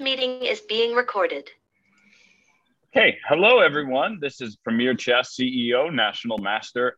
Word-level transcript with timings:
meeting 0.00 0.42
is 0.42 0.60
being 0.62 0.94
recorded. 0.94 1.50
Okay, 2.96 3.18
hello 3.28 3.60
everyone. 3.60 4.18
This 4.20 4.40
is 4.40 4.56
Premier 4.56 4.94
Chess 4.94 5.36
CEO, 5.38 5.92
National 5.94 6.38
Master 6.38 6.96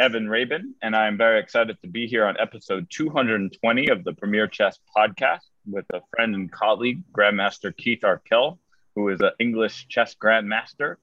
Evan 0.00 0.28
Rabin, 0.28 0.74
and 0.82 0.94
I 0.94 1.06
am 1.06 1.16
very 1.16 1.40
excited 1.40 1.76
to 1.82 1.88
be 1.88 2.06
here 2.06 2.26
on 2.26 2.36
episode 2.38 2.86
220 2.90 3.88
of 3.88 4.04
the 4.04 4.12
Premier 4.12 4.46
Chess 4.46 4.78
podcast 4.96 5.40
with 5.66 5.86
a 5.94 6.00
friend 6.14 6.34
and 6.34 6.50
colleague, 6.50 7.02
Grandmaster 7.12 7.76
Keith 7.76 8.04
Arkell, 8.04 8.58
who 8.94 9.08
is 9.08 9.20
an 9.20 9.30
English 9.38 9.86
chess 9.88 10.14
grandmaster, 10.14 10.96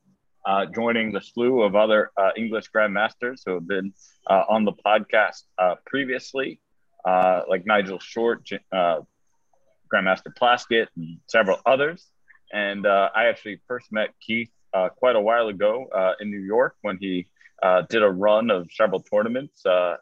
uh, 0.45 0.65
joining 0.65 1.11
the 1.11 1.21
slew 1.21 1.61
of 1.61 1.75
other 1.75 2.11
uh, 2.17 2.31
English 2.37 2.69
grandmasters 2.71 3.41
who 3.45 3.53
have 3.53 3.67
been 3.67 3.93
uh, 4.29 4.43
on 4.47 4.65
the 4.65 4.73
podcast 4.73 5.43
uh, 5.57 5.75
previously, 5.85 6.59
uh, 7.05 7.41
like 7.49 7.65
Nigel 7.65 7.99
Short, 7.99 8.47
uh, 8.71 8.99
Grandmaster 9.93 10.33
Plaskett, 10.39 10.87
and 10.95 11.17
several 11.27 11.59
others. 11.65 12.07
And 12.51 12.85
uh, 12.85 13.09
I 13.15 13.25
actually 13.25 13.59
first 13.67 13.91
met 13.91 14.09
Keith 14.21 14.49
uh, 14.73 14.89
quite 14.89 15.15
a 15.15 15.21
while 15.21 15.47
ago 15.47 15.87
uh, 15.93 16.13
in 16.19 16.29
New 16.29 16.39
York 16.39 16.75
when 16.81 16.97
he 16.99 17.27
uh, 17.63 17.83
did 17.89 18.03
a 18.03 18.09
run 18.09 18.49
of 18.49 18.67
several 18.71 19.01
tournaments. 19.01 19.65
Uh, 19.65 19.95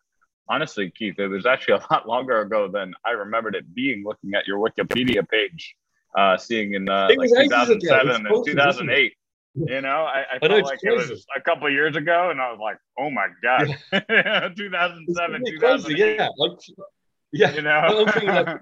honestly, 0.49 0.91
Keith, 0.91 1.15
it 1.19 1.27
was 1.27 1.45
actually 1.45 1.73
a 1.89 1.93
lot 1.93 2.07
longer 2.07 2.41
ago 2.41 2.67
than 2.67 2.93
I 3.05 3.11
remembered 3.11 3.55
it 3.55 3.73
being 3.73 4.03
looking 4.05 4.33
at 4.33 4.47
your 4.47 4.57
Wikipedia 4.59 5.27
page, 5.27 5.75
uh, 6.17 6.37
seeing 6.37 6.73
in 6.73 6.85
like 6.85 7.17
2007 7.17 8.25
and 8.25 8.45
2008. 8.45 9.13
You 9.55 9.81
know, 9.81 9.87
I, 9.87 10.23
I 10.33 10.39
felt 10.39 10.63
like 10.63 10.79
crazy. 10.79 10.87
it 10.87 11.09
was 11.11 11.25
a 11.37 11.41
couple 11.41 11.69
years 11.69 11.95
ago, 11.95 12.31
and 12.31 12.41
I 12.41 12.49
was 12.49 12.59
like, 12.59 12.77
"Oh 12.97 13.11
my 13.11 13.27
god, 13.43 13.67
yeah. 13.91 14.49
2007, 14.57 15.43
2008." 15.45 16.17
yeah, 16.17 16.27
like, 16.39 16.51
yeah. 17.31 17.51
You 17.53 17.61
know, 17.61 18.59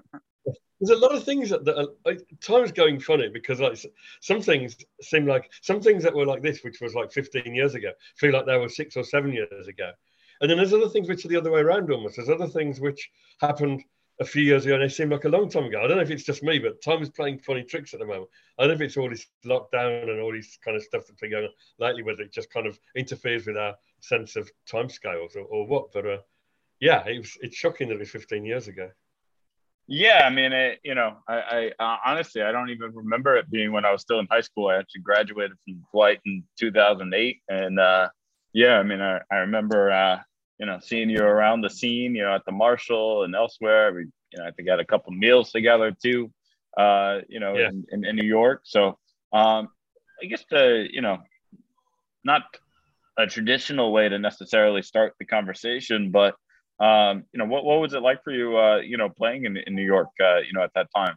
there's 0.82 0.98
a 0.98 1.00
lot 1.00 1.14
of 1.14 1.22
things 1.22 1.50
that, 1.50 1.64
that 1.64 1.78
are, 1.78 1.88
like, 2.04 2.26
time's 2.40 2.72
going 2.72 2.98
funny 2.98 3.28
because 3.28 3.60
like 3.60 3.78
some 4.20 4.42
things 4.42 4.76
seem 5.00 5.26
like 5.26 5.48
some 5.60 5.80
things 5.80 6.02
that 6.02 6.14
were 6.14 6.26
like 6.26 6.42
this, 6.42 6.64
which 6.64 6.80
was 6.80 6.92
like 6.92 7.12
15 7.12 7.54
years 7.54 7.76
ago, 7.76 7.92
feel 8.16 8.32
like 8.32 8.46
they 8.46 8.58
were 8.58 8.68
six 8.68 8.96
or 8.96 9.04
seven 9.04 9.32
years 9.32 9.68
ago. 9.68 9.92
And 10.40 10.50
then 10.50 10.58
there's 10.58 10.72
other 10.72 10.88
things 10.88 11.08
which 11.08 11.24
are 11.24 11.28
the 11.28 11.36
other 11.36 11.52
way 11.52 11.60
around 11.60 11.88
almost. 11.92 12.16
There's 12.16 12.28
other 12.28 12.48
things 12.48 12.80
which 12.80 13.10
happened 13.40 13.84
a 14.20 14.24
few 14.24 14.42
years 14.42 14.66
ago 14.66 14.74
and 14.74 14.82
they 14.82 14.88
seem 14.88 15.08
like 15.08 15.24
a 15.24 15.28
long 15.28 15.48
time 15.48 15.66
ago. 15.66 15.78
I 15.78 15.86
don't 15.86 15.98
know 15.98 16.02
if 16.02 16.10
it's 16.10 16.24
just 16.24 16.42
me, 16.42 16.58
but 16.58 16.82
time 16.82 17.00
is 17.00 17.10
playing 17.10 17.38
funny 17.38 17.62
tricks 17.62 17.94
at 17.94 18.00
the 18.00 18.06
moment. 18.06 18.28
I 18.58 18.62
don't 18.62 18.70
know 18.70 18.74
if 18.74 18.80
it's 18.80 18.96
all 18.96 19.08
this 19.08 19.26
lockdown 19.46 20.10
and 20.10 20.20
all 20.20 20.32
this 20.32 20.58
kind 20.64 20.76
of 20.76 20.82
stuff 20.82 21.04
that's 21.06 21.20
been 21.20 21.30
going 21.30 21.44
on 21.44 21.50
lately, 21.78 22.02
whether 22.02 22.22
it 22.22 22.32
just 22.32 22.52
kind 22.52 22.66
of 22.66 22.76
interferes 22.96 23.46
with 23.46 23.56
our 23.56 23.76
sense 24.00 24.34
of 24.34 24.50
time 24.66 24.88
scales 24.88 25.36
or, 25.36 25.42
or 25.42 25.64
what. 25.64 25.92
But 25.92 26.06
uh, 26.06 26.18
yeah, 26.80 27.06
it 27.06 27.18
was, 27.18 27.38
it's 27.40 27.56
shocking 27.56 27.88
that 27.88 27.94
it 27.94 28.00
was 28.00 28.10
15 28.10 28.44
years 28.44 28.66
ago. 28.66 28.90
Yeah, 29.88 30.22
I 30.24 30.30
mean, 30.30 30.52
it, 30.52 30.78
you 30.84 30.94
know, 30.94 31.16
I, 31.28 31.70
I 31.78 31.84
uh, 31.84 31.96
honestly, 32.06 32.42
I 32.42 32.52
don't 32.52 32.70
even 32.70 32.94
remember 32.94 33.36
it 33.36 33.50
being 33.50 33.72
when 33.72 33.84
I 33.84 33.90
was 33.90 34.00
still 34.00 34.20
in 34.20 34.28
high 34.30 34.40
school. 34.40 34.68
I 34.68 34.76
actually 34.76 35.02
graduated 35.02 35.56
from 35.64 35.82
Dwight 35.92 36.20
in 36.24 36.44
2008, 36.58 37.40
and 37.48 37.80
uh, 37.80 38.08
yeah, 38.52 38.78
I 38.78 38.82
mean, 38.82 39.00
I, 39.00 39.20
I 39.30 39.36
remember, 39.38 39.90
uh, 39.90 40.18
you 40.58 40.66
know, 40.66 40.78
seeing 40.80 41.10
you 41.10 41.22
around 41.22 41.62
the 41.62 41.70
scene, 41.70 42.14
you 42.14 42.22
know, 42.22 42.34
at 42.34 42.44
the 42.44 42.52
Marshall 42.52 43.24
and 43.24 43.34
elsewhere. 43.34 43.92
We, 43.92 44.02
you 44.02 44.38
know, 44.38 44.46
I 44.46 44.50
think 44.52 44.68
had 44.68 44.80
a 44.80 44.84
couple 44.84 45.12
meals 45.12 45.50
together 45.50 45.90
too, 45.90 46.30
uh, 46.76 47.18
you 47.28 47.40
know, 47.40 47.56
yeah. 47.56 47.68
in, 47.68 47.84
in, 47.90 48.04
in, 48.04 48.16
New 48.16 48.26
York. 48.26 48.62
So, 48.64 48.98
um, 49.32 49.68
I 50.22 50.26
guess 50.26 50.44
the, 50.50 50.86
you 50.90 51.00
know, 51.00 51.18
not 52.24 52.42
a 53.18 53.26
traditional 53.26 53.92
way 53.92 54.08
to 54.08 54.18
necessarily 54.18 54.82
start 54.82 55.14
the 55.18 55.24
conversation, 55.24 56.10
but 56.10 56.36
um, 56.80 57.24
you 57.32 57.38
know, 57.38 57.44
what, 57.46 57.64
what 57.64 57.80
was 57.80 57.94
it 57.94 58.02
like 58.02 58.22
for 58.24 58.32
you, 58.32 58.58
uh, 58.58 58.78
you 58.78 58.96
know, 58.96 59.08
playing 59.08 59.44
in, 59.44 59.56
in 59.56 59.74
New 59.74 59.84
York, 59.84 60.08
uh, 60.20 60.38
you 60.38 60.52
know, 60.52 60.62
at 60.62 60.74
that 60.74 60.88
time? 60.94 61.16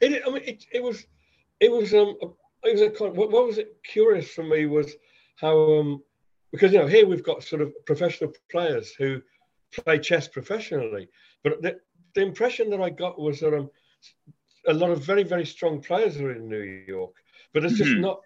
It, 0.00 0.22
I 0.26 0.30
mean, 0.30 0.42
it, 0.44 0.64
it 0.72 0.82
was, 0.82 1.06
it 1.60 1.70
was, 1.70 1.92
um, 1.94 2.16
it 2.62 2.72
was 2.72 2.80
a 2.80 3.04
what, 3.04 3.30
what 3.30 3.46
was 3.46 3.58
it 3.58 3.76
curious 3.84 4.30
for 4.30 4.42
me 4.42 4.66
was 4.66 4.94
how, 5.36 5.80
um, 5.80 6.02
because, 6.52 6.72
you 6.72 6.78
know, 6.78 6.86
here 6.86 7.06
we've 7.06 7.24
got 7.24 7.42
sort 7.42 7.62
of 7.62 7.72
professional 7.84 8.32
players 8.50 8.94
who 8.94 9.20
play 9.72 9.98
chess 9.98 10.28
professionally, 10.28 11.08
but 11.42 11.60
the, 11.60 11.78
the 12.14 12.22
impression 12.22 12.70
that 12.70 12.80
I 12.80 12.90
got 12.90 13.18
was 13.18 13.40
that 13.40 13.54
um, 13.54 13.70
a 14.66 14.72
lot 14.72 14.90
of 14.90 15.04
very, 15.04 15.24
very 15.24 15.44
strong 15.44 15.80
players 15.80 16.16
are 16.18 16.32
in 16.32 16.48
New 16.48 16.84
York, 16.86 17.14
but 17.52 17.64
it's 17.64 17.74
just 17.74 17.90
mm-hmm. 17.90 18.02
not, 18.02 18.20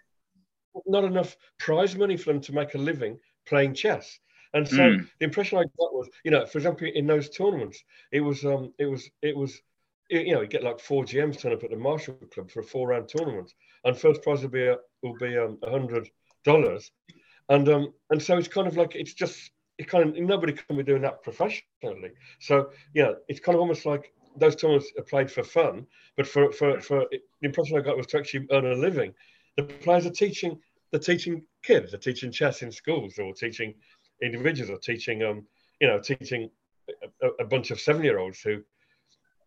not 0.86 1.04
enough 1.04 1.36
prize 1.58 1.96
money 1.96 2.16
for 2.16 2.32
them 2.32 2.42
to 2.42 2.54
make 2.54 2.74
a 2.74 2.78
living 2.78 3.18
playing 3.46 3.74
chess. 3.74 4.18
And 4.54 4.66
so 4.66 4.76
mm. 4.76 5.08
the 5.18 5.24
impression 5.24 5.58
I 5.58 5.62
got 5.62 5.94
was, 5.94 6.08
you 6.24 6.30
know, 6.30 6.46
for 6.46 6.58
example, 6.58 6.88
in 6.92 7.06
those 7.06 7.28
tournaments, 7.28 7.82
it 8.12 8.20
was, 8.20 8.44
um, 8.44 8.72
it 8.78 8.86
was, 8.86 9.10
it 9.22 9.36
was, 9.36 9.60
you 10.10 10.34
know, 10.34 10.40
you 10.40 10.48
get 10.48 10.62
like 10.62 10.80
four 10.80 11.04
GMs 11.04 11.40
turn 11.40 11.52
up 11.52 11.64
at 11.64 11.70
the 11.70 11.76
Marshall 11.76 12.14
Club 12.32 12.50
for 12.50 12.60
a 12.60 12.64
four-round 12.64 13.08
tournament, 13.08 13.52
and 13.84 13.96
first 13.96 14.22
prize 14.22 14.42
will 14.42 14.48
be 14.48 14.66
a, 14.66 14.76
will 15.02 15.16
be 15.18 15.36
um, 15.36 15.58
a 15.62 15.70
hundred 15.70 16.08
dollars, 16.44 16.90
and 17.48 17.68
um, 17.68 17.92
and 18.10 18.22
so 18.22 18.38
it's 18.38 18.48
kind 18.48 18.66
of 18.66 18.76
like 18.76 18.94
it's 18.94 19.12
just 19.12 19.50
it 19.76 19.88
kind 19.88 20.08
of 20.08 20.16
nobody 20.16 20.52
can 20.52 20.76
be 20.76 20.82
doing 20.82 21.02
that 21.02 21.22
professionally. 21.22 22.12
So 22.40 22.70
you 22.94 23.02
know, 23.02 23.16
it's 23.28 23.40
kind 23.40 23.54
of 23.54 23.60
almost 23.60 23.84
like 23.84 24.12
those 24.36 24.56
tournaments 24.56 24.92
are 24.96 25.04
played 25.04 25.30
for 25.30 25.42
fun, 25.42 25.86
but 26.16 26.26
for 26.26 26.52
for 26.52 26.80
for 26.80 27.06
the 27.10 27.20
impression 27.42 27.78
I 27.78 27.82
got 27.82 27.96
was 27.96 28.06
to 28.08 28.18
actually 28.18 28.46
earn 28.50 28.66
a 28.66 28.74
living. 28.74 29.12
The 29.56 29.64
players 29.64 30.06
are 30.06 30.10
teaching, 30.10 30.58
they're 30.90 31.00
teaching 31.00 31.42
kids, 31.62 31.90
they're 31.90 32.00
teaching 32.00 32.32
chess 32.32 32.62
in 32.62 32.72
schools, 32.72 33.18
or 33.18 33.34
teaching 33.34 33.74
individuals 34.22 34.70
are 34.70 34.78
teaching 34.78 35.22
um 35.22 35.46
you 35.80 35.86
know 35.86 36.00
teaching 36.00 36.50
a, 37.22 37.28
a 37.40 37.44
bunch 37.44 37.70
of 37.70 37.80
seven 37.80 38.02
year 38.02 38.18
olds 38.18 38.40
who 38.40 38.62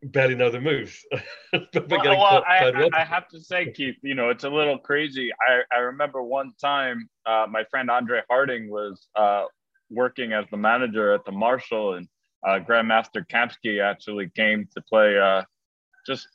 barely 0.03 0.35
know 0.35 0.49
the 0.49 0.59
moves. 0.59 1.05
well, 1.53 1.99
well 2.01 2.43
I, 2.47 2.89
I, 2.93 3.03
have 3.03 3.27
to 3.29 3.39
say, 3.39 3.71
Keith, 3.71 3.97
you 4.01 4.15
know, 4.15 4.29
it's 4.29 4.43
a 4.43 4.49
little 4.49 4.79
crazy. 4.79 5.29
I, 5.47 5.61
I 5.75 5.79
remember 5.79 6.23
one 6.23 6.53
time 6.59 7.07
uh, 7.25 7.45
my 7.49 7.63
friend 7.65 7.89
Andre 7.91 8.21
Harding 8.29 8.69
was 8.69 9.07
uh, 9.15 9.45
working 9.89 10.33
as 10.33 10.45
the 10.49 10.57
manager 10.57 11.13
at 11.13 11.25
the 11.25 11.31
Marshall, 11.31 11.95
and 11.95 12.07
uh, 12.47 12.59
Grandmaster 12.59 13.25
Kamsky 13.31 13.81
actually 13.81 14.29
came 14.35 14.67
to 14.73 14.81
play 14.81 15.19
uh, 15.19 15.43
just 16.07 16.27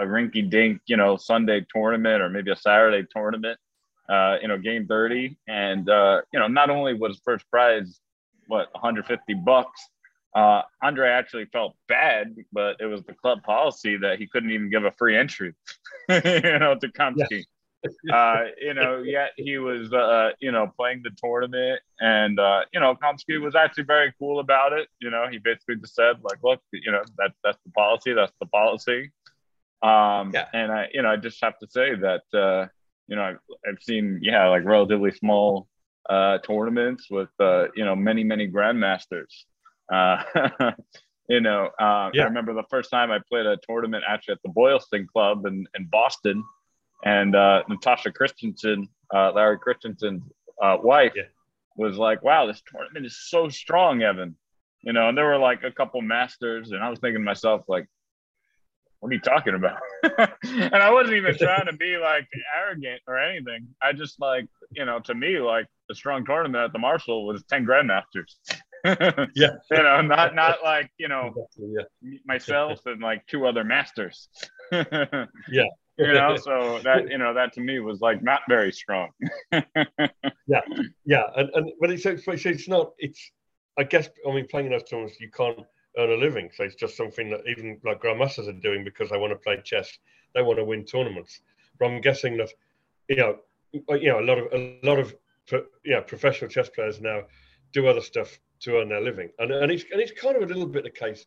a 0.00 0.04
rinky 0.04 0.48
dink, 0.48 0.80
you 0.86 0.96
know, 0.96 1.16
Sunday 1.16 1.64
tournament 1.72 2.22
or 2.22 2.28
maybe 2.28 2.50
a 2.50 2.56
Saturday 2.56 3.06
tournament 3.14 3.58
uh, 4.12 4.36
you 4.42 4.48
know, 4.48 4.58
game 4.58 4.86
30. 4.86 5.36
And, 5.48 5.88
uh, 5.88 6.20
you 6.32 6.38
know, 6.38 6.46
not 6.46 6.68
only 6.68 6.92
was 6.94 7.20
first 7.24 7.50
prize, 7.50 7.98
what, 8.46 8.68
150 8.74 9.34
bucks, 9.34 9.88
uh, 10.34 10.62
Andre 10.82 11.08
actually 11.08 11.46
felt 11.46 11.74
bad, 11.88 12.34
but 12.52 12.76
it 12.80 12.86
was 12.86 13.02
the 13.04 13.14
club 13.14 13.42
policy 13.42 13.96
that 13.98 14.18
he 14.18 14.26
couldn't 14.26 14.50
even 14.50 14.70
give 14.70 14.84
a 14.84 14.92
free 14.92 15.16
entry, 15.16 15.54
you 16.08 16.58
know, 16.58 16.76
to 16.78 16.88
Kamsky. 16.88 17.44
Yeah. 18.04 18.16
uh, 18.16 18.44
you 18.60 18.74
know, 18.74 19.02
yet 19.02 19.30
he 19.36 19.58
was, 19.58 19.92
uh, 19.92 20.30
you 20.40 20.52
know, 20.52 20.72
playing 20.76 21.02
the 21.02 21.10
tournament, 21.22 21.80
and 22.00 22.38
uh, 22.38 22.60
you 22.72 22.78
know, 22.78 22.94
Kamsky 22.94 23.40
was 23.40 23.56
actually 23.56 23.84
very 23.84 24.14
cool 24.20 24.38
about 24.38 24.72
it. 24.72 24.88
You 25.00 25.10
know, 25.10 25.26
he 25.28 25.38
basically 25.38 25.76
just 25.76 25.96
said, 25.96 26.18
like, 26.22 26.38
look, 26.44 26.60
you 26.72 26.92
know, 26.92 27.02
that 27.18 27.32
that's 27.42 27.58
the 27.66 27.72
policy, 27.72 28.12
that's 28.12 28.32
the 28.40 28.46
policy. 28.46 29.10
Um, 29.82 30.30
yeah. 30.32 30.46
And 30.54 30.70
I, 30.70 30.88
you 30.94 31.02
know, 31.02 31.10
I 31.10 31.16
just 31.16 31.42
have 31.42 31.58
to 31.58 31.66
say 31.66 31.96
that, 31.96 32.22
uh, 32.32 32.68
you 33.12 33.16
know, 33.16 33.24
I've, 33.24 33.40
I've 33.68 33.82
seen, 33.82 34.20
yeah, 34.22 34.48
like 34.48 34.64
relatively 34.64 35.10
small 35.10 35.68
uh, 36.08 36.38
tournaments 36.38 37.10
with, 37.10 37.28
uh, 37.38 37.66
you 37.76 37.84
know, 37.84 37.94
many, 37.94 38.24
many 38.24 38.50
grandmasters. 38.50 39.44
Uh, 39.92 40.22
you 41.28 41.42
know, 41.42 41.68
uh, 41.78 42.08
yeah. 42.14 42.22
I 42.22 42.24
remember 42.24 42.54
the 42.54 42.64
first 42.70 42.90
time 42.90 43.10
I 43.10 43.18
played 43.28 43.44
a 43.44 43.58
tournament 43.68 44.02
actually 44.08 44.32
at 44.32 44.42
the 44.42 44.48
Boylston 44.48 45.06
Club 45.12 45.44
in, 45.44 45.66
in 45.76 45.88
Boston, 45.92 46.42
and 47.04 47.36
uh, 47.36 47.64
Natasha 47.68 48.10
Christiansen, 48.12 48.88
uh, 49.14 49.30
Larry 49.32 49.58
Christiansen's 49.58 50.22
uh, 50.62 50.78
wife, 50.82 51.12
yeah. 51.14 51.24
was 51.76 51.98
like, 51.98 52.22
"Wow, 52.22 52.46
this 52.46 52.62
tournament 52.66 53.04
is 53.04 53.28
so 53.28 53.50
strong, 53.50 54.00
Evan." 54.00 54.36
You 54.80 54.94
know, 54.94 55.10
and 55.10 55.18
there 55.18 55.26
were 55.26 55.36
like 55.36 55.64
a 55.64 55.70
couple 55.70 56.00
masters, 56.00 56.70
and 56.70 56.82
I 56.82 56.88
was 56.88 56.98
thinking 56.98 57.20
to 57.20 57.24
myself, 57.24 57.64
like, 57.68 57.86
what 59.02 59.10
are 59.10 59.14
you 59.14 59.20
talking 59.20 59.54
about? 59.56 59.80
and 60.44 60.76
I 60.76 60.92
wasn't 60.92 61.16
even 61.16 61.36
trying 61.36 61.66
to 61.66 61.72
be 61.72 61.96
like 61.96 62.28
arrogant 62.56 63.02
or 63.08 63.18
anything. 63.18 63.66
I 63.82 63.92
just 63.92 64.20
like, 64.20 64.46
you 64.70 64.84
know, 64.84 65.00
to 65.00 65.14
me, 65.14 65.40
like 65.40 65.66
a 65.90 65.94
strong 65.96 66.24
tournament 66.24 66.64
at 66.66 66.72
the 66.72 66.78
Marshall 66.78 67.26
was 67.26 67.42
10 67.50 67.66
grandmasters. 67.66 68.36
yeah. 69.34 69.54
You 69.72 69.82
know, 69.82 70.02
not 70.02 70.36
not 70.36 70.62
like, 70.62 70.88
you 70.98 71.08
know, 71.08 71.34
yeah. 71.58 71.82
myself 72.24 72.86
and 72.86 73.02
like 73.02 73.26
two 73.26 73.44
other 73.44 73.64
masters. 73.64 74.28
yeah. 74.70 75.66
You 75.98 76.12
know, 76.12 76.36
so 76.36 76.78
that 76.84 77.10
you 77.10 77.18
know, 77.18 77.34
that 77.34 77.54
to 77.54 77.60
me 77.60 77.80
was 77.80 78.00
like 78.00 78.22
not 78.22 78.42
very 78.48 78.70
strong. 78.70 79.08
yeah. 79.50 80.60
Yeah. 81.04 81.24
And 81.36 81.50
and 81.54 81.72
but 81.80 81.90
it's, 81.90 82.06
it's 82.06 82.68
not 82.68 82.92
it's 82.98 83.32
I 83.76 83.82
guess 83.82 84.08
I 84.24 84.32
mean 84.32 84.46
playing 84.48 84.66
in 84.66 84.72
those 84.72 84.84
tournaments 84.84 85.18
you 85.18 85.28
can't 85.28 85.58
earn 85.98 86.10
a 86.10 86.16
living. 86.16 86.50
So 86.54 86.64
it's 86.64 86.74
just 86.74 86.96
something 86.96 87.30
that 87.30 87.40
even 87.46 87.80
like 87.84 88.02
grandmasters 88.02 88.48
are 88.48 88.60
doing 88.60 88.84
because 88.84 89.10
they 89.10 89.18
want 89.18 89.32
to 89.32 89.38
play 89.38 89.60
chess. 89.64 89.98
They 90.34 90.42
want 90.42 90.58
to 90.58 90.64
win 90.64 90.84
tournaments. 90.84 91.40
But 91.78 91.86
I'm 91.86 92.00
guessing 92.00 92.36
that 92.38 92.50
you 93.08 93.16
know, 93.16 93.38
you 93.72 94.08
know, 94.08 94.20
a 94.20 94.26
lot 94.26 94.38
of 94.38 94.52
a 94.52 94.78
lot 94.82 94.98
of 94.98 95.14
yeah 95.84 96.00
professional 96.00 96.50
chess 96.50 96.68
players 96.68 97.00
now 97.00 97.22
do 97.72 97.86
other 97.88 98.00
stuff 98.00 98.38
to 98.60 98.78
earn 98.78 98.88
their 98.88 99.00
living, 99.00 99.30
and 99.38 99.50
and 99.50 99.72
it's 99.72 99.84
and 99.92 100.00
it's 100.00 100.12
kind 100.12 100.36
of 100.36 100.42
a 100.42 100.46
little 100.46 100.66
bit 100.66 100.84
the 100.84 100.90
case 100.90 101.26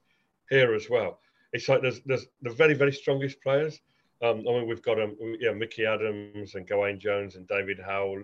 here 0.50 0.74
as 0.74 0.90
well. 0.90 1.20
It's 1.54 1.68
like 1.70 1.82
there's 1.82 2.02
there's 2.06 2.28
the 2.42 2.52
very 2.52 2.74
very 2.74 2.94
strongest 2.94 3.42
players 3.42 3.82
Um, 4.22 4.46
I 4.48 4.52
mean, 4.54 4.68
we've 4.68 4.82
got 4.82 5.02
um, 5.02 5.16
yeah, 5.40 5.52
Mickey 5.52 5.86
Adams 5.86 6.56
and 6.56 6.68
Gawain 6.68 7.00
Jones 7.00 7.36
and 7.36 7.48
David 7.48 7.80
Howell, 7.86 8.24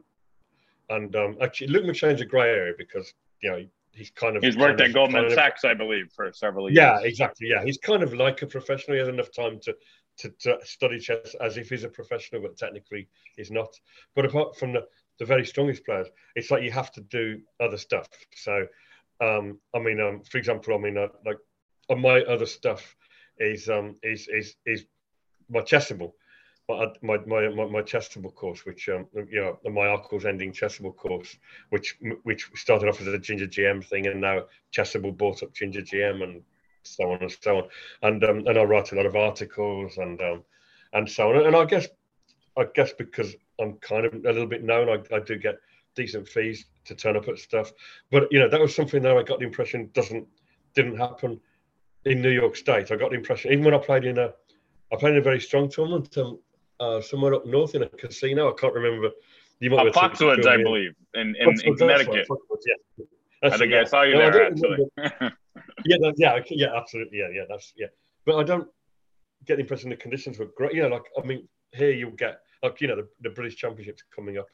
and 0.89 1.15
um, 1.15 1.37
actually 1.41 1.67
Luke 1.67 1.85
McShane's 1.85 2.21
a 2.21 2.25
grey 2.25 2.49
area 2.49 2.73
because 2.77 3.13
you 3.43 3.51
know 3.51 3.65
he's 3.93 4.09
kind 4.11 4.37
of 4.37 4.43
he's 4.43 4.57
worked 4.57 4.81
at 4.81 4.93
Goldman 4.93 5.21
kind 5.21 5.27
of, 5.27 5.33
Sachs, 5.33 5.65
I 5.65 5.73
believe, 5.73 6.11
for 6.15 6.31
several 6.33 6.69
years. 6.69 6.77
Yeah, 6.77 6.99
exactly. 7.01 7.49
Yeah, 7.49 7.63
he's 7.63 7.77
kind 7.77 8.03
of 8.03 8.13
like 8.13 8.41
a 8.41 8.47
professional. 8.47 8.95
He 8.95 8.99
has 8.99 9.09
enough 9.09 9.31
time 9.31 9.59
to, 9.63 9.75
to, 10.19 10.29
to 10.41 10.57
study 10.63 10.99
chess 10.99 11.35
as 11.41 11.57
if 11.57 11.69
he's 11.69 11.83
a 11.83 11.89
professional, 11.89 12.41
but 12.41 12.57
technically 12.57 13.07
he's 13.35 13.51
not. 13.51 13.73
But 14.15 14.25
apart 14.25 14.57
from 14.57 14.73
the, 14.73 14.85
the 15.19 15.25
very 15.25 15.45
strongest 15.45 15.85
players, 15.85 16.07
it's 16.35 16.51
like 16.51 16.63
you 16.63 16.71
have 16.71 16.91
to 16.93 17.01
do 17.01 17.41
other 17.59 17.77
stuff. 17.77 18.07
So, 18.35 18.67
um, 19.19 19.59
I 19.75 19.79
mean, 19.79 19.99
um, 19.99 20.21
for 20.21 20.37
example, 20.37 20.73
I 20.73 20.77
mean, 20.77 20.97
uh, 20.97 21.07
like 21.25 21.37
on 21.89 22.01
my 22.01 22.21
other 22.21 22.45
stuff 22.45 22.95
is 23.37 23.69
um 23.69 23.95
is 24.03 24.27
is 24.27 24.55
is 24.65 24.85
my 25.49 25.61
chessable 25.61 26.13
my 27.01 27.17
my 27.25 27.49
my, 27.49 27.65
my 27.65 27.81
course, 27.81 28.65
which 28.65 28.89
um, 28.89 29.07
you 29.13 29.39
know, 29.41 29.59
my 29.69 29.87
Arkell's 29.87 30.25
ending 30.25 30.53
chessable 30.53 30.95
course, 30.95 31.37
which 31.69 31.97
which 32.23 32.49
started 32.55 32.89
off 32.89 33.01
as 33.01 33.07
a 33.07 33.19
Ginger 33.19 33.47
GM 33.47 33.83
thing, 33.85 34.07
and 34.07 34.21
now 34.21 34.43
chessable 34.73 35.15
bought 35.15 35.43
up 35.43 35.53
Ginger 35.53 35.81
GM, 35.81 36.23
and 36.23 36.41
so 36.83 37.11
on 37.11 37.19
and 37.21 37.35
so 37.41 37.57
on. 37.57 37.63
And 38.01 38.23
um, 38.23 38.47
and 38.47 38.57
I 38.57 38.63
write 38.63 38.91
a 38.91 38.95
lot 38.95 39.05
of 39.05 39.15
articles 39.15 39.97
and 39.97 40.21
um, 40.21 40.43
and 40.93 41.09
so 41.09 41.29
on. 41.29 41.45
And 41.45 41.55
I 41.55 41.65
guess 41.65 41.87
I 42.57 42.65
guess 42.75 42.93
because 42.93 43.35
I'm 43.59 43.73
kind 43.75 44.05
of 44.05 44.13
a 44.13 44.31
little 44.31 44.47
bit 44.47 44.63
known, 44.63 44.89
I, 44.89 45.15
I 45.15 45.19
do 45.19 45.37
get 45.37 45.55
decent 45.95 46.27
fees 46.27 46.65
to 46.85 46.95
turn 46.95 47.17
up 47.17 47.27
at 47.27 47.37
stuff. 47.37 47.71
But 48.11 48.27
you 48.31 48.39
know, 48.39 48.49
that 48.49 48.59
was 48.59 48.75
something 48.75 49.01
that 49.03 49.17
I 49.17 49.23
got 49.23 49.39
the 49.39 49.45
impression 49.45 49.89
doesn't 49.93 50.27
didn't 50.73 50.97
happen 50.97 51.39
in 52.05 52.21
New 52.21 52.29
York 52.29 52.55
State. 52.55 52.91
I 52.91 52.95
got 52.95 53.11
the 53.11 53.17
impression 53.17 53.51
even 53.51 53.65
when 53.65 53.73
I 53.73 53.77
played 53.77 54.05
in 54.05 54.17
a 54.17 54.33
I 54.91 54.97
played 54.97 55.13
in 55.13 55.19
a 55.19 55.23
very 55.23 55.39
strong 55.39 55.69
tournament. 55.69 56.17
Um, 56.17 56.39
uh, 56.81 56.99
somewhere 56.99 57.35
up 57.35 57.45
north 57.45 57.75
in 57.75 57.83
a 57.83 57.89
casino. 57.89 58.49
I 58.49 58.53
can't 58.59 58.73
remember. 58.73 59.11
You 59.59 59.69
might 59.69 59.87
uh, 59.87 59.91
Foxwoods, 59.91 60.47
I 60.47 60.57
believe, 60.57 60.95
in, 61.13 61.35
in, 61.39 61.49
in 61.63 61.75
Connecticut. 61.75 62.27
Foxwoods, 62.27 62.63
yeah. 62.65 63.05
That's 63.41 63.55
I 63.55 63.57
think 63.59 63.71
yeah. 63.71 63.81
I 63.81 63.83
saw 63.85 64.01
you 64.01 64.13
no, 64.15 64.31
there 64.31 64.47
actually. 64.47 64.85
yeah, 65.85 65.97
that, 66.01 66.13
yeah, 66.17 66.39
yeah, 66.49 66.75
absolutely, 66.75 67.19
yeah, 67.19 67.29
yeah, 67.33 67.43
that's 67.47 67.73
yeah. 67.77 67.87
But 68.25 68.37
I 68.37 68.43
don't 68.43 68.67
get 69.45 69.55
the 69.55 69.61
impression 69.61 69.89
the 69.89 69.95
conditions 69.95 70.39
were 70.39 70.49
great. 70.57 70.73
You 70.73 70.83
know, 70.83 70.89
like 70.89 71.05
I 71.17 71.25
mean, 71.25 71.47
here 71.71 71.91
you'll 71.91 72.11
get 72.11 72.41
like 72.63 72.81
you 72.81 72.87
know 72.87 72.95
the, 72.95 73.07
the 73.21 73.29
British 73.29 73.55
Championships 73.55 74.03
coming 74.15 74.37
up, 74.37 74.47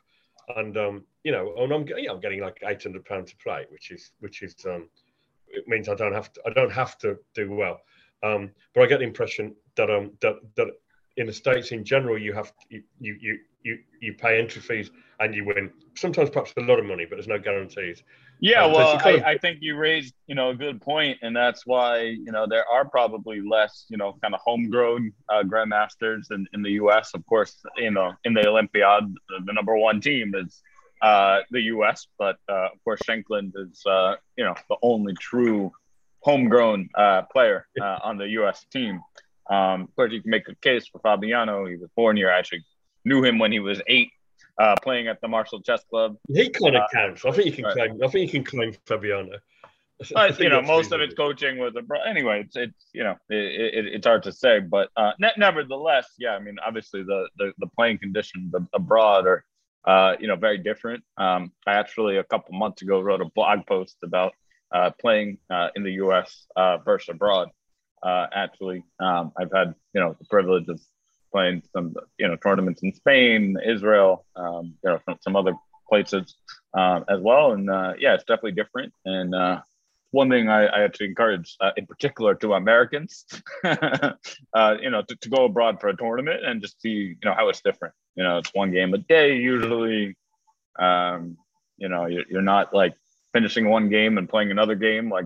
and 0.56 0.78
um, 0.78 1.06
you 1.24 1.32
know, 1.32 1.54
and 1.58 1.72
I'm 1.72 1.86
yeah, 1.98 2.12
I'm 2.12 2.20
getting 2.20 2.42
like 2.42 2.60
eight 2.66 2.84
hundred 2.84 3.06
pounds 3.06 3.32
to 3.32 3.38
play, 3.38 3.66
which 3.70 3.92
is 3.92 4.12
which 4.20 4.42
is 4.42 4.56
um, 4.66 4.90
it 5.48 5.68
means 5.68 5.90
I 5.90 5.96
don't 5.96 6.14
have 6.14 6.32
to 6.34 6.42
I 6.46 6.52
don't 6.52 6.72
have 6.72 6.98
to 7.00 7.18
do 7.34 7.52
well. 7.54 7.80
Um, 8.24 8.52
but 8.74 8.84
I 8.84 8.88
get 8.88 9.00
the 9.00 9.06
impression 9.06 9.56
that 9.76 9.90
um 9.90 10.12
that 10.22 10.36
that 10.56 10.68
in 11.18 11.28
the 11.28 11.34
states 11.34 11.72
in 11.72 11.84
general, 11.84 12.18
you 12.18 12.34
have 12.34 12.52
you 12.70 12.84
you 13.00 13.40
you 13.64 13.80
you 14.02 14.14
pay 14.14 14.40
entry 14.40 14.62
fees 14.62 14.92
and 15.20 15.34
you 15.36 15.46
win. 15.46 15.72
Sometimes 15.96 16.30
perhaps 16.30 16.54
a 16.58 16.62
lot 16.62 16.80
of 16.80 16.86
money, 16.86 17.06
but 17.06 17.16
there's 17.16 17.28
no 17.28 17.40
guarantees. 17.40 18.04
Yeah, 18.40 18.66
um, 18.66 18.74
well, 18.74 19.00
so 19.00 19.06
I, 19.06 19.12
of... 19.14 19.24
I, 19.24 19.38
think 19.40 19.58
you 19.62 19.76
raised 19.76 20.14
you 20.28 20.36
know 20.36 20.52
a 20.52 20.56
good 20.56 20.80
point, 20.80 21.18
and 21.24 21.36
that's 21.36 21.66
why 21.66 22.02
you 22.02 22.32
know 22.32 22.46
there 22.48 22.66
are 22.72 22.88
probably 22.88 23.42
less 23.42 23.86
you 23.90 23.98
know 23.98 24.18
kind 24.22 24.34
of 24.36 24.42
homegrown 24.44 25.12
uh, 25.30 25.44
grandmasters 25.44 26.32
in, 26.32 26.48
in 26.54 26.62
the 26.62 26.72
U.S. 26.72 27.12
Of 27.14 27.26
course, 27.26 27.58
you 27.78 27.92
know 27.92 28.14
in 28.24 28.34
the 28.34 28.48
Olympiad, 28.48 29.14
the, 29.30 29.46
the 29.46 29.54
number 29.54 29.76
one 29.76 30.00
team 30.00 30.34
is 30.36 30.62
uh, 31.02 31.40
the 31.52 31.62
U.S., 31.62 32.08
but 32.18 32.38
uh, 32.48 32.70
of 32.74 32.84
course 32.84 33.02
Shankland 33.08 33.54
is 33.56 33.84
uh, 33.88 34.16
you 34.38 34.46
know 34.46 34.54
the 34.70 34.78
only 34.84 35.16
true 35.16 35.72
homegrown 36.20 36.90
uh, 36.96 37.24
player 37.24 37.68
uh, 37.82 38.00
on 38.04 38.18
the 38.18 38.28
U.S. 38.30 38.66
team. 38.72 39.02
Um, 39.50 39.84
of 39.84 39.96
course, 39.96 40.12
you 40.12 40.22
can 40.22 40.32
make 40.32 40.48
a 40.50 40.56
case 40.56 40.88
for 40.88 41.00
Fabiano. 41.00 41.66
He 41.66 41.76
was 41.76 41.90
born 41.96 42.18
here. 42.18 42.30
I 42.30 42.38
actually 42.38 42.66
knew 43.06 43.24
him 43.24 43.40
when 43.40 43.52
he 43.52 43.60
was 43.60 43.82
eight, 43.88 44.12
uh, 44.60 44.76
playing 44.82 45.08
at 45.08 45.22
the 45.22 45.28
Marshall 45.28 45.62
Chess 45.62 45.84
Club. 45.90 46.18
He 46.28 46.50
kind 46.50 46.76
of 46.76 46.84
uh, 46.84 46.88
counts. 46.92 47.26
I 47.26 47.32
think 47.32 47.46
you 47.46 47.52
can 47.54 47.66
right. 47.66 47.74
claim. 47.74 48.04
I 48.04 48.08
think 48.08 48.34
you 48.34 48.42
can 48.42 48.44
claim 48.44 48.74
Fabiano. 48.86 49.38
But 50.14 50.40
you 50.40 50.50
know, 50.50 50.62
most 50.62 50.92
of 50.92 51.02
its 51.02 51.16
coaching 51.16 51.58
was 51.58 51.76
abroad. 51.76 52.02
Anyway, 52.08 52.42
it's 52.42 52.56
it's 52.56 52.86
you 52.94 53.04
know 53.04 53.16
it, 53.30 53.74
it, 53.74 53.86
it's 53.88 54.06
hard 54.06 54.22
to 54.24 54.32
say, 54.32 54.60
but 54.60 54.90
uh, 54.96 55.14
ne- 55.20 55.34
nevertheless, 55.38 56.08
yeah. 56.20 56.36
I 56.36 56.40
mean, 56.40 56.58
obviously 56.64 57.02
the 57.02 57.28
the, 57.38 57.52
the 57.58 57.66
playing 57.76 57.98
conditions 57.98 58.54
abroad 58.74 59.26
are 59.26 59.44
uh, 59.88 60.16
you 60.20 60.28
know 60.28 60.36
very 60.36 60.60
different. 60.60 61.04
Um, 61.18 61.52
I 61.66 61.74
actually 61.74 62.18
a 62.18 62.24
couple 62.24 62.56
months 62.56 62.84
ago 62.84 63.02
wrote 63.02 63.22
a 63.22 63.30
blog 63.34 63.66
post 63.66 63.98
about 64.04 64.34
uh, 64.72 64.92
playing 65.02 65.40
uh, 65.50 65.70
in 65.76 65.84
the 65.84 65.94
U.S. 65.94 66.46
Uh, 66.56 66.78
versus 66.78 67.10
abroad, 67.10 67.50
uh, 68.04 68.28
actually, 68.34 68.84
um, 69.00 69.32
I've 69.38 69.52
had 69.52 69.76
you 69.94 70.02
know 70.02 70.16
the 70.20 70.26
privilege 70.26 70.68
of 70.68 70.80
playing 71.32 71.64
some 71.74 71.96
you 72.18 72.28
know 72.28 72.36
tournaments 72.38 72.84
in 72.84 72.94
Spain, 72.94 73.58
Israel, 73.66 74.26
um, 74.36 74.76
you 74.84 74.90
know 74.90 75.00
some, 75.06 75.18
some 75.22 75.36
other 75.36 75.54
places 75.90 76.36
um, 76.74 77.06
as 77.10 77.20
well. 77.22 77.54
And 77.54 77.70
uh, 77.70 77.94
yeah, 78.00 78.14
it's 78.14 78.24
definitely 78.24 78.52
different. 78.54 78.94
And 79.06 79.34
uh, 79.34 79.62
one 80.12 80.30
thing 80.30 80.50
I, 80.50 80.66
I 80.66 80.84
actually 80.84 81.08
encourage, 81.08 81.56
uh, 81.60 81.72
in 81.78 81.86
particular, 81.86 82.36
to 82.36 82.54
Americans, 82.54 83.26
uh, 83.64 84.14
you 84.82 84.90
know, 84.90 85.02
to, 85.02 85.16
to, 85.16 85.30
go 85.30 85.46
abroad 85.46 85.80
for 85.80 85.90
a 85.90 85.98
tournament 85.98 86.46
and 86.46 86.62
just 86.62 86.82
see 86.82 86.90
you 86.90 87.18
know 87.24 87.34
how 87.34 87.50
it's 87.50 87.62
different. 87.62 87.94
You 88.16 88.24
know, 88.24 88.38
it's 88.38 88.54
one 88.54 88.72
game 88.72 88.94
a 88.94 89.00
day 89.00 89.36
usually. 89.36 90.16
Um, 90.80 91.38
you 91.78 91.90
know, 91.90 92.06
you're, 92.06 92.26
you're 92.30 92.42
not 92.42 92.74
like 92.74 92.96
finishing 93.34 93.70
one 93.70 93.90
game 93.90 94.18
and 94.18 94.30
playing 94.30 94.52
another 94.52 94.76
game 94.76 95.10
like 95.10 95.26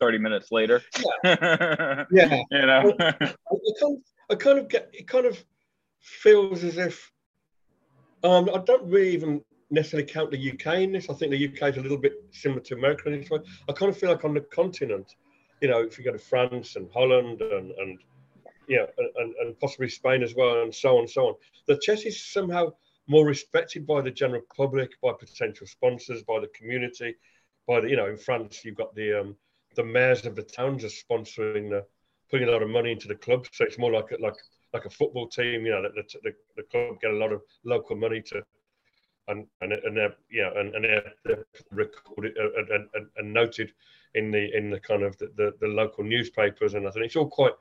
30 0.00 0.18
minutes 0.18 0.50
later. 0.50 0.82
Yeah. 1.24 2.04
yeah. 2.10 2.42
you 2.50 2.66
know, 2.66 2.94
I, 2.98 3.12
I, 3.12 3.72
kind 3.80 3.96
of, 3.96 3.98
I 4.30 4.34
kind 4.34 4.58
of 4.58 4.68
get, 4.68 4.90
it 4.92 5.06
kind 5.06 5.26
of 5.26 5.42
feels 6.00 6.64
as 6.64 6.78
if, 6.78 7.12
um, 8.24 8.50
I 8.52 8.58
don't 8.58 8.84
really 8.90 9.12
even 9.12 9.42
necessarily 9.70 10.08
count 10.08 10.30
the 10.30 10.52
UK 10.52 10.80
in 10.80 10.92
this. 10.92 11.08
I 11.08 11.14
think 11.14 11.30
the 11.30 11.48
UK 11.48 11.72
is 11.72 11.78
a 11.78 11.82
little 11.82 11.98
bit 11.98 12.12
similar 12.32 12.60
to 12.60 12.74
America 12.74 13.10
in 13.10 13.20
this 13.20 13.30
way. 13.30 13.38
I 13.68 13.72
kind 13.72 13.90
of 13.90 13.96
feel 13.96 14.10
like 14.10 14.24
on 14.24 14.34
the 14.34 14.40
continent, 14.40 15.14
you 15.60 15.68
know, 15.68 15.80
if 15.80 15.98
you 15.98 16.04
go 16.04 16.12
to 16.12 16.18
France 16.18 16.76
and 16.76 16.90
Holland 16.92 17.40
and, 17.40 17.70
and 17.72 17.98
you 18.66 18.78
know, 18.78 18.86
and, 19.16 19.34
and 19.40 19.58
possibly 19.60 19.88
Spain 19.88 20.22
as 20.22 20.34
well, 20.34 20.62
and 20.62 20.74
so 20.74 20.94
on 20.94 21.00
and 21.00 21.10
so 21.10 21.28
on, 21.28 21.34
the 21.66 21.78
chess 21.78 22.02
is 22.02 22.24
somehow 22.24 22.72
more 23.08 23.26
respected 23.26 23.86
by 23.86 24.00
the 24.00 24.10
general 24.10 24.42
public, 24.56 24.90
by 25.02 25.12
potential 25.18 25.66
sponsors, 25.66 26.22
by 26.22 26.38
the 26.40 26.48
community, 26.48 27.16
by 27.66 27.80
the, 27.80 27.88
you 27.88 27.96
know, 27.96 28.06
in 28.06 28.16
France, 28.16 28.64
you've 28.64 28.76
got 28.76 28.94
the, 28.94 29.20
um, 29.20 29.36
the 29.80 29.86
mayors 29.86 30.26
of 30.26 30.36
the 30.36 30.42
towns 30.42 30.84
are 30.84 30.88
sponsoring 30.88 31.70
the 31.70 31.84
putting 32.30 32.48
a 32.48 32.50
lot 32.50 32.62
of 32.62 32.70
money 32.70 32.92
into 32.92 33.08
the 33.08 33.14
club. 33.14 33.46
So 33.52 33.64
it's 33.64 33.78
more 33.78 33.92
like 33.92 34.12
a, 34.12 34.22
like 34.22 34.36
like 34.72 34.84
a 34.84 34.90
football 34.90 35.28
team. 35.28 35.66
You 35.66 35.72
know, 35.72 35.82
the, 35.82 36.02
the, 36.22 36.32
the 36.56 36.62
club 36.64 37.00
get 37.00 37.10
a 37.10 37.16
lot 37.16 37.32
of 37.32 37.42
local 37.64 37.96
money 37.96 38.22
to 38.26 38.42
and 39.28 39.46
and 39.60 39.72
and 39.72 39.96
they're 39.96 40.14
know 40.42 40.52
and, 40.56 40.74
and 40.74 40.84
they're, 40.84 41.12
they're 41.24 41.46
recorded 41.70 42.36
uh, 42.38 42.74
and, 42.74 42.88
and, 42.94 43.06
and, 43.16 43.32
noted 43.32 43.72
in 44.14 44.30
the 44.30 44.56
in 44.56 44.70
the 44.70 44.80
kind 44.80 45.02
of 45.02 45.16
the, 45.18 45.30
the, 45.36 45.54
the, 45.60 45.66
local 45.66 46.04
newspapers 46.04 46.74
and 46.74 46.86
I 46.86 46.90
think 46.90 47.06
it's 47.06 47.16
all 47.16 47.28
quite 47.28 47.52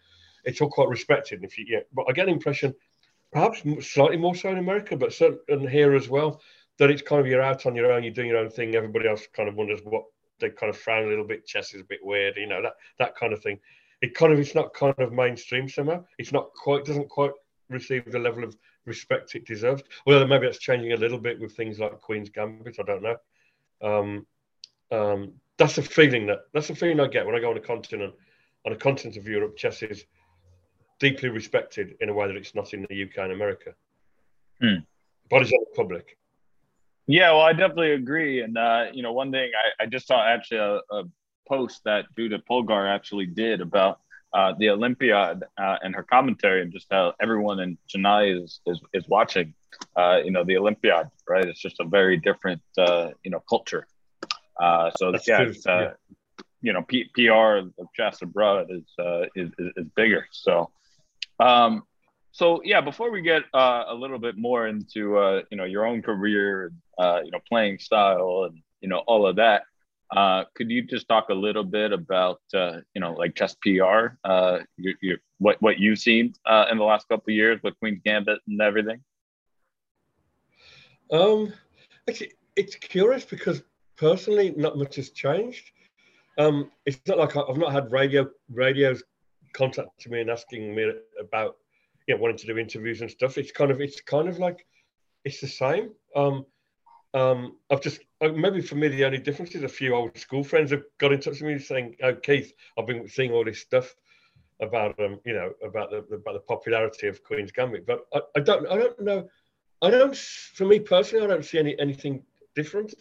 it's 0.45 0.61
all 0.61 0.69
quite 0.69 0.89
respected. 0.89 1.43
If 1.43 1.57
you 1.57 1.65
yeah, 1.67 1.81
but 1.93 2.05
I 2.09 2.13
get 2.13 2.25
the 2.25 2.31
impression, 2.31 2.73
perhaps 3.31 3.61
slightly 3.81 4.17
more 4.17 4.35
so 4.35 4.49
in 4.49 4.57
America, 4.57 4.97
but 4.97 5.13
certainly 5.13 5.71
here 5.71 5.95
as 5.95 6.09
well, 6.09 6.41
that 6.77 6.89
it's 6.89 7.01
kind 7.01 7.21
of 7.21 7.27
you're 7.27 7.41
out 7.41 7.65
on 7.65 7.75
your 7.75 7.91
own, 7.91 8.03
you're 8.03 8.13
doing 8.13 8.29
your 8.29 8.37
own 8.37 8.49
thing. 8.49 8.75
Everybody 8.75 9.07
else 9.07 9.27
kind 9.33 9.49
of 9.49 9.55
wonders 9.55 9.81
what 9.83 10.05
they 10.39 10.49
kind 10.49 10.69
of 10.69 10.77
frown 10.77 11.05
a 11.05 11.09
little 11.09 11.25
bit. 11.25 11.45
Chess 11.45 11.73
is 11.73 11.81
a 11.81 11.85
bit 11.85 11.99
weird, 12.03 12.37
you 12.37 12.47
know 12.47 12.61
that 12.61 12.73
that 12.97 13.15
kind 13.15 13.33
of 13.33 13.41
thing. 13.41 13.59
It 14.01 14.15
kind 14.15 14.31
of 14.31 14.39
it's 14.39 14.55
not 14.55 14.73
kind 14.73 14.95
of 14.99 15.11
mainstream 15.11 15.67
somehow. 15.67 16.03
It's 16.17 16.31
not 16.31 16.53
quite 16.53 16.85
doesn't 16.85 17.09
quite 17.09 17.31
receive 17.69 18.11
the 18.11 18.19
level 18.19 18.43
of 18.43 18.55
respect 18.85 19.35
it 19.35 19.45
deserves. 19.45 19.83
Well, 20.05 20.25
maybe 20.27 20.45
that's 20.45 20.59
changing 20.59 20.93
a 20.93 20.97
little 20.97 21.19
bit 21.19 21.39
with 21.39 21.55
things 21.55 21.79
like 21.79 22.01
Queen's 22.01 22.29
Gambit. 22.29 22.77
I 22.79 22.83
don't 22.83 23.03
know. 23.03 23.17
Um, 23.81 24.25
um, 24.91 25.33
that's 25.57 25.77
a 25.77 25.83
feeling 25.83 26.25
that 26.27 26.39
that's 26.53 26.69
a 26.69 26.75
feeling 26.75 26.99
I 26.99 27.07
get 27.07 27.25
when 27.25 27.35
I 27.35 27.39
go 27.39 27.51
on 27.51 27.57
a 27.57 27.61
continent 27.61 28.13
on 28.65 28.73
a 28.73 28.77
continent 28.77 29.17
of 29.17 29.27
Europe. 29.27 29.57
Chess 29.57 29.83
is 29.83 30.05
deeply 30.99 31.29
respected 31.29 31.95
in 32.01 32.09
a 32.09 32.13
way 32.13 32.27
that 32.27 32.35
it's 32.35 32.55
not 32.55 32.73
in 32.73 32.85
the 32.89 33.03
UK 33.03 33.17
and 33.17 33.31
America. 33.31 33.73
Hmm. 34.61 34.79
Bodies 35.29 35.53
on 35.53 35.59
the 35.59 35.75
public. 35.75 36.17
Yeah, 37.09 37.31
well, 37.31 37.41
I 37.41 37.53
definitely 37.53 37.93
agree. 37.93 38.41
And 38.41 38.55
uh, 38.55 38.85
you 38.93 39.01
know, 39.01 39.13
one 39.13 39.31
thing 39.31 39.49
I, 39.57 39.83
I 39.83 39.85
just 39.87 40.05
saw 40.05 40.23
actually 40.23 40.59
a, 40.59 40.79
a, 40.95 41.03
post 41.47 41.81
that 41.83 42.05
Judit 42.15 42.43
Polgar 42.47 42.87
actually 42.87 43.25
did 43.25 43.61
about 43.61 44.01
uh, 44.31 44.53
the 44.59 44.69
Olympiad 44.69 45.43
uh, 45.59 45.77
and 45.81 45.95
her 45.95 46.03
commentary, 46.03 46.61
and 46.61 46.71
just 46.71 46.85
how 46.91 47.15
everyone 47.19 47.59
in 47.61 47.79
Chennai 47.89 48.43
is 48.43 48.61
is, 48.67 48.79
is 48.93 49.07
watching. 49.07 49.55
Uh, 49.95 50.19
you 50.23 50.29
know, 50.29 50.43
the 50.43 50.55
Olympiad, 50.55 51.09
right? 51.27 51.45
It's 51.45 51.59
just 51.59 51.79
a 51.79 51.83
very 51.83 52.17
different, 52.17 52.61
uh, 52.77 53.09
you 53.23 53.31
know, 53.31 53.39
culture. 53.49 53.87
Uh, 54.61 54.91
so 54.95 55.11
That's 55.11 55.27
yeah, 55.27 55.51
yeah, 55.65 55.93
you 56.61 56.73
know, 56.73 56.83
P- 56.83 57.09
PR 57.15 57.57
of 57.57 57.73
chess 57.95 58.21
abroad 58.21 58.67
is, 58.69 58.83
is 59.35 59.49
is 59.57 59.87
bigger. 59.95 60.27
So. 60.31 60.69
Um, 61.39 61.83
so 62.31 62.61
yeah, 62.63 62.81
before 62.81 63.11
we 63.11 63.21
get 63.21 63.43
uh, 63.53 63.85
a 63.87 63.95
little 63.95 64.19
bit 64.19 64.37
more 64.37 64.67
into 64.67 65.17
uh, 65.17 65.41
you 65.49 65.57
know 65.57 65.65
your 65.65 65.85
own 65.85 66.01
career, 66.01 66.71
uh, 66.97 67.21
you 67.23 67.31
know 67.31 67.39
playing 67.47 67.79
style, 67.79 68.47
and 68.49 68.61
you 68.81 68.89
know 68.89 68.99
all 69.07 69.25
of 69.25 69.35
that, 69.37 69.63
uh, 70.15 70.43
could 70.53 70.69
you 70.69 70.83
just 70.83 71.07
talk 71.07 71.29
a 71.29 71.33
little 71.33 71.63
bit 71.63 71.91
about 71.91 72.41
uh, 72.53 72.77
you 72.93 73.01
know 73.01 73.13
like 73.13 73.35
chess 73.35 73.55
PR, 73.61 74.17
uh, 74.23 74.59
your, 74.77 74.93
your 75.01 75.17
what 75.39 75.61
what 75.61 75.79
you've 75.79 75.99
seen 75.99 76.33
in 76.71 76.77
the 76.77 76.83
last 76.83 77.07
couple 77.09 77.31
of 77.31 77.35
years 77.35 77.59
with 77.63 77.77
Queen's 77.79 78.01
Gambit 78.05 78.39
and 78.47 78.61
everything? 78.61 79.01
Um, 81.11 81.51
actually, 82.07 82.33
it's 82.55 82.75
curious 82.75 83.25
because 83.25 83.63
personally, 83.97 84.53
not 84.55 84.77
much 84.77 84.97
has 84.97 85.09
changed. 85.09 85.71
Um, 86.37 86.71
it's 86.85 87.01
not 87.07 87.17
like 87.17 87.35
I've 87.35 87.57
not 87.57 87.73
had 87.73 87.91
radio 87.91 88.29
radios 88.49 89.03
contacting 89.53 90.11
me 90.11 90.21
and 90.21 90.29
asking 90.29 90.75
me 90.75 90.91
about 91.19 91.57
you 92.09 92.15
know 92.15 92.21
wanting 92.21 92.37
to 92.37 92.47
do 92.47 92.57
interviews 92.57 93.01
and 93.01 93.11
stuff. 93.11 93.37
It's 93.37 93.51
kind 93.51 93.69
of 93.69 93.79
it's 93.79 94.01
kind 94.01 94.27
of 94.27 94.39
like 94.39 94.65
it's 95.23 95.39
the 95.39 95.47
same. 95.47 95.91
Um, 96.15 96.43
um, 97.13 97.57
I've 97.69 97.81
just 97.81 98.01
uh, 98.19 98.29
maybe 98.29 98.61
for 98.61 98.75
me 98.75 98.87
the 98.87 99.05
only 99.05 99.19
difference 99.19 99.53
is 99.53 99.61
a 99.61 99.69
few 99.69 99.93
old 99.93 100.17
school 100.17 100.43
friends 100.43 100.71
have 100.71 100.81
got 100.97 101.13
in 101.13 101.19
touch 101.19 101.39
with 101.39 101.51
me 101.51 101.59
saying, 101.59 101.95
"Oh, 102.01 102.15
Keith, 102.15 102.51
I've 102.77 102.87
been 102.87 103.07
seeing 103.07 103.31
all 103.31 103.45
this 103.45 103.61
stuff 103.61 103.95
about 104.59 104.99
um, 104.99 105.19
you 105.23 105.33
know, 105.33 105.51
about 105.63 105.91
the 105.91 105.97
about 105.97 106.33
the 106.33 106.43
popularity 106.47 107.07
of 107.07 107.23
Queen's 107.23 107.51
Gambit," 107.51 107.85
but 107.85 108.05
I, 108.11 108.21
I 108.35 108.39
don't 108.39 108.65
I 108.67 108.77
don't 108.77 108.99
know. 108.99 109.29
I 109.83 109.91
don't. 109.91 110.15
For 110.15 110.65
me 110.65 110.79
personally, 110.79 111.23
I 111.23 111.27
don't 111.27 111.45
see 111.45 111.59
any 111.59 111.79
anything 111.79 112.23
different. 112.55 112.95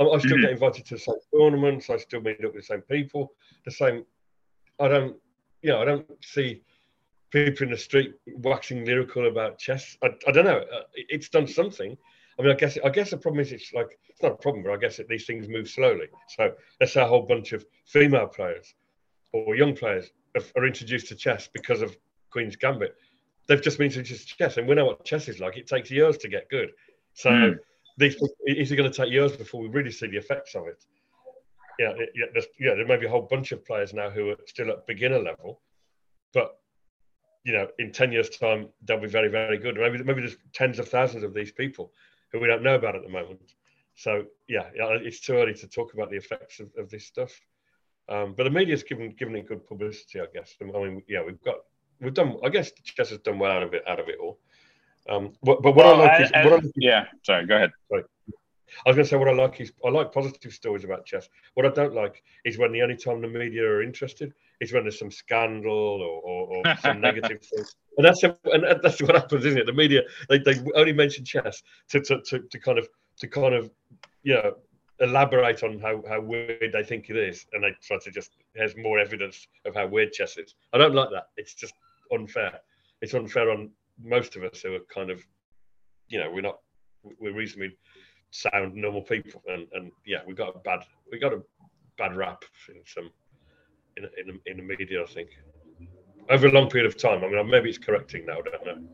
I, 0.00 0.02
I 0.02 0.18
still 0.18 0.32
mm-hmm. 0.32 0.40
get 0.40 0.50
invited 0.50 0.86
to 0.86 0.94
the 0.94 1.00
same 1.00 1.14
tournaments. 1.32 1.88
I 1.88 1.98
still 1.98 2.20
meet 2.20 2.44
up 2.44 2.52
with 2.52 2.66
the 2.66 2.74
same 2.74 2.82
people. 2.82 3.32
The 3.64 3.70
same. 3.70 4.04
I 4.80 4.88
don't. 4.88 5.16
You 5.62 5.70
know, 5.70 5.82
I 5.82 5.84
don't 5.84 6.06
see 6.20 6.62
people 7.30 7.64
in 7.64 7.70
the 7.70 7.78
street 7.78 8.14
waxing 8.26 8.84
lyrical 8.84 9.28
about 9.28 9.58
chess. 9.58 9.96
I, 10.02 10.08
I 10.26 10.32
don't 10.32 10.44
know. 10.44 10.58
Uh, 10.58 10.82
it's 10.94 11.28
done 11.28 11.46
something. 11.46 11.96
I 12.38 12.42
mean, 12.42 12.52
I 12.52 12.54
guess 12.54 12.78
I 12.84 12.88
guess 12.88 13.10
the 13.10 13.18
problem 13.18 13.40
is 13.40 13.52
it's 13.52 13.72
like 13.72 13.98
it's 14.08 14.22
not 14.22 14.32
a 14.32 14.36
problem, 14.36 14.64
but 14.64 14.72
I 14.72 14.76
guess 14.76 14.96
that 14.96 15.08
these 15.08 15.26
things 15.26 15.48
move 15.48 15.68
slowly. 15.68 16.06
So 16.28 16.52
let's 16.80 16.92
say 16.92 17.02
a 17.02 17.06
whole 17.06 17.22
bunch 17.22 17.52
of 17.52 17.64
female 17.86 18.26
players 18.26 18.74
or 19.32 19.54
young 19.54 19.76
players 19.76 20.10
are 20.56 20.66
introduced 20.66 21.08
to 21.08 21.14
chess 21.14 21.48
because 21.52 21.82
of 21.82 21.96
Queen's 22.30 22.56
Gambit. 22.56 22.94
They've 23.46 23.60
just 23.60 23.78
been 23.78 23.86
introduced 23.86 24.28
to 24.28 24.36
chess, 24.36 24.56
and 24.56 24.66
we 24.66 24.74
know 24.74 24.86
what 24.86 25.04
chess 25.04 25.28
is 25.28 25.40
like. 25.40 25.56
It 25.56 25.66
takes 25.66 25.90
years 25.90 26.16
to 26.18 26.28
get 26.28 26.48
good. 26.48 26.70
So 27.14 27.30
mm. 27.30 27.58
these 27.98 28.14
is 28.46 28.72
it 28.72 28.76
going 28.76 28.90
to 28.90 28.96
take 28.96 29.12
years 29.12 29.36
before 29.36 29.60
we 29.60 29.68
really 29.68 29.90
see 29.90 30.06
the 30.06 30.16
effects 30.16 30.54
of 30.54 30.66
it? 30.66 30.84
Yeah, 31.78 31.92
yeah, 32.14 32.42
yeah. 32.58 32.74
There 32.74 32.86
may 32.86 32.96
be 32.96 33.06
a 33.06 33.10
whole 33.10 33.22
bunch 33.22 33.52
of 33.52 33.64
players 33.64 33.92
now 33.92 34.10
who 34.10 34.30
are 34.30 34.36
still 34.46 34.70
at 34.70 34.86
beginner 34.86 35.18
level, 35.18 35.60
but 36.32 36.59
you 37.44 37.52
know, 37.52 37.68
in 37.78 37.92
ten 37.92 38.12
years' 38.12 38.30
time, 38.30 38.68
they'll 38.84 39.00
be 39.00 39.08
very, 39.08 39.28
very 39.28 39.58
good. 39.58 39.76
Maybe 39.76 40.02
maybe 40.02 40.20
there's 40.20 40.36
tens 40.52 40.78
of 40.78 40.88
thousands 40.88 41.24
of 41.24 41.34
these 41.34 41.52
people 41.52 41.92
who 42.32 42.40
we 42.40 42.46
don't 42.46 42.62
know 42.62 42.74
about 42.74 42.96
at 42.96 43.02
the 43.02 43.08
moment. 43.08 43.54
So 43.94 44.24
yeah, 44.48 44.70
it's 44.74 45.20
too 45.20 45.34
early 45.34 45.54
to 45.54 45.68
talk 45.68 45.94
about 45.94 46.10
the 46.10 46.16
effects 46.16 46.60
of, 46.60 46.70
of 46.78 46.90
this 46.90 47.06
stuff. 47.06 47.32
Um, 48.08 48.34
but 48.36 48.44
the 48.44 48.50
media's 48.50 48.82
given 48.82 49.10
given 49.10 49.36
it 49.36 49.46
good 49.46 49.66
publicity, 49.66 50.20
I 50.20 50.26
guess. 50.32 50.54
I 50.60 50.64
mean, 50.64 51.02
yeah, 51.08 51.22
we've 51.24 51.42
got 51.42 51.56
we've 52.00 52.14
done. 52.14 52.36
I 52.44 52.48
guess 52.48 52.72
Chess 52.82 53.10
has 53.10 53.18
done 53.18 53.38
well 53.38 53.52
out 53.52 53.62
of 53.62 53.74
it 53.74 53.82
out 53.86 54.00
of 54.00 54.08
it 54.08 54.18
all. 54.20 54.38
Um, 55.08 55.32
but, 55.42 55.62
but 55.62 55.74
what 55.74 55.86
well, 55.86 55.94
I 55.94 56.04
like 56.04 56.10
I, 56.10 56.22
is, 56.24 56.30
I, 56.32 56.44
what 56.44 56.52
I 56.52 56.56
like 56.56 56.72
yeah. 56.76 57.06
Sorry, 57.22 57.46
go 57.46 57.56
ahead. 57.56 57.70
Sorry. 57.88 58.04
I 58.86 58.90
was 58.90 58.96
going 58.96 59.04
to 59.04 59.08
say 59.08 59.16
what 59.16 59.28
I 59.28 59.32
like 59.32 59.60
is 59.60 59.72
I 59.84 59.90
like 59.90 60.12
positive 60.12 60.52
stories 60.52 60.84
about 60.84 61.06
chess. 61.06 61.28
What 61.54 61.66
I 61.66 61.70
don't 61.70 61.94
like 61.94 62.22
is 62.44 62.58
when 62.58 62.72
the 62.72 62.82
only 62.82 62.96
time 62.96 63.20
the 63.20 63.28
media 63.28 63.64
are 63.64 63.82
interested 63.82 64.32
is 64.60 64.72
when 64.72 64.84
there's 64.84 64.98
some 64.98 65.10
scandal 65.10 65.72
or, 65.72 66.20
or, 66.22 66.56
or 66.56 66.76
some 66.80 67.00
negative 67.00 67.42
thing. 67.42 67.64
And 67.96 68.06
that's 68.06 68.22
a, 68.22 68.36
and 68.44 68.64
that's 68.82 69.00
what 69.02 69.14
happens, 69.14 69.44
isn't 69.44 69.58
it? 69.58 69.66
The 69.66 69.72
media 69.72 70.02
they, 70.28 70.38
they 70.38 70.54
only 70.74 70.92
mention 70.92 71.24
chess 71.24 71.62
to, 71.88 72.00
to, 72.00 72.20
to, 72.22 72.40
to 72.40 72.58
kind 72.58 72.78
of 72.78 72.88
to 73.18 73.28
kind 73.28 73.54
of 73.54 73.70
you 74.22 74.34
know 74.34 74.54
elaborate 75.00 75.62
on 75.62 75.78
how, 75.80 76.02
how 76.08 76.20
weird 76.20 76.72
they 76.72 76.82
think 76.82 77.08
it 77.10 77.16
is, 77.16 77.46
and 77.52 77.64
they 77.64 77.74
try 77.82 77.98
to 77.98 78.10
just 78.10 78.36
has 78.56 78.76
more 78.76 78.98
evidence 78.98 79.46
of 79.64 79.74
how 79.74 79.86
weird 79.86 80.12
chess 80.12 80.36
is. 80.36 80.54
I 80.72 80.78
don't 80.78 80.94
like 80.94 81.10
that. 81.10 81.28
It's 81.36 81.54
just 81.54 81.74
unfair. 82.12 82.60
It's 83.00 83.14
unfair 83.14 83.50
on 83.50 83.70
most 84.02 84.36
of 84.36 84.44
us 84.44 84.60
who 84.60 84.74
are 84.74 84.80
kind 84.92 85.10
of, 85.10 85.26
you 86.08 86.18
know, 86.18 86.30
we're 86.30 86.42
not 86.42 86.58
we're 87.18 87.34
reasonably 87.34 87.76
sound 88.30 88.74
normal 88.74 89.02
people, 89.02 89.42
and 89.48 89.66
and 89.72 89.92
yeah, 90.06 90.18
we 90.26 90.34
got 90.34 90.54
a 90.54 90.58
bad 90.60 90.80
we 91.10 91.18
got 91.18 91.32
a 91.32 91.42
bad 91.98 92.16
rap 92.16 92.44
in 92.68 92.82
some 92.86 93.10
in 93.96 94.04
in, 94.18 94.40
in 94.46 94.56
the 94.56 94.62
media, 94.62 95.02
I 95.02 95.06
think, 95.06 95.30
over 96.28 96.46
a 96.46 96.50
long 96.50 96.68
period 96.68 96.86
of 96.86 96.96
time. 96.96 97.24
I 97.24 97.28
mean, 97.28 97.50
maybe 97.50 97.68
it's 97.68 97.78
correcting 97.78 98.26
now. 98.26 98.38
I 98.38 98.42
don't 98.42 98.66
know. 98.66 98.88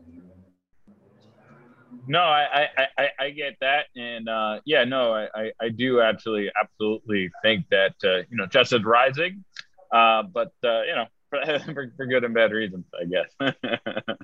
No, 2.09 2.19
I, 2.19 2.67
I, 2.77 2.87
I, 2.97 3.09
I 3.19 3.29
get 3.31 3.57
that, 3.59 3.87
and 3.97 4.29
uh, 4.29 4.61
yeah, 4.65 4.85
no, 4.85 5.13
I, 5.13 5.51
I 5.61 5.69
do 5.69 5.99
actually 5.99 6.49
absolutely 6.61 7.29
think 7.41 7.65
that 7.69 7.95
uh, 8.03 8.19
you 8.29 8.37
know 8.37 8.47
chess 8.47 8.71
is 8.71 8.83
rising, 8.83 9.43
uh, 9.93 10.23
but 10.23 10.53
uh, 10.63 10.83
you 10.83 10.95
know 10.95 11.05
for, 11.29 11.91
for, 11.97 12.05
good 12.05 12.23
and 12.23 12.33
bad 12.33 12.51
reasons, 12.51 12.85
I 12.99 13.05
guess. 13.05 13.55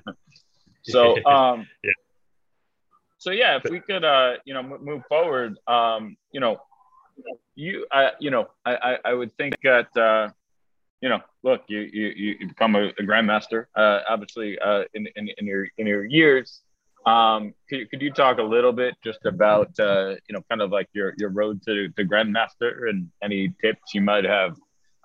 so, 0.82 1.22
um, 1.26 1.66
yeah. 1.82 1.90
So 3.24 3.30
yeah, 3.30 3.56
if 3.56 3.70
we 3.70 3.80
could, 3.80 4.04
uh, 4.04 4.34
you 4.44 4.52
know, 4.52 4.62
move 4.62 5.02
forward, 5.08 5.56
um, 5.66 6.14
you 6.30 6.40
know, 6.40 6.58
you, 7.54 7.86
I, 7.90 8.10
you 8.20 8.30
know, 8.30 8.48
I, 8.66 8.98
I, 9.02 9.14
would 9.14 9.34
think 9.38 9.54
that, 9.62 9.96
uh, 9.96 10.28
you 11.00 11.08
know, 11.08 11.20
look, 11.42 11.62
you, 11.68 11.80
you, 11.80 12.06
you 12.08 12.48
become 12.48 12.76
a, 12.76 12.88
a 12.88 13.02
grandmaster, 13.02 13.64
uh, 13.76 14.00
obviously, 14.10 14.58
uh, 14.58 14.82
in, 14.92 15.06
in, 15.16 15.30
in 15.38 15.46
your, 15.46 15.66
in 15.78 15.86
your 15.86 16.04
years. 16.04 16.60
Um, 17.06 17.54
could, 17.70 17.88
could 17.90 18.02
you 18.02 18.10
talk 18.10 18.36
a 18.38 18.42
little 18.42 18.72
bit 18.72 18.94
just 19.02 19.24
about, 19.24 19.70
uh, 19.80 20.16
you 20.28 20.32
know, 20.34 20.42
kind 20.50 20.60
of 20.60 20.70
like 20.70 20.88
your, 20.92 21.14
your 21.16 21.30
road 21.30 21.62
to, 21.62 21.88
to 21.88 22.04
grandmaster 22.04 22.90
and 22.90 23.08
any 23.22 23.54
tips 23.62 23.94
you 23.94 24.02
might 24.02 24.24
have 24.24 24.56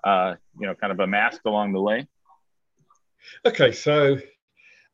uh, 0.04 0.34
you 0.58 0.66
know, 0.66 0.74
kind 0.74 0.92
of 0.92 1.00
amassed 1.00 1.40
along 1.46 1.72
the 1.72 1.80
way? 1.80 2.06
Okay, 3.46 3.72
so 3.72 4.18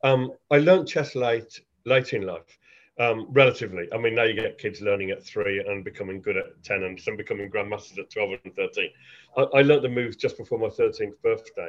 um, 0.04 0.33
I 0.50 0.59
learned 0.59 0.88
chess 0.88 1.14
late, 1.14 1.61
late 1.85 2.12
in 2.12 2.23
life, 2.23 2.59
um, 2.99 3.26
relatively. 3.31 3.88
I 3.93 3.99
mean, 3.99 4.15
now 4.15 4.25
you 4.25 4.35
get 4.35 4.59
kids 4.59 4.81
learning 4.81 5.11
at 5.11 5.23
three 5.23 5.65
and 5.67 5.85
becoming 5.85 6.21
good 6.21 6.37
at 6.37 6.62
10 6.62 6.83
and 6.83 7.00
some 7.00 7.17
becoming 7.17 7.50
grandmasters 7.50 7.99
at 7.99 8.11
12 8.11 8.41
and 8.45 8.57
13. 8.57 8.91
I, 9.37 9.43
I 9.43 9.62
learned 9.62 9.85
the 9.85 9.88
moves 9.88 10.17
just 10.17 10.38
before 10.38 10.59
my 10.59 10.69
13th 10.69 11.21
birthday. 11.23 11.69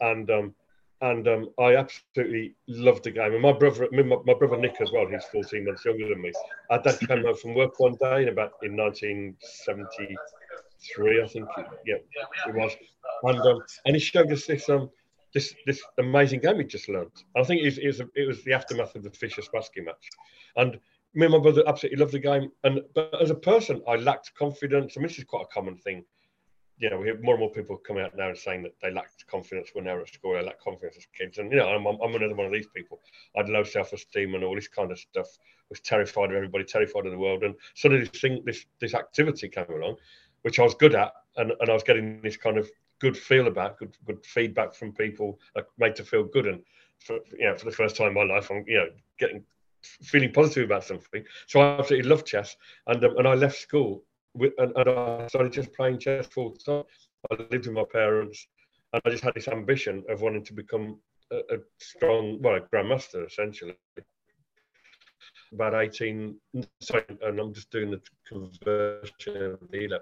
And 0.00 0.30
um, 0.30 0.54
and 1.02 1.26
um, 1.28 1.48
I 1.58 1.76
absolutely 1.76 2.54
loved 2.68 3.04
the 3.04 3.10
game. 3.10 3.32
And 3.32 3.40
my 3.40 3.52
brother, 3.52 3.88
my, 3.90 4.02
my, 4.02 4.34
brother 4.34 4.58
Nick 4.58 4.82
as 4.82 4.92
well, 4.92 5.06
he's 5.06 5.24
14 5.32 5.64
months 5.64 5.82
younger 5.86 6.08
than 6.08 6.20
me. 6.20 6.30
Our 6.68 6.82
dad 6.82 7.00
came 7.00 7.24
home 7.24 7.36
from 7.36 7.54
work 7.54 7.80
one 7.80 7.96
day 7.98 8.24
in 8.24 8.28
about 8.28 8.52
in 8.62 8.76
1970 8.76 10.16
three, 10.94 11.22
I 11.22 11.26
think. 11.26 11.48
Yeah, 11.86 11.96
it 12.46 12.54
was. 12.54 12.72
And 13.22 13.40
um, 13.40 13.62
and 13.84 13.96
he 13.96 14.00
showed 14.00 14.32
us 14.32 14.46
this 14.46 14.68
um 14.68 14.90
this 15.34 15.54
this 15.66 15.82
amazing 15.98 16.40
game 16.40 16.58
we 16.58 16.64
just 16.64 16.88
learned. 16.88 17.12
I 17.36 17.42
think 17.44 17.62
it 17.62 17.66
was, 17.66 17.78
it 17.78 17.86
was, 17.86 18.00
it 18.14 18.26
was 18.26 18.44
the 18.44 18.52
aftermath 18.52 18.94
of 18.94 19.02
the 19.02 19.10
Fischer 19.10 19.42
Spassky 19.42 19.84
match, 19.84 20.08
and 20.56 20.78
me 21.14 21.26
and 21.26 21.32
my 21.32 21.38
brother 21.38 21.62
absolutely 21.66 21.98
loved 21.98 22.12
the 22.12 22.18
game. 22.18 22.50
And 22.64 22.80
but 22.94 23.20
as 23.20 23.30
a 23.30 23.34
person, 23.34 23.82
I 23.88 23.96
lacked 23.96 24.34
confidence. 24.34 24.94
I 24.96 25.00
mean, 25.00 25.08
this 25.08 25.18
is 25.18 25.24
quite 25.24 25.42
a 25.42 25.54
common 25.54 25.76
thing. 25.76 26.04
You 26.78 26.88
know, 26.88 26.98
we 26.98 27.08
have 27.08 27.22
more 27.22 27.34
and 27.34 27.40
more 27.40 27.52
people 27.52 27.76
coming 27.76 28.02
out 28.02 28.16
now 28.16 28.28
and 28.28 28.38
saying 28.38 28.62
that 28.62 28.72
they 28.80 28.90
lacked 28.90 29.26
confidence 29.26 29.70
when 29.74 29.84
they 29.84 29.92
were 29.92 30.00
at 30.00 30.14
school. 30.14 30.32
They 30.32 30.42
lacked 30.42 30.62
confidence 30.62 30.96
as 30.96 31.06
kids, 31.16 31.38
and 31.38 31.52
you 31.52 31.58
know, 31.58 31.68
I'm, 31.68 31.86
I'm 31.86 32.14
another 32.14 32.34
one 32.34 32.46
of 32.46 32.52
these 32.52 32.68
people. 32.74 33.00
I 33.36 33.40
had 33.40 33.48
low 33.48 33.64
self-esteem 33.64 34.34
and 34.34 34.42
all 34.44 34.54
this 34.54 34.68
kind 34.68 34.90
of 34.90 34.98
stuff. 34.98 35.28
Was 35.68 35.80
terrified 35.80 36.30
of 36.30 36.36
everybody, 36.36 36.64
terrified 36.64 37.06
of 37.06 37.12
the 37.12 37.18
world, 37.18 37.44
and 37.44 37.54
suddenly 37.74 38.04
this 38.04 38.20
thing, 38.20 38.42
this 38.44 38.66
this 38.80 38.94
activity 38.94 39.48
came 39.48 39.70
along, 39.70 39.96
which 40.42 40.58
I 40.58 40.64
was 40.64 40.74
good 40.74 40.96
at, 40.96 41.12
and, 41.36 41.52
and 41.60 41.70
I 41.70 41.72
was 41.72 41.84
getting 41.84 42.20
this 42.22 42.36
kind 42.36 42.58
of 42.58 42.68
good 43.00 43.16
feel 43.16 43.46
about, 43.46 43.78
good 43.78 43.96
good 44.06 44.24
feedback 44.24 44.74
from 44.74 44.92
people, 44.92 45.38
like 45.56 45.66
made 45.78 45.96
to 45.96 46.04
feel 46.04 46.24
good. 46.24 46.46
And 46.46 46.62
for 46.98 47.18
you 47.38 47.46
know, 47.46 47.56
for 47.56 47.64
the 47.64 47.76
first 47.76 47.96
time 47.96 48.08
in 48.08 48.14
my 48.14 48.34
life, 48.34 48.50
I'm 48.50 48.64
you 48.66 48.78
know 48.78 48.88
getting 49.18 49.44
feeling 49.82 50.32
positive 50.32 50.64
about 50.64 50.84
something. 50.84 51.24
So 51.46 51.60
I 51.60 51.78
absolutely 51.78 52.08
loved 52.08 52.26
chess, 52.26 52.56
and 52.86 53.04
um, 53.04 53.16
and 53.18 53.26
I 53.26 53.34
left 53.34 53.56
school 53.56 54.04
with, 54.34 54.52
and, 54.58 54.72
and 54.76 54.88
I 54.88 55.26
started 55.28 55.52
just 55.52 55.72
playing 55.72 55.98
chess 55.98 56.26
full 56.26 56.52
time. 56.52 56.84
I 57.30 57.34
lived 57.50 57.66
with 57.66 57.74
my 57.74 57.84
parents, 57.90 58.46
and 58.92 59.02
I 59.04 59.10
just 59.10 59.24
had 59.24 59.34
this 59.34 59.48
ambition 59.48 60.04
of 60.08 60.20
wanting 60.20 60.44
to 60.44 60.52
become 60.52 60.98
a, 61.30 61.36
a 61.36 61.58
strong, 61.78 62.40
well, 62.42 62.56
a 62.56 62.60
grandmaster 62.60 63.26
essentially 63.26 63.76
about 65.52 65.74
18 65.74 66.36
sorry 66.80 67.04
and 67.22 67.38
i'm 67.38 67.52
just 67.52 67.70
doing 67.70 67.90
the 67.90 68.00
conversion 68.26 69.42
of 69.42 69.58
the 69.70 70.00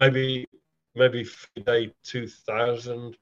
maybe 0.00 0.46
maybe 0.96 1.26
day 1.64 1.92
2000 2.02 3.16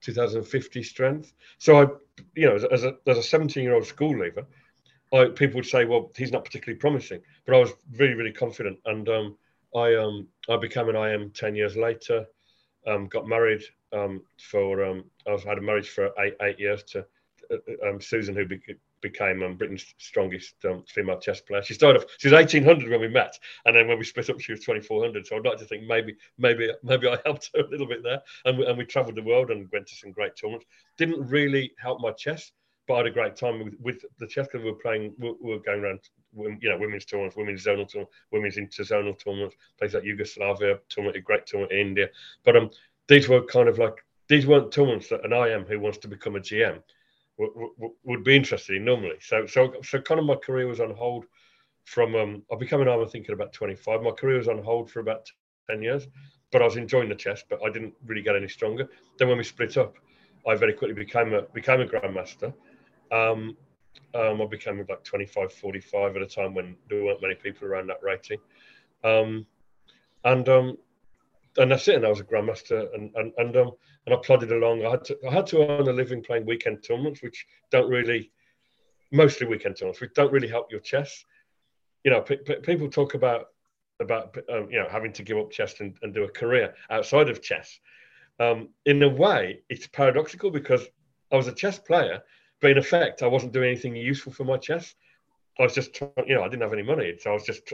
2050 0.00 0.82
strength. 0.82 1.32
So 1.58 1.82
i 1.82 1.86
you 2.34 2.46
know 2.46 2.56
as 2.72 2.84
a, 2.84 2.96
as 3.06 3.18
a 3.18 3.22
17 3.22 3.62
year 3.62 3.74
old 3.74 3.86
school 3.86 4.18
leaver 4.18 4.46
I, 5.12 5.26
people 5.26 5.56
would 5.56 5.66
say 5.66 5.84
well 5.84 6.10
he's 6.16 6.32
not 6.32 6.44
particularly 6.44 6.78
promising 6.78 7.20
but 7.46 7.54
i 7.54 7.58
was 7.58 7.72
really 7.96 8.14
really 8.14 8.32
confident. 8.32 8.78
And 8.86 9.08
um, 9.08 9.36
i 9.74 9.94
um 9.94 10.28
i 10.48 10.56
became 10.56 10.88
an 10.88 10.96
im 10.96 11.30
10 11.30 11.54
years 11.54 11.76
later 11.76 12.26
um, 12.86 13.06
got 13.08 13.26
married 13.28 13.62
um, 13.92 14.22
for 14.40 14.84
um, 14.84 15.04
i 15.26 15.32
was 15.32 15.44
had 15.44 15.58
a 15.58 15.62
marriage 15.62 15.90
for 15.90 16.10
eight, 16.18 16.34
eight 16.42 16.58
years 16.58 16.82
to 16.84 17.04
uh, 17.50 17.88
um, 17.88 18.00
Susan, 18.00 18.34
who 18.34 18.46
became 19.00 19.42
um, 19.42 19.56
Britain's 19.56 19.94
strongest 19.98 20.54
um, 20.64 20.84
female 20.88 21.18
chess 21.18 21.40
player. 21.40 21.62
She 21.62 21.74
started 21.74 22.02
off, 22.02 22.10
she 22.18 22.28
was 22.28 22.34
1800 22.34 22.90
when 22.90 23.00
we 23.00 23.08
met, 23.08 23.38
and 23.64 23.76
then 23.76 23.88
when 23.88 23.98
we 23.98 24.04
split 24.04 24.30
up, 24.30 24.40
she 24.40 24.52
was 24.52 24.60
2400. 24.60 25.26
So 25.26 25.36
I'd 25.36 25.44
like 25.44 25.58
to 25.58 25.64
think 25.64 25.84
maybe, 25.84 26.16
maybe, 26.38 26.70
maybe 26.82 27.08
I 27.08 27.18
helped 27.24 27.50
her 27.54 27.62
a 27.62 27.68
little 27.68 27.86
bit 27.86 28.02
there. 28.02 28.20
And 28.44 28.58
we, 28.58 28.66
and 28.66 28.78
we 28.78 28.84
travelled 28.84 29.16
the 29.16 29.22
world 29.22 29.50
and 29.50 29.68
went 29.72 29.86
to 29.88 29.96
some 29.96 30.12
great 30.12 30.36
tournaments. 30.36 30.66
Didn't 30.96 31.28
really 31.28 31.72
help 31.78 32.00
my 32.00 32.12
chess, 32.12 32.52
but 32.86 32.94
I 32.94 32.96
had 32.98 33.06
a 33.06 33.10
great 33.10 33.36
time 33.36 33.62
with, 33.62 33.74
with 33.80 34.04
the 34.18 34.26
chess 34.26 34.46
because 34.46 34.64
we 34.64 34.70
were 34.70 34.78
playing, 34.78 35.14
we 35.18 35.34
were 35.40 35.58
going 35.58 35.82
around, 35.82 36.00
you 36.36 36.68
know, 36.68 36.78
women's 36.78 37.04
tournaments, 37.04 37.36
women's 37.36 37.64
zonal 37.64 37.90
tournaments, 37.90 38.14
women's 38.32 38.56
interzonal 38.56 39.18
tournaments, 39.18 39.56
places 39.78 39.94
like 39.94 40.04
Yugoslavia, 40.04 40.78
tournament, 40.88 41.16
a 41.16 41.20
great 41.20 41.46
tournament 41.46 41.72
in 41.72 41.86
India. 41.86 42.08
But 42.44 42.56
um, 42.56 42.70
these 43.08 43.28
were 43.28 43.42
kind 43.42 43.68
of 43.68 43.78
like 43.78 44.04
these 44.28 44.46
weren't 44.46 44.70
tournaments 44.70 45.08
that 45.08 45.24
an 45.24 45.32
IM 45.32 45.64
who 45.64 45.80
wants 45.80 45.98
to 45.98 46.08
become 46.08 46.36
a 46.36 46.40
GM 46.40 46.82
would, 47.38 48.24
be 48.24 48.36
interested 48.36 48.76
in 48.76 48.84
normally. 48.84 49.16
So, 49.20 49.46
so, 49.46 49.72
so 49.82 50.00
kind 50.00 50.20
of 50.20 50.26
my 50.26 50.36
career 50.36 50.66
was 50.66 50.80
on 50.80 50.94
hold 50.94 51.26
from 51.84 52.14
um, 52.14 52.42
I 52.52 52.56
became 52.56 52.80
an 52.80 52.88
IM 52.88 53.08
thinking 53.08 53.32
about 53.32 53.52
25. 53.52 54.02
My 54.02 54.10
career 54.10 54.38
was 54.38 54.48
on 54.48 54.62
hold 54.62 54.90
for 54.90 55.00
about 55.00 55.30
10 55.70 55.82
years, 55.82 56.06
but 56.52 56.60
I 56.62 56.64
was 56.64 56.76
enjoying 56.76 57.08
the 57.08 57.14
chess, 57.14 57.42
but 57.48 57.60
I 57.64 57.70
didn't 57.70 57.94
really 58.04 58.22
get 58.22 58.36
any 58.36 58.48
stronger. 58.48 58.88
Then 59.18 59.28
when 59.28 59.38
we 59.38 59.44
split 59.44 59.76
up, 59.76 59.94
I 60.46 60.54
very 60.54 60.72
quickly 60.72 60.94
became 60.94 61.32
a 61.32 61.42
became 61.42 61.80
a 61.80 61.86
grandmaster. 61.86 62.52
Um, 63.10 63.56
um, 64.14 64.40
I 64.40 64.46
became 64.46 64.84
like 64.88 65.04
25, 65.04 65.52
45 65.52 66.16
at 66.16 66.22
a 66.22 66.26
time 66.26 66.54
when 66.54 66.76
there 66.88 67.04
weren't 67.04 67.22
many 67.22 67.34
people 67.34 67.68
around 67.68 67.88
that 67.88 68.02
rating. 68.02 68.38
Um, 69.04 69.46
and 70.24 70.48
um, 70.48 70.78
and 71.58 71.70
that's 71.70 71.88
it. 71.88 71.96
And 71.96 72.06
I 72.06 72.08
was 72.08 72.20
a 72.20 72.24
grandmaster, 72.24 72.92
and 72.94 73.14
and 73.14 73.32
and 73.36 73.56
um 73.56 73.72
and 74.06 74.14
I 74.14 74.18
plodded 74.18 74.52
along. 74.52 74.84
I 74.84 74.90
had 74.90 75.04
to 75.06 75.18
I 75.28 75.32
had 75.32 75.46
to 75.48 75.68
earn 75.68 75.88
a 75.88 75.92
living 75.92 76.22
playing 76.22 76.46
weekend 76.46 76.82
tournaments, 76.82 77.22
which 77.22 77.46
don't 77.70 77.90
really, 77.90 78.30
mostly 79.12 79.46
weekend 79.46 79.76
tournaments, 79.76 80.00
which 80.00 80.14
don't 80.14 80.32
really 80.32 80.48
help 80.48 80.70
your 80.70 80.80
chess. 80.80 81.24
You 82.04 82.12
know, 82.12 82.20
p- 82.22 82.36
p- 82.36 82.60
people 82.62 82.88
talk 82.88 83.14
about 83.14 83.46
about 84.00 84.36
um, 84.52 84.70
you 84.70 84.78
know 84.78 84.88
having 84.88 85.12
to 85.14 85.22
give 85.22 85.38
up 85.38 85.50
chess 85.50 85.80
and, 85.80 85.96
and 86.02 86.14
do 86.14 86.24
a 86.24 86.28
career 86.28 86.74
outside 86.90 87.28
of 87.28 87.42
chess. 87.42 87.78
Um, 88.40 88.68
in 88.86 89.02
a 89.02 89.08
way, 89.08 89.62
it's 89.68 89.88
paradoxical 89.88 90.50
because 90.50 90.86
I 91.32 91.36
was 91.36 91.48
a 91.48 91.52
chess 91.52 91.78
player, 91.78 92.20
but 92.60 92.70
in 92.70 92.78
effect, 92.78 93.22
I 93.22 93.26
wasn't 93.26 93.52
doing 93.52 93.70
anything 93.70 93.96
useful 93.96 94.32
for 94.32 94.44
my 94.44 94.56
chess. 94.56 94.94
I 95.58 95.64
was 95.64 95.74
just, 95.74 96.00
you 96.00 96.36
know, 96.36 96.42
I 96.42 96.48
didn't 96.48 96.62
have 96.62 96.72
any 96.72 96.84
money, 96.84 97.14
so 97.18 97.30
I 97.30 97.34
was 97.34 97.42
just 97.42 97.72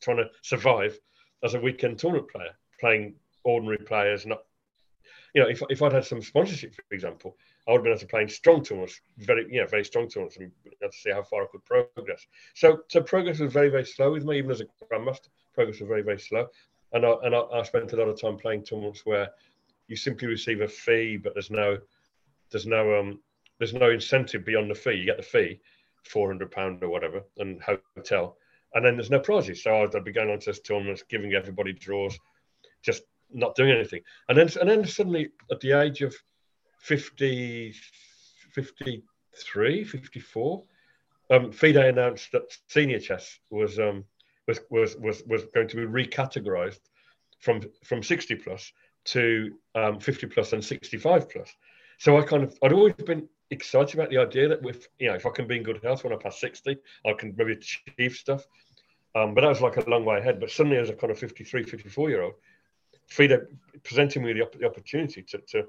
trying 0.00 0.16
to 0.16 0.30
survive 0.42 0.98
as 1.44 1.52
a 1.52 1.60
weekend 1.60 1.98
tournament 1.98 2.30
player, 2.30 2.52
playing 2.80 3.14
ordinary 3.46 3.78
players, 3.78 4.26
not 4.26 4.42
you 5.34 5.42
know, 5.42 5.48
if, 5.48 5.60
if 5.68 5.82
I'd 5.82 5.92
had 5.92 6.04
some 6.04 6.22
sponsorship, 6.22 6.74
for 6.74 6.94
example, 6.94 7.36
I 7.68 7.72
would 7.72 7.78
have 7.78 7.84
been 7.84 7.92
able 7.92 8.00
to 8.00 8.06
play 8.06 8.22
in 8.22 8.28
strong 8.28 8.64
tournaments, 8.64 9.00
very, 9.18 9.46
you 9.52 9.60
know, 9.60 9.66
very 9.66 9.84
strong 9.84 10.08
tournaments, 10.08 10.38
and 10.38 10.50
to 10.80 10.98
see 10.98 11.10
how 11.10 11.22
far 11.22 11.42
I 11.42 11.46
could 11.52 11.64
progress. 11.64 12.26
So, 12.54 12.80
so 12.88 13.02
progress 13.02 13.38
was 13.38 13.52
very, 13.52 13.68
very 13.68 13.84
slow 13.84 14.12
with 14.12 14.24
me, 14.24 14.38
even 14.38 14.50
as 14.50 14.62
a 14.62 14.66
grandmaster. 14.90 15.28
Progress 15.54 15.80
was 15.80 15.88
very, 15.88 16.02
very 16.02 16.18
slow, 16.18 16.46
and 16.92 17.04
I 17.04 17.12
and 17.24 17.34
I, 17.34 17.40
I 17.40 17.62
spent 17.64 17.92
a 17.92 17.96
lot 17.96 18.08
of 18.08 18.18
time 18.18 18.38
playing 18.38 18.64
tournaments 18.64 19.02
where 19.04 19.28
you 19.88 19.96
simply 19.96 20.26
receive 20.28 20.62
a 20.62 20.68
fee, 20.68 21.18
but 21.18 21.34
there's 21.34 21.50
no, 21.50 21.78
there's 22.50 22.66
no, 22.66 22.98
um, 22.98 23.20
there's 23.58 23.74
no 23.74 23.90
incentive 23.90 24.42
beyond 24.44 24.70
the 24.70 24.74
fee. 24.74 24.94
You 25.00 25.04
get 25.04 25.18
the 25.18 25.22
fee, 25.22 25.60
four 26.04 26.28
hundred 26.28 26.50
pound 26.50 26.82
or 26.82 26.88
whatever, 26.88 27.20
and 27.36 27.60
hotel, 27.60 28.38
and 28.72 28.82
then 28.82 28.96
there's 28.96 29.10
no 29.10 29.20
prizes. 29.20 29.62
So 29.62 29.82
I'd, 29.82 29.94
I'd 29.94 30.04
be 30.04 30.12
going 30.12 30.30
on 30.30 30.38
to 30.40 30.52
tournaments, 30.54 31.04
giving 31.08 31.34
everybody 31.34 31.74
draws, 31.74 32.18
just 32.82 33.02
not 33.32 33.54
doing 33.54 33.70
anything. 33.70 34.02
And 34.28 34.38
then, 34.38 34.48
and 34.60 34.68
then 34.68 34.86
suddenly 34.86 35.30
at 35.50 35.60
the 35.60 35.72
age 35.72 36.02
of 36.02 36.14
50, 36.80 37.74
53, 38.52 39.84
54, 39.84 40.64
um, 41.30 41.52
FIDE 41.52 41.76
announced 41.76 42.30
that 42.32 42.56
senior 42.68 43.00
chess 43.00 43.38
was, 43.50 43.78
um, 43.78 44.04
was, 44.46 44.60
was, 44.70 44.96
was, 44.96 45.22
was 45.26 45.44
going 45.54 45.68
to 45.68 45.76
be 45.76 45.82
recategorized 45.82 46.80
from, 47.40 47.60
from 47.84 48.02
60 48.02 48.36
plus 48.36 48.72
to 49.06 49.52
um, 49.74 49.98
50 50.00 50.26
plus 50.28 50.52
and 50.52 50.64
65 50.64 51.30
plus. 51.30 51.52
So 51.98 52.18
I 52.18 52.22
kind 52.22 52.44
of, 52.44 52.56
I'd 52.62 52.72
always 52.72 52.94
been 52.94 53.28
excited 53.50 53.94
about 53.94 54.10
the 54.10 54.18
idea 54.18 54.48
that 54.48 54.62
with, 54.62 54.88
you 54.98 55.08
know, 55.08 55.14
if 55.14 55.26
I 55.26 55.30
can 55.30 55.46
be 55.46 55.56
in 55.56 55.62
good 55.62 55.80
health 55.82 56.04
when 56.04 56.12
I 56.12 56.16
pass 56.16 56.40
60, 56.40 56.76
I 57.06 57.12
can 57.12 57.34
maybe 57.36 57.52
achieve 57.52 58.14
stuff. 58.14 58.46
Um, 59.14 59.34
but 59.34 59.40
that 59.42 59.48
was 59.48 59.62
like 59.62 59.78
a 59.78 59.88
long 59.88 60.04
way 60.04 60.18
ahead. 60.18 60.40
But 60.40 60.50
suddenly, 60.50 60.78
as 60.78 60.90
a 60.90 60.94
kind 60.94 61.10
of 61.10 61.18
53, 61.18 61.62
54 61.62 62.10
year 62.10 62.22
old, 62.22 62.34
FIDE 63.08 63.46
presenting 63.82 64.24
me 64.24 64.32
the, 64.32 64.48
the 64.58 64.66
opportunity 64.66 65.22
to, 65.22 65.38
to 65.38 65.64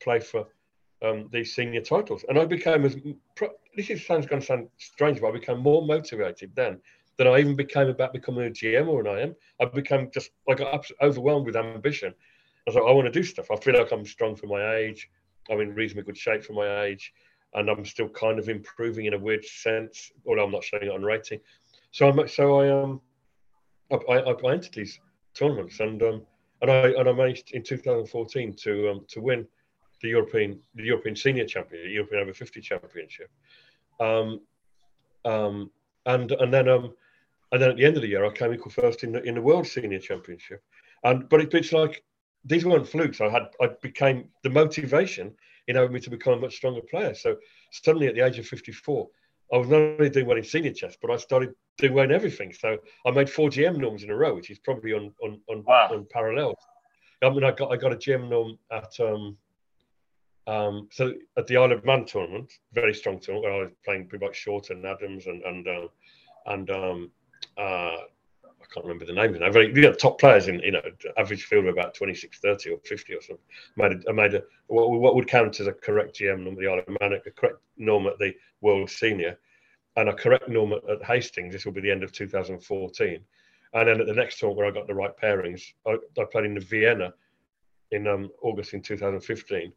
play 0.00 0.20
for 0.20 0.46
um, 1.02 1.28
these 1.32 1.54
senior 1.54 1.80
titles. 1.80 2.24
And 2.28 2.38
I 2.38 2.44
became 2.44 2.84
as 2.84 2.96
this 3.76 3.90
is 3.90 4.06
sounds 4.06 4.26
going 4.26 4.40
to 4.40 4.46
sound 4.46 4.68
strange, 4.78 5.20
but 5.20 5.28
I 5.28 5.32
became 5.32 5.58
more 5.58 5.84
motivated 5.84 6.52
then 6.54 6.80
than 7.18 7.26
I 7.26 7.38
even 7.38 7.56
became 7.56 7.88
about 7.88 8.12
becoming 8.12 8.46
a 8.46 8.50
GM 8.50 8.88
or 8.88 9.06
an 9.06 9.18
IM. 9.18 9.36
I 9.60 9.64
became 9.66 10.10
just 10.12 10.30
I 10.48 10.54
got 10.54 10.86
overwhelmed 11.00 11.46
with 11.46 11.56
ambition. 11.56 12.12
I 12.12 12.70
was 12.70 12.74
like, 12.76 12.84
I 12.84 12.92
want 12.92 13.06
to 13.06 13.12
do 13.12 13.24
stuff. 13.24 13.50
I 13.50 13.56
feel 13.56 13.74
like 13.74 13.92
I'm 13.92 14.06
strong 14.06 14.36
for 14.36 14.46
my 14.46 14.76
age. 14.76 15.10
I'm 15.50 15.60
in 15.60 15.74
reasonably 15.74 16.04
good 16.04 16.18
shape 16.18 16.44
for 16.44 16.52
my 16.52 16.82
age, 16.82 17.12
and 17.54 17.68
I'm 17.68 17.84
still 17.84 18.08
kind 18.08 18.38
of 18.38 18.48
improving 18.48 19.06
in 19.06 19.14
a 19.14 19.18
weird 19.18 19.44
sense, 19.44 20.12
although 20.26 20.44
I'm 20.44 20.52
not 20.52 20.62
showing 20.62 20.84
it 20.84 20.90
on 20.90 21.02
rating. 21.02 21.40
So 21.90 22.08
I'm 22.08 22.28
so 22.28 22.60
I 22.60 22.82
um 22.82 23.00
I, 23.90 23.96
I, 23.96 24.18
I 24.30 24.52
entered 24.52 24.72
these 24.72 25.00
tournaments 25.34 25.80
and 25.80 26.02
um 26.02 26.22
and 26.62 26.70
I 26.70 26.88
and 26.90 27.08
I 27.08 27.12
managed 27.12 27.50
in 27.52 27.62
2014 27.62 28.54
to 28.54 28.90
um, 28.90 29.04
to 29.08 29.20
win 29.20 29.46
the 30.00 30.08
European 30.08 30.60
the 30.74 30.84
European 30.84 31.16
Senior 31.16 31.44
Champion, 31.44 31.84
the 31.84 31.90
European 31.90 32.22
Over 32.22 32.32
50 32.32 32.60
Championship, 32.60 33.30
um, 34.00 34.40
um, 35.24 35.70
and 36.06 36.30
and 36.32 36.54
then 36.54 36.68
um, 36.68 36.94
and 37.50 37.60
then 37.60 37.70
at 37.70 37.76
the 37.76 37.84
end 37.84 37.96
of 37.96 38.02
the 38.02 38.08
year 38.08 38.24
I 38.24 38.30
came 38.30 38.54
equal 38.54 38.72
first 38.72 39.04
in 39.04 39.12
the 39.12 39.22
in 39.24 39.34
the 39.34 39.42
World 39.42 39.66
Senior 39.66 39.98
Championship, 39.98 40.62
and 41.04 41.28
but 41.28 41.40
it, 41.40 41.52
it's 41.52 41.72
like 41.72 42.04
these 42.44 42.64
weren't 42.64 42.88
flukes. 42.88 43.20
I 43.20 43.28
had 43.28 43.48
I 43.60 43.70
became 43.82 44.28
the 44.42 44.50
motivation 44.50 45.34
enabled 45.68 45.92
me 45.92 46.00
to 46.00 46.10
become 46.10 46.34
a 46.34 46.40
much 46.40 46.56
stronger 46.56 46.80
player. 46.80 47.14
So 47.14 47.36
suddenly 47.70 48.08
at 48.08 48.16
the 48.16 48.20
age 48.20 48.38
of 48.38 48.46
54, 48.46 49.08
I 49.52 49.58
was 49.58 49.68
not 49.68 49.80
only 49.80 50.08
doing 50.08 50.26
well 50.26 50.38
in 50.38 50.44
senior 50.44 50.72
chess, 50.72 50.96
but 51.00 51.10
I 51.10 51.16
started 51.16 51.54
doing 51.76 51.92
well 51.92 52.04
in 52.04 52.12
everything. 52.12 52.52
So 52.52 52.78
I 53.06 53.10
made 53.10 53.28
four 53.28 53.50
GM 53.50 53.76
norms 53.76 54.02
in 54.02 54.10
a 54.10 54.16
row, 54.16 54.34
which 54.34 54.50
is 54.50 54.58
probably 54.58 54.92
on 54.94 55.12
on 55.22 55.40
on, 55.48 55.62
wow. 55.64 55.88
I 57.22 57.30
mean, 57.30 57.44
I 57.44 57.52
got 57.52 57.70
I 57.70 57.76
got 57.76 57.92
a 57.92 57.96
GM 57.96 58.28
norm 58.28 58.58
at 58.70 58.98
um 59.00 59.36
um 60.46 60.88
so 60.90 61.12
at 61.36 61.46
the 61.46 61.56
Isle 61.58 61.72
of 61.72 61.84
Man 61.84 62.04
tournament, 62.06 62.52
very 62.72 62.94
strong 62.94 63.20
tournament 63.20 63.44
where 63.44 63.60
I 63.60 63.64
was 63.64 63.72
playing 63.84 64.08
pretty 64.08 64.24
much 64.24 64.36
Short 64.36 64.70
and 64.70 64.84
Adams 64.86 65.26
and 65.26 65.42
and 65.42 65.68
uh, 65.68 65.88
and 66.46 66.70
um 66.70 67.10
uh 67.58 67.96
can't 68.72 68.86
remember 68.86 69.04
the 69.04 69.12
names 69.12 69.38
now. 69.38 69.50
Very, 69.50 69.68
you 69.74 69.82
know, 69.82 69.92
top 69.92 70.18
players 70.18 70.48
in 70.48 70.60
you 70.60 70.72
know 70.72 70.82
average 71.16 71.44
field 71.44 71.66
of 71.66 71.72
about 71.72 71.94
26, 71.94 72.38
30 72.38 72.70
or 72.70 72.78
50 72.78 73.14
or 73.14 73.20
something. 73.20 73.44
Made 73.76 74.04
a, 74.06 74.12
made 74.12 74.34
a 74.34 74.42
what, 74.68 74.90
what 74.90 75.14
would 75.14 75.28
count 75.28 75.60
as 75.60 75.66
a 75.66 75.72
correct 75.72 76.18
GM 76.18 76.50
at 76.50 76.58
the 76.58 76.66
Isle 76.66 76.78
of 76.80 77.00
Man, 77.00 77.12
a 77.12 77.30
correct 77.30 77.58
norm 77.76 78.06
at 78.06 78.18
the 78.18 78.34
World 78.60 78.90
Senior, 78.90 79.38
and 79.96 80.08
a 80.08 80.14
correct 80.14 80.48
norm 80.48 80.72
at, 80.72 80.88
at 80.88 81.04
Hastings. 81.04 81.52
This 81.52 81.64
will 81.64 81.72
be 81.72 81.80
the 81.80 81.90
end 81.90 82.02
of 82.02 82.12
2014. 82.12 83.20
And 83.74 83.88
then 83.88 84.00
at 84.00 84.06
the 84.06 84.12
next 84.12 84.38
tour 84.38 84.50
where 84.50 84.66
I 84.66 84.70
got 84.70 84.86
the 84.86 84.94
right 84.94 85.16
pairings, 85.16 85.62
I, 85.86 85.96
I 86.20 86.24
played 86.30 86.44
in 86.44 86.54
the 86.54 86.60
Vienna 86.60 87.14
in 87.90 88.06
um, 88.06 88.30
August 88.42 88.74
in 88.74 88.82
2015 88.82 89.72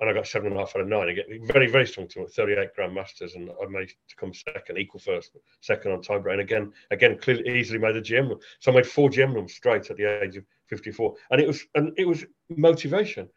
and 0.00 0.10
I 0.10 0.12
got 0.12 0.26
seven 0.26 0.48
and 0.48 0.56
a 0.56 0.60
half 0.60 0.76
out 0.76 0.82
of 0.82 0.88
nine. 0.88 1.08
I 1.08 1.12
get 1.12 1.26
very, 1.44 1.70
very 1.70 1.86
strong 1.86 2.06
team, 2.06 2.26
38 2.26 2.74
Grand 2.74 2.94
Masters, 2.94 3.34
and 3.34 3.50
I 3.62 3.66
managed 3.66 3.96
to 4.08 4.16
come 4.16 4.32
second, 4.34 4.78
equal 4.78 5.00
first, 5.00 5.36
second 5.60 5.92
on 5.92 6.02
tiebreak. 6.02 6.32
And 6.32 6.40
again, 6.40 6.72
again, 6.90 7.18
clearly, 7.18 7.58
easily 7.58 7.78
made 7.78 7.96
a 7.96 8.02
GM. 8.02 8.38
So 8.60 8.72
I 8.72 8.74
made 8.74 8.86
four 8.86 9.08
GM 9.08 9.34
runs 9.34 9.54
straight 9.54 9.90
at 9.90 9.96
the 9.96 10.22
age 10.22 10.36
of 10.36 10.44
54, 10.68 11.14
and 11.30 11.40
it 11.40 11.46
was 11.46 11.64
and 11.74 11.92
it 11.96 12.06
was 12.06 12.24
motivation. 12.50 13.28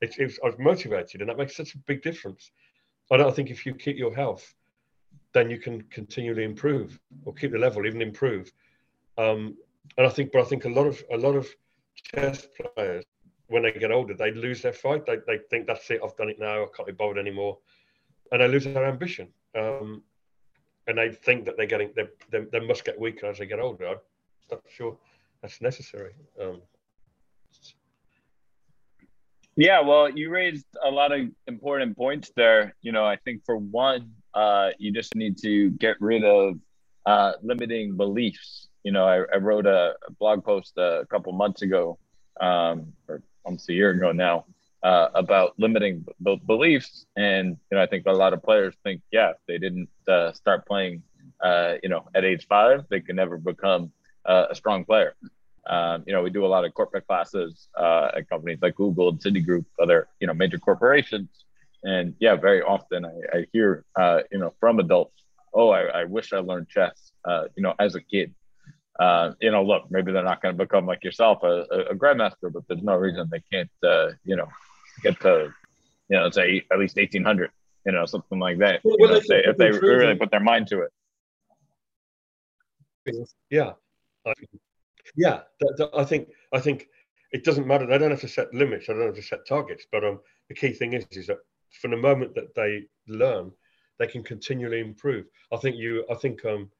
It, 0.00 0.14
it 0.18 0.24
was, 0.24 0.38
I 0.42 0.46
was 0.46 0.58
motivated, 0.58 1.20
and 1.20 1.28
that 1.28 1.38
makes 1.38 1.56
such 1.56 1.74
a 1.74 1.78
big 1.78 2.02
difference. 2.02 2.50
I 3.10 3.16
don't 3.16 3.34
think 3.34 3.50
if 3.50 3.64
you 3.66 3.74
keep 3.74 3.96
your 3.96 4.14
health, 4.14 4.54
then 5.32 5.50
you 5.50 5.58
can 5.58 5.82
continually 5.90 6.44
improve 6.44 6.98
or 7.24 7.34
keep 7.34 7.52
the 7.52 7.58
level, 7.58 7.86
even 7.86 8.02
improve. 8.02 8.50
Um, 9.18 9.56
and 9.96 10.06
I 10.06 10.10
think, 10.10 10.32
but 10.32 10.40
I 10.40 10.44
think 10.44 10.64
a 10.64 10.70
lot 10.70 10.86
of 10.86 11.02
a 11.12 11.16
lot 11.16 11.36
of 11.36 11.46
chess 11.94 12.46
players 12.74 13.04
when 13.48 13.62
they 13.62 13.72
get 13.72 13.92
older, 13.92 14.14
they 14.14 14.32
lose 14.32 14.62
their 14.62 14.72
fight. 14.72 15.06
They, 15.06 15.16
they 15.26 15.38
think 15.50 15.66
that's 15.66 15.90
it. 15.90 16.00
I've 16.04 16.16
done 16.16 16.28
it 16.28 16.38
now. 16.38 16.64
I 16.64 16.66
can't 16.76 16.86
be 16.86 16.92
bothered 16.92 17.18
anymore, 17.18 17.58
and 18.32 18.40
they 18.40 18.48
lose 18.48 18.64
their 18.64 18.86
ambition. 18.86 19.28
Um, 19.56 20.02
and 20.86 20.98
they 20.98 21.10
think 21.10 21.44
that 21.46 21.56
they're 21.56 21.66
getting 21.66 21.90
they, 21.96 22.04
they, 22.30 22.44
they, 22.52 22.60
must 22.60 22.84
get 22.84 23.00
weaker 23.00 23.26
as 23.26 23.38
they 23.38 23.46
get 23.46 23.58
older. 23.58 23.88
I'm 23.88 23.96
not 24.50 24.62
sure 24.68 24.96
that's 25.42 25.60
necessary. 25.60 26.12
Um, 26.40 26.60
yeah, 29.56 29.80
well, 29.80 30.10
you 30.10 30.30
raised 30.30 30.66
a 30.84 30.90
lot 30.90 31.12
of 31.12 31.28
important 31.46 31.96
points 31.96 32.30
there. 32.36 32.74
You 32.82 32.92
know, 32.92 33.04
I 33.04 33.16
think 33.16 33.44
for 33.44 33.56
one, 33.56 34.12
uh, 34.34 34.70
you 34.78 34.92
just 34.92 35.16
need 35.16 35.38
to 35.38 35.70
get 35.70 35.96
rid 35.98 36.24
of 36.24 36.58
uh, 37.06 37.32
limiting 37.42 37.96
beliefs. 37.96 38.68
You 38.84 38.92
know, 38.92 39.06
I, 39.06 39.24
I 39.32 39.38
wrote 39.38 39.66
a, 39.66 39.94
blog 40.20 40.44
post 40.44 40.76
a 40.76 41.06
couple 41.10 41.32
months 41.32 41.62
ago, 41.62 41.98
um, 42.40 42.92
or 43.08 43.22
almost 43.46 43.68
a 43.70 43.72
year 43.72 43.90
ago 43.90 44.12
now, 44.12 44.44
uh, 44.82 45.08
about 45.14 45.54
limiting 45.58 46.04
those 46.20 46.40
beliefs. 46.40 47.06
And 47.16 47.56
you 47.70 47.76
know, 47.76 47.82
I 47.82 47.86
think 47.86 48.04
a 48.06 48.12
lot 48.12 48.32
of 48.32 48.42
players 48.42 48.74
think, 48.84 49.00
yeah, 49.10 49.30
if 49.30 49.36
they 49.48 49.58
didn't 49.58 49.88
uh, 50.06 50.32
start 50.32 50.66
playing, 50.66 51.02
uh, 51.40 51.74
you 51.82 51.88
know, 51.88 52.04
at 52.14 52.24
age 52.24 52.46
five, 52.46 52.84
they 52.90 53.00
can 53.00 53.16
never 53.16 53.38
become 53.38 53.92
uh, 54.26 54.46
a 54.50 54.54
strong 54.54 54.84
player. 54.84 55.14
Um, 55.68 56.04
you 56.06 56.12
know, 56.12 56.22
we 56.22 56.30
do 56.30 56.44
a 56.44 56.52
lot 56.54 56.64
of 56.64 56.74
corporate 56.74 57.06
classes 57.06 57.68
uh, 57.76 58.10
at 58.16 58.28
companies 58.28 58.58
like 58.62 58.76
Google 58.76 59.08
and 59.08 59.18
Citigroup, 59.18 59.64
other 59.80 60.08
you 60.20 60.26
know 60.26 60.34
major 60.34 60.58
corporations, 60.58 61.28
and 61.82 62.14
yeah, 62.20 62.36
very 62.36 62.62
often 62.62 63.04
I, 63.04 63.38
I 63.38 63.46
hear 63.52 63.84
uh, 63.96 64.20
you 64.30 64.38
know 64.38 64.54
from 64.60 64.78
adults, 64.78 65.20
oh, 65.52 65.70
I, 65.70 65.82
I 66.02 66.04
wish 66.04 66.32
I 66.32 66.38
learned 66.38 66.68
chess, 66.68 67.10
you 67.56 67.62
know, 67.64 67.74
as 67.80 67.96
a 67.96 68.00
kid 68.00 68.32
uh, 68.98 69.32
you 69.40 69.50
know, 69.50 69.62
look, 69.62 69.90
maybe 69.90 70.12
they're 70.12 70.22
not 70.22 70.40
going 70.40 70.56
to 70.56 70.64
become 70.64 70.86
like 70.86 71.04
yourself, 71.04 71.42
a, 71.42 71.62
a, 71.90 71.94
grandmaster, 71.94 72.52
but 72.52 72.66
there's 72.68 72.82
no 72.82 72.96
reason 72.96 73.28
they 73.30 73.42
can't, 73.52 73.70
uh, 73.84 74.08
you 74.24 74.36
know, 74.36 74.48
get 75.02 75.20
to, 75.20 75.52
you 76.08 76.16
know, 76.16 76.30
say 76.30 76.62
at 76.72 76.78
least 76.78 76.96
1800, 76.96 77.50
you 77.84 77.92
know, 77.92 78.06
something 78.06 78.38
like 78.38 78.58
that. 78.58 78.80
Well, 78.84 78.96
you 78.98 79.08
know, 79.08 79.14
if 79.16 79.26
they, 79.26 79.44
if 79.44 79.56
they 79.58 79.70
really 79.70 80.14
put 80.14 80.30
their 80.30 80.40
mind 80.40 80.68
to 80.68 80.80
it. 80.80 80.92
Yeah. 83.50 83.72
Yeah. 85.14 85.40
I 85.94 86.04
think, 86.04 86.28
I 86.52 86.60
think 86.60 86.88
it 87.32 87.44
doesn't 87.44 87.66
matter. 87.66 87.86
They 87.86 87.98
don't 87.98 88.10
have 88.10 88.20
to 88.20 88.28
set 88.28 88.52
limits. 88.54 88.86
They 88.86 88.94
don't 88.94 89.06
have 89.06 89.14
to 89.14 89.22
set 89.22 89.46
targets. 89.46 89.84
But 89.92 90.04
um, 90.04 90.20
the 90.48 90.54
key 90.54 90.72
thing 90.72 90.94
is, 90.94 91.06
is 91.10 91.26
that 91.26 91.38
from 91.80 91.90
the 91.90 91.96
moment 91.98 92.34
that 92.34 92.54
they 92.54 92.86
learn, 93.08 93.52
they 93.98 94.06
can 94.06 94.22
continually 94.22 94.80
improve. 94.80 95.26
I 95.52 95.56
think 95.58 95.76
you, 95.76 96.04
I 96.10 96.14
think, 96.14 96.44
um, 96.44 96.70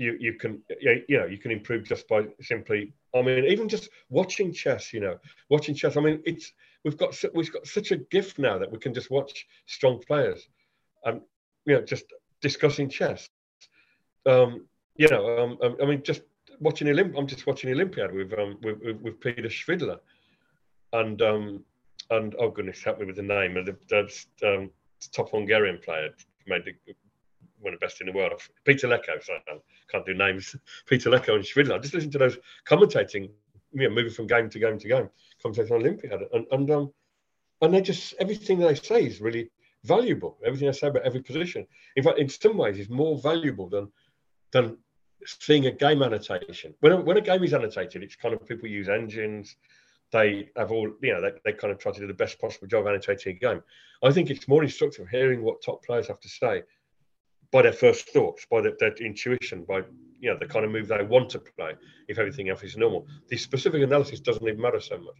you 0.00 0.16
you 0.18 0.34
can 0.34 0.62
you 0.80 1.18
know 1.18 1.26
you 1.26 1.38
can 1.38 1.50
improve 1.50 1.84
just 1.84 2.08
by 2.08 2.24
simply 2.40 2.92
i 3.14 3.22
mean 3.22 3.44
even 3.44 3.68
just 3.68 3.90
watching 4.08 4.52
chess 4.52 4.92
you 4.92 5.00
know 5.00 5.16
watching 5.50 5.74
chess. 5.74 5.96
I 5.96 6.00
mean 6.00 6.22
it's 6.24 6.52
we've 6.84 6.96
got 6.96 7.14
we've 7.34 7.52
got 7.52 7.66
such 7.66 7.90
a 7.92 7.96
gift 7.96 8.38
now 8.38 8.58
that 8.58 8.70
we 8.72 8.78
can 8.78 8.94
just 8.94 9.10
watch 9.10 9.46
strong 9.66 10.00
players 10.06 10.48
and 11.04 11.20
you 11.66 11.74
know 11.74 11.82
just 11.82 12.04
discussing 12.40 12.88
chess. 12.88 13.28
Um 14.26 14.66
you 14.96 15.08
know 15.08 15.22
um, 15.38 15.58
um 15.62 15.76
i 15.82 15.86
mean 15.86 16.02
just 16.02 16.22
watching 16.60 16.88
olymp 16.88 17.16
i'm 17.16 17.26
just 17.26 17.46
watching 17.46 17.70
olympiad 17.70 18.12
with 18.12 18.32
um 18.38 18.58
with, 18.62 19.00
with 19.02 19.20
peter 19.20 19.48
Svidler. 19.48 19.98
And 20.92 21.20
um 21.22 21.64
and 22.10 22.34
oh 22.38 22.50
goodness 22.50 22.82
help 22.82 22.98
me 22.98 23.06
with 23.06 23.16
the 23.16 23.22
name 23.22 23.56
of 23.56 23.66
the, 23.66 23.76
the 23.88 24.54
um, 24.54 24.70
top 25.12 25.30
hungarian 25.30 25.78
player 25.78 26.08
made 26.46 26.64
the 26.64 26.94
one 27.60 27.74
of 27.74 27.80
the 27.80 27.84
best 27.84 28.00
in 28.00 28.06
the 28.06 28.12
world. 28.12 28.40
Peter 28.64 28.88
Leko, 28.88 29.22
so 29.22 29.34
I 29.34 29.58
can't 29.90 30.06
do 30.06 30.14
names. 30.14 30.56
Peter 30.86 31.10
Leko 31.10 31.34
and 31.34 31.44
Svidler. 31.44 31.80
Just 31.80 31.94
listen 31.94 32.10
to 32.10 32.18
those 32.18 32.38
commentating, 32.66 33.30
you 33.72 33.88
know, 33.88 33.94
moving 33.94 34.12
from 34.12 34.26
game 34.26 34.48
to 34.50 34.58
game 34.58 34.78
to 34.78 34.88
game, 34.88 35.08
commentating 35.44 35.72
on 35.72 35.80
Olympiad, 35.80 36.22
and 36.32 36.46
and 36.50 36.70
um, 36.70 36.92
and 37.62 37.74
they 37.74 37.80
just 37.80 38.14
everything 38.18 38.58
they 38.58 38.74
say 38.74 39.04
is 39.04 39.20
really 39.20 39.50
valuable. 39.84 40.38
Everything 40.44 40.66
they 40.66 40.72
say 40.72 40.88
about 40.88 41.02
every 41.02 41.22
position, 41.22 41.66
in 41.96 42.04
fact, 42.04 42.18
in 42.18 42.28
some 42.28 42.56
ways, 42.56 42.78
is 42.78 42.88
more 42.88 43.18
valuable 43.18 43.68
than 43.68 43.90
than 44.52 44.76
seeing 45.26 45.66
a 45.66 45.70
game 45.70 46.02
annotation. 46.02 46.74
When 46.80 46.92
a, 46.92 47.00
when 47.00 47.16
a 47.16 47.20
game 47.20 47.44
is 47.44 47.54
annotated, 47.54 48.02
it's 48.02 48.16
kind 48.16 48.34
of 48.34 48.46
people 48.46 48.68
use 48.68 48.88
engines. 48.88 49.56
They 50.12 50.48
have 50.56 50.72
all, 50.72 50.90
you 51.02 51.12
know, 51.12 51.20
they, 51.20 51.32
they 51.44 51.52
kind 51.52 51.72
of 51.72 51.78
try 51.78 51.92
to 51.92 52.00
do 52.00 52.06
the 52.06 52.14
best 52.14 52.40
possible 52.40 52.66
job 52.66 52.86
annotating 52.86 53.36
a 53.36 53.38
game. 53.38 53.62
I 54.02 54.10
think 54.10 54.30
it's 54.30 54.48
more 54.48 54.64
instructive 54.64 55.08
hearing 55.08 55.42
what 55.42 55.62
top 55.62 55.84
players 55.84 56.08
have 56.08 56.18
to 56.20 56.28
say 56.28 56.62
by 57.52 57.62
their 57.62 57.72
first 57.72 58.08
thoughts, 58.10 58.46
by 58.50 58.60
their, 58.60 58.94
intuition, 59.00 59.64
by 59.64 59.82
you 60.20 60.30
know 60.30 60.38
the 60.38 60.46
kind 60.46 60.64
of 60.64 60.70
move 60.70 60.88
they 60.88 61.02
want 61.02 61.30
to 61.30 61.38
play. 61.38 61.74
If 62.08 62.18
everything 62.18 62.48
else 62.48 62.62
is 62.62 62.76
normal, 62.76 63.06
the 63.28 63.36
specific 63.36 63.82
analysis 63.82 64.20
doesn't 64.20 64.46
even 64.46 64.60
matter 64.60 64.80
so 64.80 64.98
much. 64.98 65.16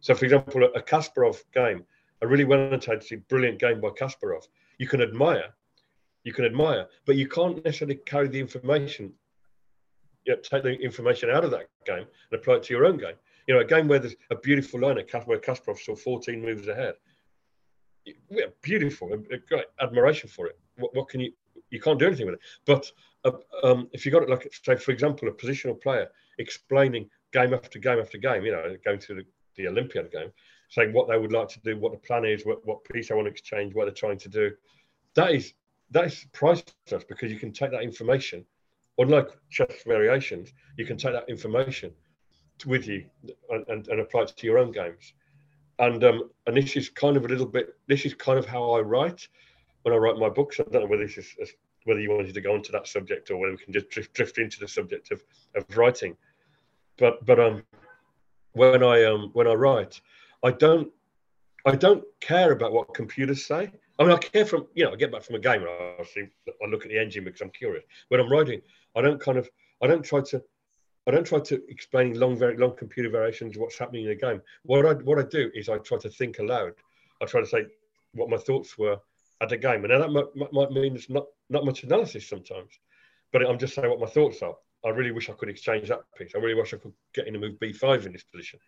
So, 0.00 0.14
for 0.14 0.24
example, 0.24 0.64
a 0.64 0.82
Kasparov 0.82 1.42
game, 1.54 1.84
a 2.20 2.26
really 2.26 2.44
well 2.44 2.60
annotated, 2.60 3.26
brilliant 3.28 3.58
game 3.58 3.80
by 3.80 3.90
Kasparov, 3.90 4.42
you 4.78 4.88
can 4.88 5.00
admire, 5.00 5.54
you 6.24 6.32
can 6.32 6.44
admire, 6.44 6.88
but 7.06 7.16
you 7.16 7.28
can't 7.28 7.64
necessarily 7.64 8.00
carry 8.04 8.28
the 8.28 8.40
information, 8.40 9.12
you 10.26 10.34
know, 10.34 10.40
take 10.42 10.64
the 10.64 10.72
information 10.72 11.30
out 11.30 11.44
of 11.44 11.52
that 11.52 11.68
game 11.86 12.06
and 12.30 12.40
apply 12.40 12.54
it 12.54 12.64
to 12.64 12.74
your 12.74 12.84
own 12.84 12.98
game. 12.98 13.14
You 13.46 13.54
know, 13.54 13.60
a 13.60 13.64
game 13.64 13.88
where 13.88 13.98
there's 13.98 14.16
a 14.30 14.36
beautiful 14.36 14.80
line 14.80 14.96
where 15.24 15.38
Kasparov 15.38 15.78
saw 15.78 15.94
14 15.94 16.42
moves 16.42 16.68
ahead. 16.68 16.94
Beautiful, 18.60 19.16
great 19.48 19.66
admiration 19.80 20.28
for 20.28 20.46
it. 20.48 20.58
What, 20.76 20.94
what 20.96 21.08
can 21.08 21.20
you 21.20 21.32
you 21.72 21.80
can't 21.80 21.98
do 21.98 22.06
anything 22.06 22.26
with 22.26 22.36
it. 22.36 22.40
But 22.64 22.92
uh, 23.24 23.32
um, 23.64 23.88
if 23.92 24.06
you 24.06 24.12
got 24.12 24.22
it 24.22 24.30
like 24.30 24.48
say 24.64 24.76
for 24.76 24.92
example 24.92 25.26
a 25.26 25.32
positional 25.32 25.80
player 25.80 26.08
explaining 26.38 27.08
game 27.32 27.54
after 27.54 27.78
game 27.78 27.98
after 27.98 28.18
game, 28.18 28.44
you 28.44 28.52
know, 28.52 28.76
going 28.84 29.00
to 29.00 29.14
the, 29.14 29.24
the 29.56 29.66
Olympiad 29.66 30.12
game, 30.12 30.30
saying 30.68 30.92
what 30.92 31.08
they 31.08 31.18
would 31.18 31.32
like 31.32 31.48
to 31.48 31.60
do, 31.60 31.78
what 31.78 31.92
the 31.92 31.98
plan 31.98 32.24
is, 32.24 32.44
what, 32.44 32.64
what 32.66 32.84
piece 32.84 33.08
they 33.08 33.14
want 33.14 33.26
to 33.26 33.30
exchange, 33.30 33.74
what 33.74 33.86
they're 33.86 33.94
trying 33.94 34.18
to 34.18 34.28
do, 34.28 34.50
that 35.14 35.32
is 35.32 35.54
that 35.90 36.06
is 36.06 36.26
priceless 36.32 37.04
because 37.08 37.30
you 37.30 37.38
can 37.38 37.52
take 37.52 37.70
that 37.70 37.82
information, 37.82 38.44
unlike 38.98 39.28
chess 39.50 39.82
variations, 39.86 40.52
you 40.76 40.86
can 40.86 40.96
take 40.96 41.12
that 41.12 41.28
information 41.28 41.90
with 42.66 42.86
you 42.86 43.04
and, 43.50 43.66
and, 43.68 43.88
and 43.88 44.00
apply 44.00 44.22
it 44.22 44.32
to 44.36 44.46
your 44.46 44.58
own 44.58 44.72
games. 44.72 45.12
And 45.78 46.04
um, 46.04 46.30
and 46.46 46.56
this 46.56 46.76
is 46.76 46.90
kind 46.90 47.16
of 47.16 47.24
a 47.24 47.28
little 47.28 47.46
bit. 47.46 47.74
This 47.88 48.04
is 48.04 48.14
kind 48.14 48.38
of 48.38 48.46
how 48.46 48.72
I 48.72 48.80
write 48.80 49.26
when 49.82 49.94
I 49.94 49.98
write 49.98 50.16
my 50.16 50.28
books. 50.28 50.60
I 50.60 50.64
don't 50.64 50.82
know 50.82 50.88
whether 50.88 51.06
this 51.06 51.18
is 51.18 51.54
whether 51.84 52.00
you 52.00 52.10
wanted 52.10 52.34
to 52.34 52.40
go 52.40 52.54
into 52.54 52.72
that 52.72 52.86
subject 52.86 53.30
or 53.30 53.36
whether 53.36 53.52
we 53.52 53.58
can 53.58 53.72
just 53.72 53.90
drift, 53.90 54.14
drift 54.14 54.38
into 54.38 54.60
the 54.60 54.68
subject 54.68 55.10
of, 55.10 55.22
of 55.56 55.64
writing. 55.76 56.16
But 56.98 57.24
but 57.24 57.40
um, 57.40 57.64
when 58.52 58.82
I 58.82 59.04
um 59.04 59.30
when 59.32 59.46
I 59.46 59.54
write, 59.54 60.00
I 60.42 60.50
don't 60.50 60.90
I 61.64 61.76
don't 61.76 62.04
care 62.20 62.52
about 62.52 62.72
what 62.72 62.94
computers 62.94 63.46
say. 63.46 63.70
I 63.98 64.04
mean, 64.04 64.12
I 64.12 64.18
care 64.18 64.46
from 64.46 64.66
you 64.74 64.84
know 64.84 64.92
I 64.92 64.96
get 64.96 65.12
back 65.12 65.22
from 65.22 65.36
a 65.36 65.40
game 65.40 65.62
and 65.62 65.70
I 65.70 66.04
see 66.04 66.26
I 66.46 66.68
look 66.68 66.84
at 66.84 66.90
the 66.90 66.98
engine 66.98 67.24
because 67.24 67.40
I'm 67.40 67.50
curious. 67.50 67.84
When 68.08 68.20
I'm 68.20 68.30
writing, 68.30 68.60
I 68.96 69.02
don't 69.02 69.20
kind 69.20 69.38
of 69.38 69.48
I 69.82 69.86
don't 69.86 70.04
try 70.04 70.20
to 70.20 70.42
I 71.06 71.10
don't 71.10 71.26
try 71.26 71.40
to 71.40 71.62
explain 71.68 72.18
long 72.18 72.36
very 72.38 72.56
long 72.56 72.76
computer 72.76 73.10
variations 73.10 73.58
what's 73.58 73.78
happening 73.78 74.04
in 74.04 74.10
the 74.10 74.14
game. 74.14 74.40
What 74.64 74.86
I 74.86 74.94
what 74.94 75.18
I 75.18 75.22
do 75.22 75.50
is 75.54 75.68
I 75.68 75.78
try 75.78 75.98
to 75.98 76.10
think 76.10 76.38
aloud. 76.38 76.74
I 77.20 77.26
try 77.26 77.40
to 77.40 77.46
say 77.46 77.66
what 78.14 78.28
my 78.28 78.36
thoughts 78.36 78.76
were 78.76 78.98
at 79.42 79.52
a 79.52 79.56
game. 79.56 79.84
And 79.84 79.88
now 79.88 79.98
that 79.98 80.10
might, 80.10 80.52
might 80.52 80.70
mean 80.70 80.94
it's 80.94 81.10
not, 81.10 81.26
not 81.50 81.66
much 81.66 81.82
analysis 81.82 82.28
sometimes, 82.28 82.70
but 83.32 83.44
I'm 83.44 83.58
just 83.58 83.74
saying 83.74 83.90
what 83.90 84.00
my 84.00 84.06
thoughts 84.06 84.40
are. 84.40 84.54
I 84.84 84.90
really 84.90 85.10
wish 85.10 85.28
I 85.28 85.34
could 85.34 85.48
exchange 85.48 85.88
that 85.88 86.00
piece. 86.16 86.32
I 86.34 86.38
really 86.38 86.54
wish 86.54 86.72
I 86.72 86.78
could 86.78 86.92
get 87.12 87.26
in 87.26 87.36
a 87.36 87.38
move 87.38 87.58
b5 87.60 88.06
in 88.06 88.12
this 88.12 88.24
position. 88.24 88.58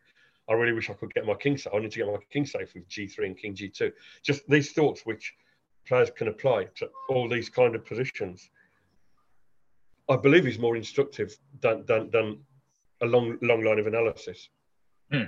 I 0.48 0.52
really 0.52 0.72
wish 0.72 0.90
I 0.90 0.94
could 0.94 1.14
get 1.14 1.26
my 1.26 1.34
king 1.34 1.56
safe. 1.56 1.72
I 1.74 1.78
need 1.78 1.92
to 1.92 1.98
get 1.98 2.08
my 2.08 2.18
king 2.30 2.44
safe 2.44 2.74
with 2.74 2.88
g3 2.88 3.18
and 3.26 3.38
king 3.38 3.54
g2. 3.54 3.92
Just 4.22 4.48
these 4.48 4.72
thoughts 4.72 5.06
which 5.06 5.32
players 5.86 6.10
can 6.10 6.28
apply 6.28 6.64
to 6.76 6.88
all 7.08 7.28
these 7.28 7.48
kind 7.48 7.74
of 7.74 7.84
positions. 7.84 8.50
I 10.08 10.16
believe 10.16 10.46
is 10.46 10.58
more 10.58 10.76
instructive 10.76 11.36
than 11.60 11.86
than, 11.86 12.10
than 12.10 12.40
a 13.00 13.06
long 13.06 13.38
long 13.40 13.64
line 13.64 13.78
of 13.78 13.86
analysis. 13.86 14.48
Hmm. 15.10 15.24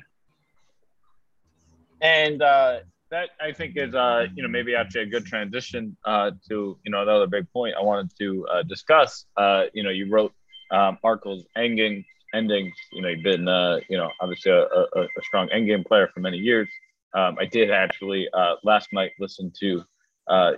And 2.03 2.43
uh, 2.43 2.81
that 3.11 3.31
I 3.41 3.53
think 3.53 3.77
is 3.77 3.95
uh 3.95 4.27
you 4.35 4.43
know 4.43 4.49
maybe 4.49 4.75
actually 4.75 5.03
a 5.03 5.07
good 5.07 5.27
transition 5.27 5.97
uh 6.05 6.33
to 6.49 6.79
you 6.85 6.91
know 6.91 7.03
another 7.03 7.27
big 7.27 7.51
point 7.53 7.75
I 7.79 7.83
wanted 7.83 8.11
to 8.19 8.47
uh, 8.49 8.63
discuss. 8.63 9.27
Uh, 9.37 9.65
you 9.73 9.83
know, 9.83 9.91
you 9.91 10.11
wrote 10.11 10.33
um, 10.71 10.99
Arkell's 11.05 11.45
endgame 11.57 12.05
endings. 12.35 12.75
You 12.93 13.03
know, 13.03 13.09
you've 13.09 13.23
been 13.23 13.49
uh 13.49 13.79
you 13.89 13.97
know 13.97 14.11
obviously 14.21 14.53
a, 14.53 14.63
a, 14.63 15.03
a 15.03 15.23
strong 15.23 15.49
endgame 15.49 15.87
player 15.87 16.09
for 16.13 16.21
many 16.21 16.39
years. 16.39 16.69
Um, 17.15 17.37
I 17.41 17.47
did 17.47 17.71
actually 17.71 18.29
uh, 18.35 18.57
last 18.65 18.93
night 18.93 19.13
listen 19.19 19.53
to 19.61 19.85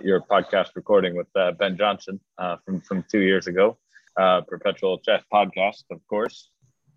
your 0.01 0.21
podcast 0.21 0.69
recording 0.75 1.15
with 1.15 1.27
Ben 1.59 1.77
Johnson 1.77 2.19
from 2.65 2.81
from 2.81 3.05
two 3.11 3.19
years 3.21 3.47
ago, 3.47 3.77
Perpetual 4.17 4.97
Chess 4.99 5.23
podcast, 5.31 5.83
of 5.91 5.99
course. 6.07 6.49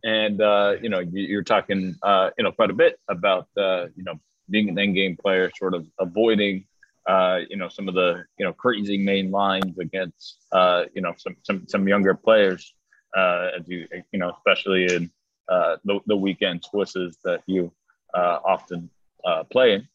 And 0.04 0.38
you 0.82 0.88
know, 0.88 1.00
you, 1.00 1.38
are 1.38 1.44
talking 1.44 1.94
you 2.38 2.44
know 2.44 2.52
quite 2.52 2.70
a 2.70 2.74
bit 2.74 2.98
about 3.08 3.46
you 3.56 4.04
know 4.04 4.18
being 4.52 4.68
an 4.68 4.78
end 4.78 4.94
game 4.94 5.16
player, 5.16 5.50
sort 5.58 5.74
of 5.74 5.86
avoiding, 5.98 6.64
uh, 7.08 7.40
you 7.50 7.56
know, 7.56 7.68
some 7.68 7.88
of 7.88 7.94
the, 7.94 8.24
you 8.38 8.44
know, 8.46 8.52
crazy 8.52 8.98
main 8.98 9.30
lines 9.30 9.76
against, 9.78 10.38
uh, 10.52 10.84
you 10.94 11.02
know, 11.02 11.14
some, 11.16 11.36
some, 11.42 11.66
some 11.66 11.88
younger 11.88 12.14
players, 12.14 12.74
uh, 13.16 13.48
as 13.58 13.66
you, 13.66 13.88
you 14.12 14.18
know, 14.20 14.30
especially 14.36 14.84
in 14.94 15.10
uh, 15.48 15.76
the, 15.84 15.98
the 16.06 16.16
weekend 16.16 16.62
Swisses 16.62 17.16
that 17.24 17.40
you 17.46 17.72
uh, 18.14 18.38
often 18.44 18.90
uh, 19.24 19.42
play 19.44 19.74
in. 19.74 19.88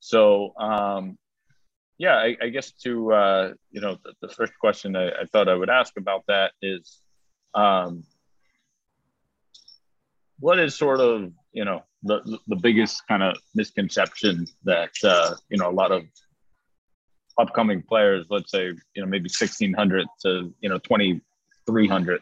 So, 0.00 0.52
um, 0.58 1.16
yeah, 1.98 2.16
I, 2.16 2.36
I 2.42 2.48
guess 2.48 2.72
to, 2.82 3.12
uh, 3.12 3.52
you 3.70 3.80
know, 3.80 3.98
the, 4.02 4.26
the 4.26 4.34
first 4.34 4.52
question 4.58 4.96
I, 4.96 5.10
I, 5.10 5.24
thought 5.30 5.48
I 5.48 5.54
would 5.54 5.70
ask 5.70 5.96
about 5.96 6.24
that 6.26 6.52
is, 6.60 7.00
um, 7.54 8.02
what 10.40 10.58
is 10.58 10.74
sort 10.74 11.00
of, 11.00 11.32
you 11.52 11.64
know, 11.64 11.84
the 12.04 12.38
the 12.46 12.56
biggest 12.56 13.06
kind 13.08 13.22
of 13.22 13.36
misconception 13.54 14.46
that 14.64 14.92
uh, 15.02 15.34
you 15.48 15.58
know 15.58 15.70
a 15.70 15.72
lot 15.82 15.90
of 15.90 16.04
upcoming 17.38 17.82
players, 17.82 18.26
let's 18.30 18.50
say 18.50 18.66
you 18.94 19.02
know 19.02 19.06
maybe 19.06 19.28
sixteen 19.28 19.72
hundred 19.72 20.06
to 20.22 20.52
you 20.60 20.68
know 20.68 20.78
twenty 20.78 21.20
three 21.66 21.88
hundred, 21.88 22.20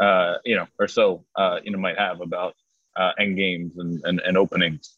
uh, 0.00 0.34
you 0.44 0.56
know 0.56 0.66
or 0.78 0.86
so, 0.86 1.24
uh, 1.36 1.58
you 1.64 1.70
know 1.70 1.78
might 1.78 1.98
have 1.98 2.20
about 2.20 2.54
uh, 2.96 3.12
end 3.18 3.36
games 3.36 3.72
and, 3.78 4.00
and 4.04 4.20
and 4.20 4.36
openings. 4.36 4.96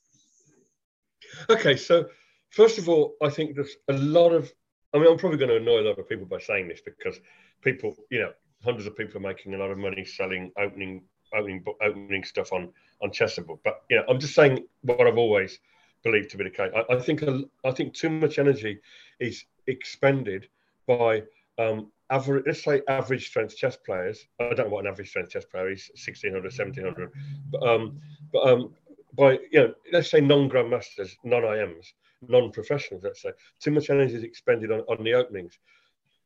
Okay, 1.48 1.76
so 1.76 2.06
first 2.50 2.78
of 2.78 2.88
all, 2.88 3.14
I 3.22 3.30
think 3.30 3.54
there's 3.54 3.76
a 3.88 3.94
lot 3.94 4.30
of. 4.32 4.52
I 4.92 4.98
mean, 4.98 5.10
I'm 5.10 5.18
probably 5.18 5.38
going 5.38 5.50
to 5.50 5.56
annoy 5.56 5.80
a 5.80 5.88
lot 5.88 5.98
of 5.98 6.08
people 6.08 6.26
by 6.26 6.38
saying 6.38 6.68
this 6.68 6.80
because 6.80 7.18
people, 7.62 7.96
you 8.12 8.20
know, 8.20 8.30
hundreds 8.62 8.86
of 8.86 8.96
people 8.96 9.16
are 9.16 9.28
making 9.28 9.54
a 9.54 9.58
lot 9.58 9.72
of 9.72 9.78
money 9.78 10.04
selling 10.04 10.52
opening 10.58 11.02
opening 11.34 11.64
opening 11.82 12.24
stuff 12.24 12.52
on 12.52 12.72
on 13.02 13.10
Chessable. 13.10 13.58
But 13.64 13.82
you 13.90 13.96
know, 13.96 14.04
I'm 14.08 14.20
just 14.20 14.34
saying 14.34 14.64
what 14.82 15.06
I've 15.06 15.18
always 15.18 15.58
believed 16.02 16.30
to 16.30 16.36
be 16.36 16.44
the 16.44 16.50
case. 16.50 16.70
I, 16.74 16.94
I 16.94 17.00
think 17.00 17.22
I 17.64 17.70
think 17.70 17.94
too 17.94 18.10
much 18.10 18.38
energy 18.38 18.80
is 19.20 19.44
expended 19.66 20.48
by 20.86 21.22
um, 21.58 21.90
average, 22.10 22.44
let's 22.46 22.62
say 22.62 22.82
average 22.88 23.26
strength 23.26 23.56
chess 23.56 23.76
players. 23.76 24.26
I 24.38 24.54
don't 24.54 24.66
know 24.66 24.68
what 24.68 24.84
an 24.84 24.90
average 24.92 25.08
strength 25.08 25.30
chess 25.30 25.44
player 25.44 25.70
is, 25.70 25.88
1600, 25.94 26.42
1700, 26.42 27.12
but 27.50 27.62
um, 27.66 28.00
but 28.32 28.46
um, 28.46 28.74
by 29.16 29.38
you 29.50 29.60
know, 29.60 29.74
let's 29.92 30.10
say 30.10 30.20
non-grandmasters, 30.20 31.16
non-IMs, 31.24 31.86
non-professionals. 32.28 33.04
Let's 33.04 33.22
say 33.22 33.30
too 33.60 33.70
much 33.70 33.90
energy 33.90 34.14
is 34.14 34.24
expended 34.24 34.70
on, 34.70 34.80
on 34.80 35.02
the 35.02 35.14
openings, 35.14 35.58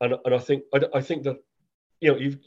and 0.01 0.15
and 0.25 0.35
I 0.35 0.39
think 0.39 0.65
I, 0.75 0.81
I 0.95 1.01
think 1.01 1.23
that 1.25 1.37
you 2.01 2.13
know 2.13 2.19
you've 2.19 2.39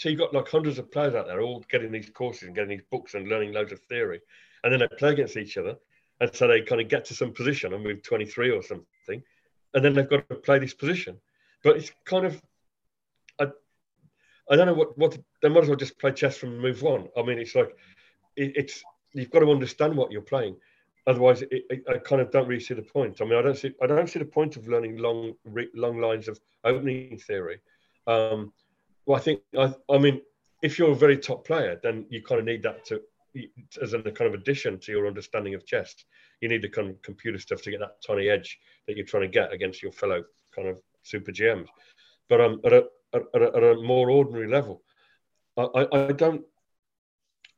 so 0.00 0.08
you've 0.08 0.18
got 0.18 0.32
like 0.32 0.48
hundreds 0.48 0.78
of 0.78 0.90
players 0.90 1.14
out 1.14 1.26
there 1.26 1.42
all 1.42 1.62
getting 1.70 1.92
these 1.92 2.08
courses 2.08 2.44
and 2.44 2.54
getting 2.54 2.70
these 2.70 2.86
books 2.90 3.12
and 3.12 3.28
learning 3.28 3.52
loads 3.52 3.70
of 3.70 3.80
theory, 3.80 4.18
and 4.64 4.72
then 4.72 4.80
they 4.80 4.88
play 4.96 5.12
against 5.12 5.36
each 5.36 5.58
other, 5.58 5.76
and 6.20 6.34
so 6.34 6.48
they 6.48 6.62
kind 6.62 6.80
of 6.80 6.88
get 6.88 7.04
to 7.04 7.14
some 7.14 7.34
position 7.34 7.74
and 7.74 7.84
move 7.84 8.02
23 8.02 8.50
or 8.50 8.62
something, 8.62 9.22
and 9.74 9.84
then 9.84 9.92
they've 9.92 10.08
got 10.08 10.26
to 10.30 10.36
play 10.36 10.58
this 10.58 10.72
position, 10.72 11.18
but 11.62 11.76
it's 11.76 11.92
kind 12.06 12.24
of 12.24 12.40
I, 13.38 13.48
I 14.50 14.56
don't 14.56 14.68
know 14.68 14.72
what 14.72 14.96
what 14.96 15.18
they 15.42 15.50
might 15.50 15.64
as 15.64 15.68
well 15.68 15.76
just 15.76 15.98
play 15.98 16.12
chess 16.12 16.38
from 16.38 16.58
move 16.58 16.80
one. 16.80 17.08
I 17.14 17.22
mean, 17.22 17.38
it's 17.38 17.54
like 17.54 17.76
it, 18.36 18.52
it's 18.56 18.82
you've 19.12 19.30
got 19.30 19.40
to 19.40 19.50
understand 19.50 19.94
what 19.94 20.10
you're 20.10 20.22
playing. 20.22 20.56
Otherwise, 21.06 21.42
it, 21.42 21.50
it, 21.68 21.84
I 21.86 21.98
kind 21.98 22.22
of 22.22 22.30
don't 22.30 22.48
really 22.48 22.62
see 22.62 22.72
the 22.72 22.80
point. 22.80 23.20
I 23.20 23.26
mean, 23.26 23.38
I 23.38 23.42
don't 23.42 23.58
see 23.58 23.74
I 23.82 23.86
don't 23.86 24.08
see 24.08 24.18
the 24.18 24.24
point 24.24 24.56
of 24.56 24.66
learning 24.66 24.96
long 24.96 25.34
long 25.74 26.00
lines 26.00 26.26
of 26.26 26.40
opening 26.64 27.18
theory. 27.18 27.60
Um, 28.06 28.54
well, 29.06 29.18
I 29.18 29.20
think 29.20 29.40
I, 29.58 29.74
I 29.90 29.98
mean, 29.98 30.20
if 30.62 30.78
you're 30.78 30.92
a 30.92 30.96
very 30.96 31.18
top 31.18 31.46
player, 31.46 31.78
then 31.82 32.06
you 32.10 32.22
kind 32.22 32.40
of 32.40 32.46
need 32.46 32.62
that 32.62 32.84
to 32.86 33.00
as 33.80 33.92
a 33.92 34.02
kind 34.02 34.22
of 34.22 34.34
addition 34.34 34.78
to 34.80 34.92
your 34.92 35.06
understanding 35.06 35.54
of 35.54 35.64
chess. 35.64 35.94
You 36.40 36.48
need 36.48 36.62
the 36.62 36.68
kind 36.68 36.90
of 36.90 37.00
computer 37.02 37.38
stuff 37.38 37.62
to 37.62 37.70
get 37.70 37.80
that 37.80 38.02
tiny 38.06 38.28
edge 38.28 38.58
that 38.86 38.96
you're 38.96 39.06
trying 39.06 39.22
to 39.22 39.28
get 39.28 39.52
against 39.52 39.82
your 39.82 39.92
fellow 39.92 40.24
kind 40.54 40.68
of 40.68 40.80
super 41.04 41.30
GMs. 41.30 41.68
But 42.28 42.40
um, 42.40 42.60
at 42.64 42.72
a, 42.72 42.86
at 43.14 43.22
a, 43.34 43.56
at 43.56 43.62
a 43.62 43.82
more 43.82 44.10
ordinary 44.10 44.48
level, 44.48 44.82
I, 45.56 45.62
I, 45.62 46.06
I 46.08 46.12
don't 46.12 46.44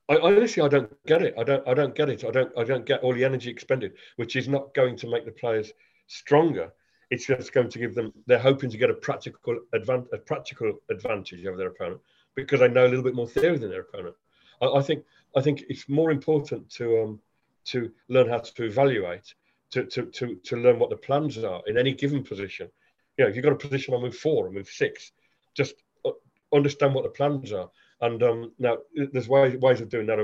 I 0.08 0.18
honestly 0.18 0.62
I 0.62 0.68
don't 0.68 0.90
get 1.06 1.22
it. 1.22 1.34
I 1.38 1.44
don't 1.44 1.66
I 1.66 1.74
don't 1.74 1.94
get 1.94 2.08
it. 2.08 2.24
I 2.24 2.30
don't 2.30 2.52
I 2.58 2.64
don't 2.64 2.84
get 2.84 3.02
all 3.02 3.14
the 3.14 3.24
energy 3.24 3.50
expended, 3.50 3.92
which 4.16 4.36
is 4.36 4.48
not 4.48 4.74
going 4.74 4.96
to 4.98 5.10
make 5.10 5.24
the 5.24 5.32
players 5.32 5.72
stronger. 6.06 6.72
It's 7.12 7.26
just 7.26 7.52
going 7.52 7.68
to 7.68 7.78
give 7.78 7.94
them. 7.94 8.10
They're 8.26 8.38
hoping 8.38 8.70
to 8.70 8.78
get 8.78 8.88
a 8.88 8.94
practical 8.94 9.58
advantage, 9.74 10.08
a 10.14 10.16
practical 10.16 10.78
advantage 10.90 11.44
over 11.44 11.58
their 11.58 11.68
opponent 11.68 12.00
because 12.34 12.60
they 12.60 12.68
know 12.68 12.86
a 12.86 12.88
little 12.88 13.04
bit 13.04 13.14
more 13.14 13.28
theory 13.28 13.58
than 13.58 13.68
their 13.68 13.82
opponent. 13.82 14.14
I, 14.62 14.66
I 14.78 14.82
think 14.82 15.04
I 15.36 15.42
think 15.42 15.64
it's 15.68 15.90
more 15.90 16.10
important 16.10 16.70
to 16.78 17.02
um 17.02 17.20
to 17.66 17.92
learn 18.08 18.30
how 18.30 18.38
to 18.38 18.64
evaluate, 18.64 19.34
to 19.72 19.84
to 19.84 20.06
to 20.06 20.36
to 20.36 20.56
learn 20.56 20.78
what 20.78 20.88
the 20.88 20.96
plans 20.96 21.36
are 21.36 21.60
in 21.66 21.76
any 21.76 21.92
given 21.92 22.24
position. 22.24 22.70
You 23.18 23.24
know, 23.24 23.28
if 23.28 23.36
you've 23.36 23.44
got 23.44 23.52
a 23.52 23.66
position 23.66 23.92
on 23.92 24.00
move 24.00 24.16
four 24.16 24.46
or 24.46 24.50
move 24.50 24.68
six, 24.68 25.12
just 25.54 25.74
uh, 26.06 26.12
understand 26.54 26.94
what 26.94 27.04
the 27.04 27.10
plans 27.10 27.52
are 27.52 27.70
and 28.00 28.22
um, 28.22 28.52
now 28.58 28.78
there's 29.12 29.28
ways, 29.28 29.56
ways 29.58 29.80
of 29.80 29.88
doing 29.88 30.06
that 30.06 30.18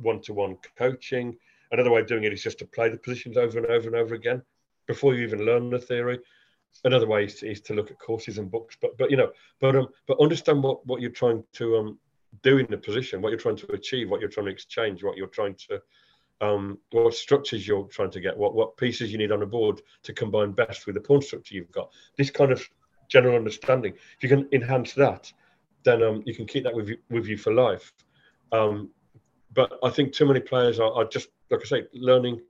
one-to-one 0.00 0.56
coaching. 0.78 1.36
Another 1.72 1.90
way 1.90 2.00
of 2.00 2.06
doing 2.06 2.24
it 2.24 2.32
is 2.32 2.42
just 2.42 2.58
to 2.60 2.64
play 2.64 2.88
the 2.88 2.96
positions 2.96 3.36
over 3.36 3.58
and 3.58 3.66
over 3.66 3.88
and 3.88 3.96
over 3.96 4.14
again 4.14 4.40
before 4.88 5.14
you 5.14 5.24
even 5.24 5.44
learn 5.44 5.70
the 5.70 5.78
theory. 5.78 6.18
Another 6.84 7.06
way 7.06 7.24
is 7.24 7.36
to, 7.36 7.50
is 7.50 7.60
to 7.62 7.74
look 7.74 7.90
at 7.90 7.98
courses 7.98 8.38
and 8.38 8.50
books, 8.50 8.76
but 8.80 8.96
but 8.98 9.10
you 9.10 9.16
know, 9.16 9.30
but 9.60 9.76
um, 9.76 9.88
but 10.06 10.20
understand 10.20 10.62
what 10.62 10.84
what 10.86 11.00
you're 11.00 11.10
trying 11.10 11.44
to 11.52 11.76
um 11.76 11.98
do 12.42 12.58
in 12.58 12.66
the 12.68 12.76
position, 12.76 13.22
what 13.22 13.30
you're 13.30 13.38
trying 13.38 13.56
to 13.56 13.72
achieve, 13.72 14.10
what 14.10 14.20
you're 14.20 14.28
trying 14.28 14.46
to 14.46 14.52
exchange, 14.52 15.02
what 15.02 15.16
you're 15.16 15.28
trying 15.28 15.54
to 15.54 15.80
um, 16.40 16.78
what 16.90 17.14
structures 17.14 17.66
you're 17.66 17.84
trying 17.84 18.10
to 18.10 18.20
get, 18.20 18.36
what 18.36 18.54
what 18.54 18.76
pieces 18.76 19.10
you 19.10 19.18
need 19.18 19.32
on 19.32 19.40
the 19.40 19.46
board 19.46 19.80
to 20.02 20.12
combine 20.12 20.52
best 20.52 20.86
with 20.86 20.94
the 20.94 21.00
pawn 21.00 21.22
structure 21.22 21.54
you've 21.54 21.72
got. 21.72 21.90
This 22.16 22.30
kind 22.30 22.52
of 22.52 22.62
general 23.08 23.36
understanding. 23.36 23.94
If 23.94 24.22
you 24.22 24.28
can 24.28 24.48
enhance 24.52 24.92
that, 24.94 25.32
then 25.84 26.02
um, 26.02 26.22
you 26.26 26.34
can 26.34 26.46
keep 26.46 26.64
that 26.64 26.74
with 26.74 26.90
you, 26.90 26.98
with 27.10 27.26
you 27.26 27.36
for 27.36 27.52
life. 27.52 27.92
Um, 28.52 28.90
but 29.54 29.78
I 29.82 29.90
think 29.90 30.12
too 30.12 30.26
many 30.26 30.40
players 30.40 30.78
are, 30.78 30.92
are, 30.92 31.06
just, 31.06 31.28
like 31.50 31.60
I 31.62 31.64
say, 31.64 31.84
learning 31.94 32.40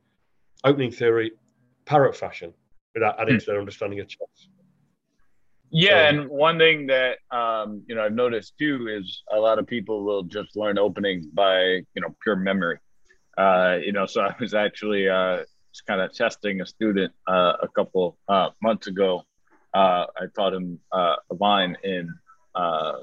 opening 0.64 0.90
theory 0.90 1.33
parrot 1.88 2.16
fashion 2.16 2.53
without 2.94 3.20
adding 3.20 3.37
mm. 3.37 3.40
to 3.40 3.46
their 3.46 3.59
understanding 3.59 4.01
of 4.01 4.09
chess. 4.09 4.48
Yeah, 5.70 6.09
um, 6.09 6.20
and 6.20 6.29
one 6.29 6.59
thing 6.59 6.87
that 6.87 7.18
um, 7.31 7.83
you 7.87 7.94
know 7.94 8.05
I've 8.05 8.14
noticed 8.14 8.55
too 8.59 8.88
is 8.88 9.22
a 9.33 9.38
lot 9.38 9.59
of 9.59 9.66
people 9.66 10.05
will 10.05 10.22
just 10.22 10.57
learn 10.57 10.79
openings 10.79 11.27
by 11.27 11.61
you 11.62 12.01
know 12.03 12.14
pure 12.22 12.37
memory. 12.37 12.79
Uh, 13.37 13.79
you 13.85 13.92
know, 13.92 14.07
so 14.07 14.20
I 14.31 14.35
was 14.38 14.55
actually 14.55 15.09
uh, 15.09 15.38
just 15.72 15.87
kind 15.87 16.01
of 16.01 16.12
testing 16.12 16.61
a 16.61 16.66
student 16.66 17.12
uh, 17.27 17.55
a 17.62 17.68
couple 17.68 18.18
uh, 18.29 18.51
months 18.62 18.87
ago. 18.87 19.24
Uh, 19.74 20.07
I 20.16 20.27
taught 20.35 20.55
him 20.55 20.81
uh, 20.92 21.16
a 21.31 21.35
line 21.35 21.77
in 21.85 22.14
uh, 22.55 22.98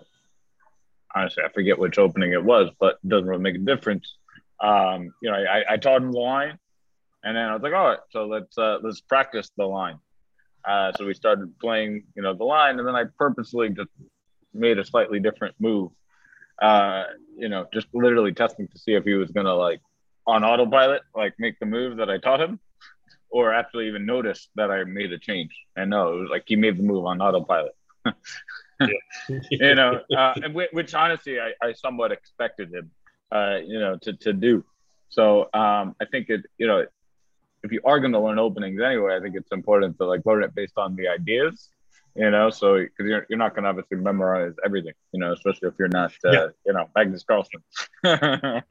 honestly, 1.15 1.43
I 1.43 1.50
forget 1.50 1.80
which 1.80 1.98
opening 1.98 2.34
it 2.34 2.43
was, 2.43 2.69
but 2.80 3.00
it 3.04 3.10
doesn't 3.10 3.28
really 3.28 3.41
make 3.41 3.56
a 3.56 3.60
difference. 3.60 4.17
Um, 4.60 5.13
you 5.21 5.32
know, 5.32 5.38
I, 5.38 5.63
I 5.74 5.78
taught 5.78 6.02
him 6.02 6.12
the 6.12 6.19
line, 6.19 6.60
and 7.25 7.35
then 7.35 7.43
I 7.43 7.53
was 7.53 7.63
like, 7.63 7.73
all 7.73 7.89
right, 7.89 7.99
so 8.11 8.27
let's 8.27 8.55
uh, 8.57 8.77
let's 8.83 9.01
practice 9.01 9.51
the 9.57 9.65
line. 9.65 9.97
Uh, 10.63 10.91
so 10.93 11.05
we 11.05 11.13
started 11.13 11.59
playing, 11.59 12.03
you 12.15 12.21
know, 12.21 12.33
the 12.33 12.43
line, 12.43 12.77
and 12.79 12.88
then 12.88 12.95
I 12.95 13.05
purposely 13.17 13.69
just 13.69 13.89
made 14.53 14.77
a 14.77 14.85
slightly 14.85 15.19
different 15.19 15.55
move. 15.59 15.91
Uh, 16.61 17.03
you 17.35 17.49
know, 17.49 17.67
just 17.73 17.88
literally 17.93 18.31
testing 18.31 18.67
to 18.67 18.77
see 18.77 18.93
if 18.93 19.03
he 19.03 19.15
was 19.15 19.31
gonna 19.31 19.53
like 19.53 19.81
on 20.27 20.43
autopilot, 20.43 21.01
like 21.15 21.33
make 21.39 21.59
the 21.59 21.65
move 21.65 21.97
that 21.97 22.11
I 22.11 22.19
taught 22.19 22.39
him, 22.39 22.59
or 23.29 23.53
actually 23.53 23.88
even 23.88 24.05
notice 24.05 24.47
that 24.55 24.69
I 24.69 24.83
made 24.83 25.11
a 25.11 25.17
change. 25.17 25.51
And 25.75 25.89
no, 25.89 26.13
it 26.13 26.21
was 26.21 26.29
like 26.29 26.43
he 26.45 26.55
made 26.55 26.77
the 26.77 26.83
move 26.83 27.05
on 27.05 27.21
autopilot. 27.21 27.75
you 29.49 29.75
know, 29.75 29.99
uh, 30.15 30.33
and 30.43 30.53
which 30.53 30.93
honestly 30.93 31.39
I, 31.39 31.53
I 31.61 31.73
somewhat 31.73 32.11
expected 32.11 32.71
him, 32.71 32.91
uh, 33.31 33.57
you 33.65 33.79
know, 33.79 33.97
to, 34.03 34.13
to 34.13 34.33
do. 34.33 34.63
So 35.09 35.49
um, 35.53 35.95
I 36.01 36.05
think 36.11 36.29
it, 36.29 36.45
you 36.57 36.67
know, 36.67 36.85
if 37.65 37.71
you 37.71 37.82
are 37.84 37.99
going 37.99 38.13
to 38.13 38.19
learn 38.19 38.39
openings 38.39 38.80
anyway, 38.80 39.17
I 39.17 39.19
think 39.19 39.36
it's 39.36 39.51
important 39.51 39.97
to 39.97 40.06
like 40.06 40.25
learn 40.25 40.43
it 40.43 40.54
based 40.54 40.78
on 40.78 40.95
the 40.95 41.08
ideas, 41.08 41.69
you 42.15 42.30
know, 42.30 42.49
so 42.49 42.78
because 42.78 43.08
you're, 43.10 43.25
you're 43.30 43.39
not 43.39 43.56
going 43.56 43.63
to 43.63 43.69
obviously 43.69 43.97
memorize 43.97 44.54
everything, 44.63 44.93
you 45.12 45.19
know, 45.19 45.34
especially 45.34 45.67
if 45.67 45.73
you're 45.78 45.89
not, 45.89 46.13
uh, 46.23 46.32
yeah. 46.32 46.47
you 46.65 46.73
know, 46.73 46.89
Magnus 46.95 47.23
Carlsen. 47.23 47.62
yeah, 48.04 48.62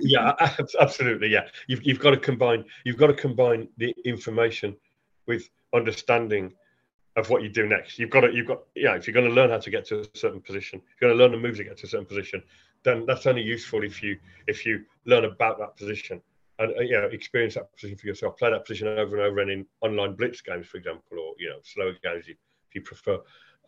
yeah, 0.00 0.32
absolutely. 0.80 1.28
Yeah. 1.28 1.46
You've, 1.68 1.84
you've 1.84 2.00
got 2.00 2.10
to 2.10 2.16
combine, 2.16 2.64
you've 2.84 2.96
got 2.96 3.08
to 3.08 3.14
combine 3.14 3.68
the 3.76 3.94
information 4.04 4.74
with 5.26 5.48
understanding 5.72 6.54
of 7.16 7.28
what 7.28 7.42
you 7.42 7.50
do 7.50 7.66
next. 7.66 7.98
You've 7.98 8.10
got 8.10 8.22
to, 8.22 8.32
you've 8.32 8.48
got, 8.48 8.62
yeah, 8.74 8.96
if 8.96 9.06
you're 9.06 9.14
going 9.14 9.28
to 9.28 9.34
learn 9.34 9.50
how 9.50 9.58
to 9.58 9.70
get 9.70 9.84
to 9.86 10.00
a 10.00 10.04
certain 10.14 10.40
position, 10.40 10.80
you're 11.00 11.10
going 11.10 11.18
to 11.18 11.22
learn 11.22 11.32
the 11.32 11.38
moves 11.38 11.58
to 11.58 11.64
get 11.64 11.76
to 11.78 11.86
a 11.86 11.90
certain 11.90 12.06
position, 12.06 12.42
then 12.82 13.04
that's 13.06 13.26
only 13.26 13.42
useful 13.42 13.84
if 13.84 14.02
you, 14.02 14.18
if 14.48 14.66
you 14.66 14.84
learn 15.04 15.24
about 15.24 15.58
that 15.58 15.76
position 15.76 16.20
and, 16.62 16.76
uh, 16.78 16.80
you 16.80 16.92
know, 16.92 17.06
experience 17.06 17.54
that 17.54 17.72
position 17.74 17.98
for 17.98 18.06
yourself, 18.06 18.36
play 18.38 18.50
that 18.50 18.64
position 18.64 18.88
over 18.88 19.16
and 19.16 19.26
over 19.26 19.40
and 19.40 19.50
in 19.50 19.66
online 19.80 20.14
blitz 20.14 20.40
games, 20.40 20.66
for 20.66 20.78
example, 20.78 21.18
or, 21.18 21.34
you 21.38 21.48
know, 21.48 21.58
slower 21.62 21.94
games 22.02 22.24
if 22.28 22.36
you 22.74 22.80
prefer. 22.80 23.18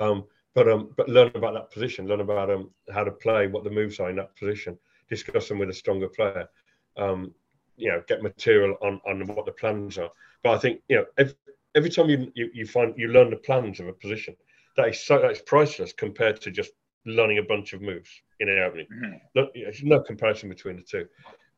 Um, 0.00 0.24
but, 0.54 0.68
um, 0.68 0.90
but 0.96 1.08
learn 1.08 1.32
about 1.34 1.54
that 1.54 1.70
position, 1.70 2.06
learn 2.06 2.20
about 2.20 2.50
um, 2.50 2.70
how 2.92 3.04
to 3.04 3.10
play, 3.10 3.46
what 3.48 3.64
the 3.64 3.70
moves 3.70 4.00
are 4.00 4.10
in 4.10 4.16
that 4.16 4.36
position, 4.36 4.78
discuss 5.08 5.48
them 5.48 5.58
with 5.58 5.70
a 5.70 5.74
stronger 5.74 6.08
player. 6.08 6.48
Um, 6.96 7.34
you 7.76 7.90
know, 7.90 8.00
get 8.06 8.22
material 8.22 8.76
on, 8.82 9.00
on 9.04 9.26
what 9.26 9.46
the 9.46 9.52
plans 9.52 9.98
are. 9.98 10.10
But 10.44 10.52
I 10.54 10.58
think, 10.58 10.80
you 10.88 10.96
know, 10.96 11.06
if, 11.18 11.34
every 11.74 11.90
time 11.90 12.08
you, 12.08 12.30
you, 12.34 12.48
you 12.54 12.66
find 12.66 12.94
you 12.96 13.08
learn 13.08 13.30
the 13.30 13.36
plans 13.36 13.80
of 13.80 13.88
a 13.88 13.92
position, 13.92 14.36
that 14.76 14.88
is 14.88 15.04
so 15.04 15.18
that's 15.18 15.42
priceless 15.42 15.92
compared 15.92 16.40
to 16.42 16.52
just 16.52 16.70
learning 17.04 17.38
a 17.38 17.42
bunch 17.42 17.72
of 17.72 17.82
moves 17.82 18.10
in 18.38 18.48
an 18.48 18.60
opening. 18.60 18.86
Mm-hmm. 18.92 19.40
There's 19.54 19.82
no 19.82 20.00
comparison 20.00 20.48
between 20.48 20.76
the 20.76 20.82
two. 20.82 21.06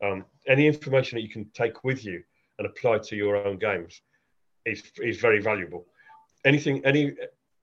Um, 0.03 0.25
any 0.47 0.67
information 0.67 1.17
that 1.17 1.23
you 1.23 1.29
can 1.29 1.45
take 1.53 1.83
with 1.83 2.05
you 2.05 2.23
and 2.57 2.67
apply 2.67 2.99
to 2.99 3.15
your 3.15 3.35
own 3.35 3.57
games 3.57 4.01
is 4.65 4.83
is 5.01 5.17
very 5.17 5.41
valuable. 5.41 5.85
Anything, 6.45 6.85
any 6.85 7.13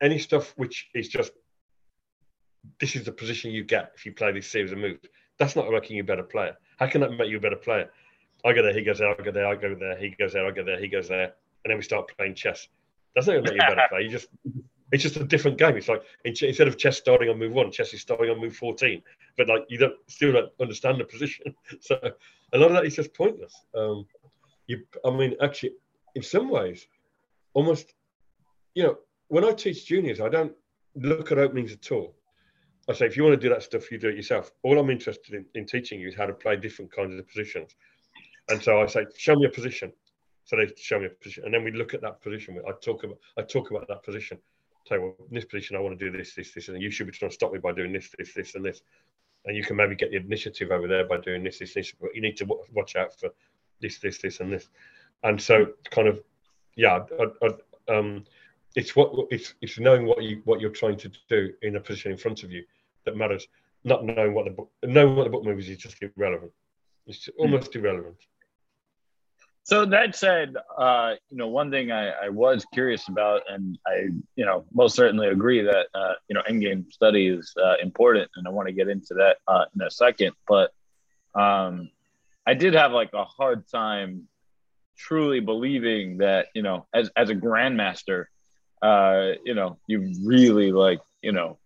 any 0.01 0.19
stuff 0.19 0.53
which 0.57 0.89
is 0.95 1.09
just 1.09 1.33
this 2.81 2.97
is 2.97 3.05
the 3.05 3.13
position 3.13 3.51
you 3.51 3.65
get 3.65 3.93
if 3.95 4.07
you 4.07 4.13
play 4.13 4.33
this 4.33 4.51
series 4.51 4.73
of 4.73 4.79
moves. 4.79 5.07
That's 5.39 5.57
not 5.57 5.71
making 5.71 5.97
you 5.97 6.03
a 6.03 6.07
better 6.07 6.23
player. 6.23 6.57
How 6.79 6.87
can 6.87 7.01
that 7.03 7.13
make 7.13 7.29
you 7.29 7.39
a 7.39 7.41
better 7.41 7.57
player? 7.57 7.91
I 8.45 8.53
go 8.53 8.63
there, 8.63 8.75
he 8.75 8.83
goes 8.83 8.99
there, 8.99 9.11
I 9.11 9.23
go 9.23 9.31
there, 9.31 9.47
I 9.47 9.55
go 9.55 9.75
there, 9.75 9.97
he 9.97 10.11
goes 10.11 10.33
there, 10.33 10.47
I 10.47 10.51
go 10.51 10.65
there, 10.65 10.79
he 10.79 10.89
goes 10.89 11.09
there 11.09 11.33
and 11.65 11.71
then 11.71 11.77
we 11.77 11.83
start 11.83 12.11
playing 12.17 12.35
chess. 12.35 12.69
That's 13.15 13.27
not 13.27 13.35
going 13.35 13.45
to 13.45 13.53
make 13.53 13.61
you 13.61 13.67
a 13.67 13.75
better 13.75 13.87
player. 13.91 14.03
You 14.03 14.11
just 14.11 14.29
it's 14.95 15.03
just 15.03 15.17
a 15.17 15.25
different 15.25 15.59
game. 15.59 15.77
It's 15.77 15.89
like 15.89 16.03
instead 16.25 16.69
of 16.69 16.79
chess 16.79 16.97
starting 16.97 17.29
on 17.29 17.39
move 17.39 17.53
one, 17.53 17.73
chess 17.73 17.93
is 17.93 18.01
starting 18.01 18.31
on 18.31 18.41
move 18.41 18.57
fourteen. 18.57 19.03
But 19.37 19.49
like 19.49 19.65
you 19.69 19.77
don't 19.77 19.97
still 20.07 20.33
don't 20.33 20.53
understand 20.61 21.01
the 21.01 21.05
position. 21.05 21.55
So 21.81 21.99
a 22.53 22.59
lot 22.59 22.69
of 22.69 22.75
that 22.75 22.87
is 22.87 22.95
just 22.95 23.13
pointless. 23.13 23.55
Um, 23.75 24.07
you, 24.69 24.87
I 25.05 25.11
mean, 25.11 25.35
actually, 25.43 25.73
in 26.15 26.23
some 26.23 26.49
ways, 26.49 26.87
almost, 27.53 27.93
you 28.75 28.85
know, 28.85 28.99
when 29.29 29.45
I 29.45 29.53
teach 29.53 29.85
juniors, 29.85 30.21
I 30.21 30.29
don't 30.29 30.53
look 30.95 31.33
at 31.33 31.39
openings 31.39 31.73
at 31.73 31.91
all. 31.91 32.15
I 32.89 32.93
say, 32.93 33.07
if 33.07 33.17
you 33.17 33.25
want 33.25 33.35
to 33.41 33.49
do 33.49 33.53
that 33.53 33.65
stuff, 33.65 33.91
you 33.91 33.99
do 33.99 34.11
it 34.11 34.17
yourself. 34.17 34.53
All 34.63 34.79
I'm 34.79 34.91
interested 34.91 35.35
in, 35.35 35.45
in 35.55 35.67
teaching 35.67 35.99
you 35.99 36.09
is 36.09 36.15
how 36.15 36.27
to 36.27 36.33
play 36.33 36.57
different 36.57 36.93
kinds 36.93 37.19
of 37.19 37.27
positions. 37.27 37.75
And 38.49 38.63
so 38.63 38.81
I 38.81 38.87
say, 38.87 39.07
show 39.17 39.35
me 39.35 39.47
a 39.47 39.51
position. 39.51 39.93
So 40.45 40.57
they 40.57 40.71
show 40.77 41.01
me 41.01 41.07
a 41.07 41.11
position, 41.11 41.45
and 41.45 41.55
then 41.55 41.65
we 41.65 41.73
look 41.73 41.95
at 41.95 42.03
that 42.03 42.21
position. 42.21 42.61
I 42.69 42.73
talk 42.73 43.03
about 43.03 43.19
I 43.39 43.43
talk 43.43 43.71
about 43.71 43.89
that 43.89 44.03
position. 44.03 44.39
Say, 44.89 44.99
well, 44.99 45.15
in 45.29 45.35
this 45.35 45.47
position, 45.47 45.77
I 45.77 45.81
want 45.81 45.99
to 45.99 46.11
do 46.11 46.17
this, 46.17 46.35
this, 46.35 46.53
this, 46.53 46.69
and 46.69 46.81
you 46.81 46.91
should 46.91 47.07
be 47.07 47.13
trying 47.13 47.31
to 47.31 47.35
stop 47.35 47.53
me 47.53 47.59
by 47.59 47.73
doing 47.73 47.93
this, 47.93 48.11
this, 48.19 48.35
this, 48.35 48.55
and 48.55 48.65
this. 48.65 48.83
And 49.47 49.57
you 49.57 49.65
can 49.65 49.77
maybe 49.77 49.95
get 49.95 50.11
the 50.11 50.19
initiative 50.19 50.71
over 50.71 50.87
there 50.87 51.07
by 51.07 51.19
doing 51.19 51.43
this, 51.43 51.59
this, 51.59 51.75
this. 51.75 51.93
But 52.01 52.15
you 52.15 52.21
need 52.21 52.37
to 52.39 52.47
watch 52.73 52.97
out 52.97 53.19
for 53.19 53.31
this, 53.81 53.99
this, 53.99 54.19
this, 54.19 54.41
and 54.41 54.53
this. 54.53 54.69
And 55.23 55.41
so, 55.41 55.73
kind 55.91 56.09
of, 56.09 56.21
yeah, 56.77 57.01
I, 57.19 57.47
I, 57.47 57.97
um, 57.97 58.25
it's 58.75 58.97
what 58.97 59.13
it's 59.31 59.55
it's 59.61 59.79
knowing 59.79 60.07
what 60.07 60.23
you 60.23 60.43
what 60.45 60.61
you're 60.61 60.71
trying 60.71 60.97
to 60.99 61.11
do 61.29 61.53
in 61.63 61.77
a 61.77 61.81
position 61.81 62.11
in 62.11 62.19
front 62.19 62.43
of 62.43 62.51
you 62.51 62.65
that 63.05 63.17
matters. 63.17 63.47
Not 63.87 64.05
knowing 64.05 64.33
what 64.33 64.47
the 64.47 64.51
book, 64.51 64.71
knowing 64.83 65.15
what 65.15 65.25
the 65.25 65.31
book 65.31 65.45
moves 65.45 65.69
is 65.69 65.77
just 65.77 66.03
irrelevant. 66.03 66.53
It's 67.07 67.29
almost 67.39 67.73
mm. 67.73 67.77
irrelevant. 67.77 68.17
So 69.65 69.87
that 69.87 70.15
said, 70.15 70.57
uh, 70.77 71.15
you 71.31 71.39
know, 71.39 71.49
one 71.49 71.71
thing 71.71 71.91
I, 71.91 72.11
I, 72.11 72.29
was 72.29 72.67
curious 72.75 73.09
about, 73.09 73.43
and 73.49 73.79
I, 73.87 74.09
you 74.37 74.45
know, 74.45 74.67
most 74.75 74.95
certainly 74.95 75.29
agree 75.29 75.63
that, 75.63 75.87
uh, 75.95 76.13
you 76.29 76.35
know, 76.35 76.43
endgame 76.47 76.93
study 76.93 77.29
is 77.29 77.55
uh, 77.57 77.77
important, 77.83 78.31
and 78.37 78.47
I 78.47 78.51
want 78.51 78.69
to 78.69 78.75
get 78.75 78.89
into 78.89 79.15
that 79.15 79.39
uh, 79.49 79.65
in 79.75 79.81
a 79.81 79.91
second. 79.91 80.33
But 80.47 80.71
um, 81.35 81.89
I 82.47 82.53
did 82.53 82.75
have 82.75 82.93
like 82.93 83.15
a 83.15 83.25
hard 83.25 83.67
time 83.67 84.29
truly 84.99 85.41
believing 85.41 86.19
that, 86.19 86.49
you 86.55 86.61
know, 86.61 86.87
as 86.93 87.11
as 87.17 87.31
a 87.31 87.35
grandmaster, 87.35 88.27
uh, 88.83 89.33
you 89.47 89.55
know, 89.55 89.79
you 89.87 90.13
really 90.27 90.73
like, 90.73 91.01
you 91.23 91.33
know, 91.33 91.59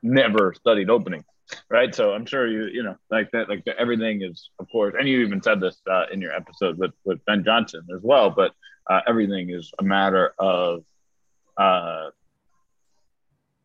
never 0.00 0.54
studied 0.54 0.90
opening 0.90 1.24
right? 1.68 1.94
So 1.94 2.12
I'm 2.12 2.26
sure 2.26 2.46
you, 2.46 2.66
you 2.66 2.82
know, 2.82 2.96
like 3.10 3.30
that, 3.32 3.48
like 3.48 3.64
the, 3.64 3.78
everything 3.78 4.22
is, 4.22 4.50
of 4.58 4.68
course, 4.70 4.94
and 4.98 5.08
you 5.08 5.20
even 5.20 5.42
said 5.42 5.60
this 5.60 5.80
uh, 5.90 6.04
in 6.12 6.20
your 6.20 6.32
episode 6.32 6.78
with 6.78 6.92
with 7.04 7.24
Ben 7.24 7.44
Johnson 7.44 7.86
as 7.94 8.00
well. 8.02 8.30
But 8.30 8.52
uh, 8.88 9.00
everything 9.06 9.50
is 9.50 9.72
a 9.78 9.82
matter 9.82 10.34
of 10.38 10.84
uh, 11.56 12.10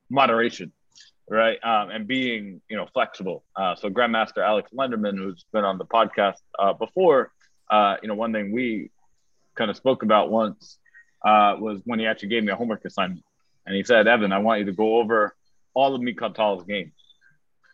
moderation, 0.09 0.71
right? 1.29 1.57
Um, 1.63 1.89
and 1.89 2.07
being, 2.07 2.61
you 2.69 2.77
know, 2.77 2.87
flexible. 2.93 3.43
Uh, 3.55 3.75
so 3.75 3.89
Grandmaster 3.89 4.45
Alex 4.45 4.71
Lenderman, 4.73 5.17
who's 5.17 5.45
been 5.51 5.63
on 5.63 5.77
the 5.77 5.85
podcast 5.85 6.37
uh, 6.59 6.73
before, 6.73 7.31
uh, 7.69 7.97
you 8.01 8.07
know, 8.07 8.15
one 8.15 8.31
thing 8.31 8.51
we 8.51 8.91
kind 9.55 9.69
of 9.69 9.77
spoke 9.77 10.03
about 10.03 10.29
once 10.29 10.77
uh, 11.25 11.55
was 11.59 11.81
when 11.85 11.99
he 11.99 12.05
actually 12.05 12.29
gave 12.29 12.43
me 12.43 12.51
a 12.51 12.55
homework 12.55 12.85
assignment, 12.85 13.23
and 13.65 13.75
he 13.75 13.83
said, 13.83 14.07
"Evan, 14.07 14.31
I 14.31 14.39
want 14.39 14.59
you 14.59 14.65
to 14.65 14.71
go 14.71 14.97
over 14.97 15.35
all 15.73 15.95
of 15.95 16.33
Tal's 16.35 16.63
games." 16.63 16.93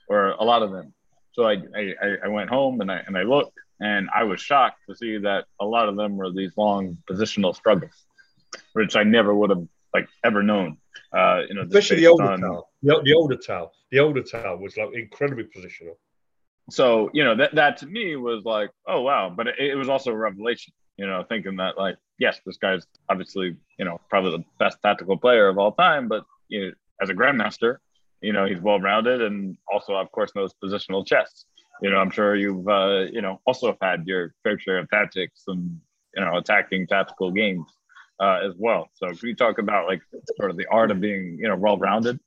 Or 0.07 0.31
a 0.31 0.43
lot 0.43 0.63
of 0.63 0.71
them. 0.71 0.93
So 1.31 1.45
I, 1.45 1.53
I, 1.75 2.15
I 2.25 2.27
went 2.27 2.49
home 2.49 2.81
and 2.81 2.91
I, 2.91 3.01
and 3.07 3.17
I 3.17 3.23
looked 3.23 3.57
and 3.79 4.09
I 4.15 4.23
was 4.23 4.39
shocked 4.39 4.79
to 4.89 4.95
see 4.95 5.17
that 5.19 5.45
a 5.59 5.65
lot 5.65 5.89
of 5.89 5.95
them 5.95 6.15
were 6.15 6.31
these 6.31 6.53
long 6.57 6.97
positional 7.09 7.55
struggles, 7.55 8.05
which 8.73 8.95
I 8.95 9.03
never 9.03 9.33
would 9.33 9.49
have 9.49 9.67
like 9.93 10.07
ever 10.23 10.43
known. 10.43 10.77
Uh, 11.11 11.41
you 11.47 11.55
know, 11.55 11.63
especially 11.63 11.97
the 11.97 12.07
older 12.07 12.23
on, 12.23 12.39
Tal. 12.39 12.69
The, 12.81 13.01
the 13.03 13.13
older 13.13 13.35
Tal. 13.35 13.71
The 13.91 13.99
older 13.99 14.23
Tal 14.23 14.57
was 14.57 14.77
like 14.77 14.93
incredibly 14.93 15.43
positional. 15.45 15.95
So 16.69 17.09
you 17.13 17.23
know 17.23 17.35
that 17.35 17.55
that 17.55 17.77
to 17.77 17.87
me 17.87 18.15
was 18.15 18.45
like, 18.45 18.71
oh 18.87 19.01
wow, 19.01 19.33
but 19.35 19.47
it, 19.47 19.55
it 19.59 19.75
was 19.75 19.89
also 19.89 20.11
a 20.11 20.17
revelation. 20.17 20.73
You 20.97 21.07
know, 21.07 21.23
thinking 21.27 21.57
that 21.57 21.77
like, 21.77 21.97
yes, 22.19 22.39
this 22.45 22.57
guy's 22.57 22.85
obviously 23.09 23.55
you 23.77 23.85
know 23.85 23.99
probably 24.09 24.31
the 24.31 24.43
best 24.59 24.77
tactical 24.81 25.17
player 25.17 25.49
of 25.49 25.57
all 25.57 25.73
time, 25.73 26.07
but 26.07 26.23
you 26.47 26.67
know, 26.67 26.71
as 27.01 27.09
a 27.09 27.13
grandmaster, 27.13 27.77
you 28.23 28.33
know 28.33 28.45
he's 28.45 28.59
well 28.61 28.79
rounded 28.79 29.21
and 29.21 29.57
also 29.71 29.93
of 29.95 30.11
course 30.11 30.31
knows 30.35 30.53
positional 30.63 31.05
chess. 31.05 31.45
You 31.81 31.89
know 31.89 31.97
i'm 31.97 32.11
sure 32.11 32.35
you've 32.35 32.67
uh, 32.67 33.05
you 33.11 33.21
know 33.21 33.41
also 33.45 33.67
have 33.67 33.81
had 33.81 34.07
your 34.07 34.33
fair 34.43 34.57
share 34.57 34.79
of 34.79 34.89
tactics 34.89 35.43
and 35.47 35.79
you 36.15 36.23
know 36.23 36.37
attacking 36.37 36.87
tactical 36.87 37.31
games 37.31 37.67
uh, 38.19 38.39
as 38.47 38.53
well. 38.57 38.89
So 38.93 39.07
can 39.07 39.29
you 39.29 39.35
talk 39.35 39.57
about 39.57 39.87
like 39.87 40.01
sort 40.37 40.51
of 40.51 40.57
the 40.57 40.67
art 40.67 40.91
of 40.91 41.01
being 41.01 41.37
you 41.39 41.47
know 41.47 41.55
well 41.55 41.77
rounded 41.77 42.19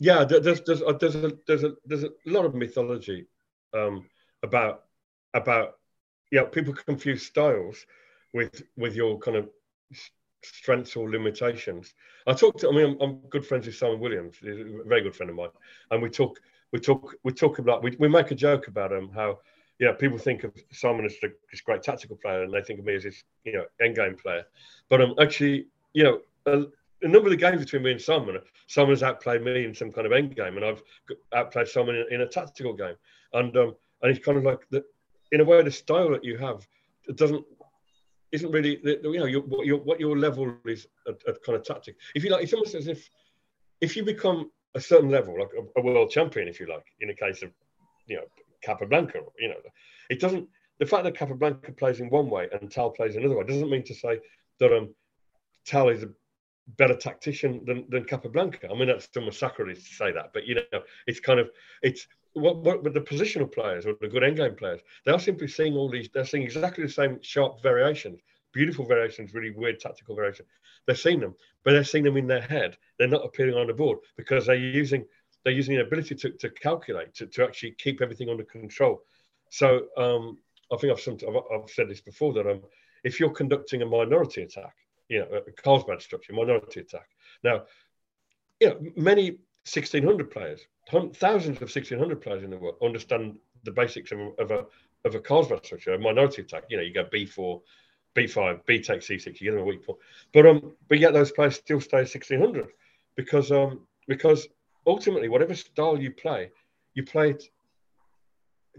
yeah 0.00 0.24
there's 0.24 0.62
there's 0.62 0.80
a, 0.80 0.92
there's 0.98 1.14
a 1.14 1.32
there's 1.46 1.62
a 1.62 1.74
there's 1.84 2.04
a 2.04 2.10
lot 2.24 2.44
of 2.44 2.54
mythology 2.54 3.26
um, 3.74 4.04
about 4.42 4.84
about 5.34 5.78
yeah 6.32 6.42
people 6.42 6.74
confuse 6.74 7.24
styles 7.24 7.86
with 8.32 8.62
with 8.76 8.96
your 8.96 9.18
kind 9.18 9.36
of 9.36 9.48
strengths 10.42 10.96
or 10.96 11.10
limitations. 11.10 11.94
I 12.26 12.32
talked 12.32 12.60
to, 12.60 12.68
I 12.68 12.72
mean, 12.72 12.96
I'm, 13.00 13.00
I'm, 13.00 13.16
good 13.28 13.46
friends 13.46 13.66
with 13.66 13.76
Simon 13.76 14.00
Williams, 14.00 14.36
a 14.42 14.86
very 14.86 15.02
good 15.02 15.14
friend 15.14 15.30
of 15.30 15.36
mine. 15.36 15.48
And 15.90 16.02
we 16.02 16.10
talk, 16.10 16.40
we 16.72 16.78
talk, 16.78 17.14
we 17.24 17.32
talk 17.32 17.58
about, 17.58 17.82
we, 17.82 17.96
we 17.98 18.08
make 18.08 18.30
a 18.30 18.34
joke 18.34 18.68
about 18.68 18.92
him, 18.92 19.10
how, 19.14 19.38
you 19.78 19.86
know, 19.86 19.94
people 19.94 20.18
think 20.18 20.44
of 20.44 20.52
Simon 20.72 21.06
as 21.06 21.16
this 21.50 21.60
great 21.62 21.82
tactical 21.82 22.16
player 22.16 22.42
and 22.42 22.52
they 22.52 22.62
think 22.62 22.78
of 22.78 22.84
me 22.84 22.94
as 22.94 23.04
this, 23.04 23.24
you 23.44 23.52
know, 23.52 23.64
end 23.80 23.96
game 23.96 24.16
player. 24.16 24.44
But 24.88 25.00
I'm 25.00 25.10
um, 25.10 25.16
actually, 25.20 25.66
you 25.94 26.04
know, 26.04 26.20
a, 26.46 26.66
a, 27.02 27.08
number 27.08 27.28
of 27.28 27.30
the 27.30 27.36
games 27.36 27.60
between 27.60 27.82
me 27.82 27.92
and 27.92 28.00
Simon, 28.00 28.38
Simon 28.66 28.90
has 28.90 29.02
outplayed 29.02 29.42
me 29.42 29.64
in 29.64 29.74
some 29.74 29.90
kind 29.90 30.06
of 30.06 30.12
end 30.12 30.36
game 30.36 30.56
and 30.56 30.64
I've 30.64 30.82
outplayed 31.34 31.68
Simon 31.68 31.96
in, 31.96 32.06
in 32.14 32.20
a 32.20 32.26
tactical 32.26 32.74
game. 32.74 32.96
And, 33.32 33.56
um, 33.56 33.74
and 34.02 34.14
it's 34.14 34.24
kind 34.24 34.36
of 34.36 34.44
like 34.44 34.60
the, 34.70 34.84
in 35.32 35.40
a 35.40 35.44
way, 35.44 35.62
the 35.62 35.70
style 35.70 36.10
that 36.10 36.24
you 36.24 36.36
have, 36.36 36.66
it 37.08 37.16
doesn't 37.16 37.44
isn't 38.32 38.50
really 38.50 38.80
the, 38.82 39.00
you 39.02 39.18
know 39.18 39.26
your, 39.26 39.42
what 39.42 39.66
your 39.66 39.78
what 39.78 40.00
your 40.00 40.16
level 40.16 40.54
is 40.66 40.86
at, 41.08 41.42
kind 41.44 41.56
of 41.56 41.64
tactic. 41.64 41.96
If 42.14 42.24
you 42.24 42.30
like, 42.30 42.42
it's 42.42 42.52
almost 42.52 42.74
as 42.74 42.86
if 42.86 43.08
if 43.80 43.96
you 43.96 44.04
become 44.04 44.50
a 44.74 44.80
certain 44.80 45.10
level, 45.10 45.38
like 45.38 45.50
a, 45.58 45.80
a, 45.80 45.82
world 45.82 46.10
champion, 46.10 46.46
if 46.46 46.60
you 46.60 46.66
like, 46.66 46.84
in 47.00 47.08
the 47.08 47.14
case 47.14 47.42
of 47.42 47.50
you 48.06 48.16
know 48.16 48.24
Capablanca, 48.62 49.18
you 49.38 49.48
know, 49.48 49.56
it 50.08 50.20
doesn't. 50.20 50.48
The 50.78 50.86
fact 50.86 51.04
that 51.04 51.16
Capablanca 51.16 51.72
plays 51.72 52.00
in 52.00 52.08
one 52.08 52.30
way 52.30 52.48
and 52.52 52.70
Tal 52.70 52.90
plays 52.90 53.16
another 53.16 53.36
way 53.36 53.44
doesn't 53.44 53.68
mean 53.68 53.84
to 53.84 53.94
say 53.94 54.18
that 54.60 54.76
um 54.76 54.94
Tal 55.66 55.88
is 55.88 56.02
a 56.02 56.10
better 56.76 56.94
tactician 56.94 57.64
than, 57.64 57.84
than 57.88 58.04
Capablanca. 58.04 58.68
I 58.70 58.74
mean, 58.74 58.88
that's 58.88 59.08
almost 59.16 59.40
sacrilege 59.40 59.88
to 59.88 59.94
say 59.94 60.12
that, 60.12 60.30
but 60.32 60.46
you 60.46 60.54
know, 60.54 60.80
it's 61.06 61.20
kind 61.20 61.40
of 61.40 61.50
it's 61.82 62.06
what, 62.34 62.58
what 62.58 62.84
but 62.84 62.94
the 62.94 63.00
positional 63.00 63.50
players 63.50 63.86
or 63.86 63.94
the 64.00 64.08
good 64.08 64.22
endgame 64.22 64.56
players, 64.56 64.80
they 65.04 65.12
are 65.12 65.18
simply 65.18 65.48
seeing 65.48 65.74
all 65.74 65.88
these. 65.88 66.08
They're 66.12 66.24
seeing 66.24 66.42
exactly 66.42 66.84
the 66.84 66.92
same 66.92 67.18
sharp 67.22 67.62
variations, 67.62 68.20
beautiful 68.52 68.86
variations, 68.86 69.34
really 69.34 69.50
weird 69.50 69.80
tactical 69.80 70.14
variations. 70.14 70.48
They're 70.86 70.96
seeing 70.96 71.20
them, 71.20 71.34
but 71.64 71.72
they're 71.72 71.84
seeing 71.84 72.04
them 72.04 72.16
in 72.16 72.26
their 72.26 72.40
head. 72.40 72.76
They're 72.98 73.08
not 73.08 73.24
appearing 73.24 73.54
on 73.54 73.66
the 73.66 73.74
board 73.74 73.98
because 74.16 74.46
they're 74.46 74.56
using 74.56 75.04
they're 75.44 75.52
using 75.52 75.76
the 75.76 75.82
ability 75.82 76.14
to, 76.16 76.30
to 76.30 76.50
calculate 76.50 77.14
to, 77.14 77.26
to 77.26 77.44
actually 77.44 77.72
keep 77.72 78.02
everything 78.02 78.28
under 78.28 78.44
control. 78.44 79.02
So 79.50 79.86
um, 79.96 80.38
I 80.72 80.76
think 80.76 80.92
I've, 80.92 81.00
some, 81.00 81.16
I've, 81.26 81.62
I've 81.62 81.70
said 81.70 81.88
this 81.88 82.00
before 82.00 82.32
that 82.34 82.46
um, 82.46 82.62
if 83.04 83.18
you're 83.18 83.30
conducting 83.30 83.82
a 83.82 83.86
minority 83.86 84.42
attack, 84.42 84.74
you 85.08 85.20
know, 85.20 85.40
a 85.46 85.50
Carlsbad 85.52 86.02
structure, 86.02 86.32
minority 86.32 86.80
attack. 86.80 87.08
Now, 87.42 87.64
you 88.60 88.68
know, 88.68 88.80
many 88.96 89.38
1600 89.72 90.30
players 90.30 90.66
thousands 90.90 91.56
of 91.56 91.62
1600 91.62 92.20
players 92.20 92.42
in 92.42 92.50
the 92.50 92.58
world 92.58 92.76
understand 92.82 93.38
the 93.64 93.70
basics 93.70 94.12
of 94.12 94.18
a, 94.18 94.30
of 94.42 94.50
a, 94.50 94.66
of 95.04 95.14
a 95.14 95.20
Carlsbad 95.20 95.64
structure, 95.64 95.94
a 95.94 95.98
minority 95.98 96.42
attack. 96.42 96.64
You 96.68 96.78
know, 96.78 96.82
you 96.82 96.92
go 96.92 97.04
b4, 97.04 97.60
b5, 98.16 98.66
b 98.66 98.80
takes 98.80 99.06
c6, 99.06 99.26
you 99.26 99.32
get 99.32 99.50
them 99.52 99.60
a 99.60 99.64
weak 99.64 99.84
point. 99.84 99.98
But 100.32 100.46
um, 100.46 100.72
but 100.88 100.98
yet 100.98 101.12
those 101.12 101.30
players 101.30 101.56
still 101.56 101.80
stay 101.80 101.98
1600 101.98 102.68
because 103.16 103.52
um 103.52 103.80
because 104.08 104.48
ultimately 104.86 105.28
whatever 105.28 105.54
style 105.54 106.00
you 106.00 106.10
play, 106.10 106.50
you 106.94 107.04
play 107.04 107.30
it 107.30 107.44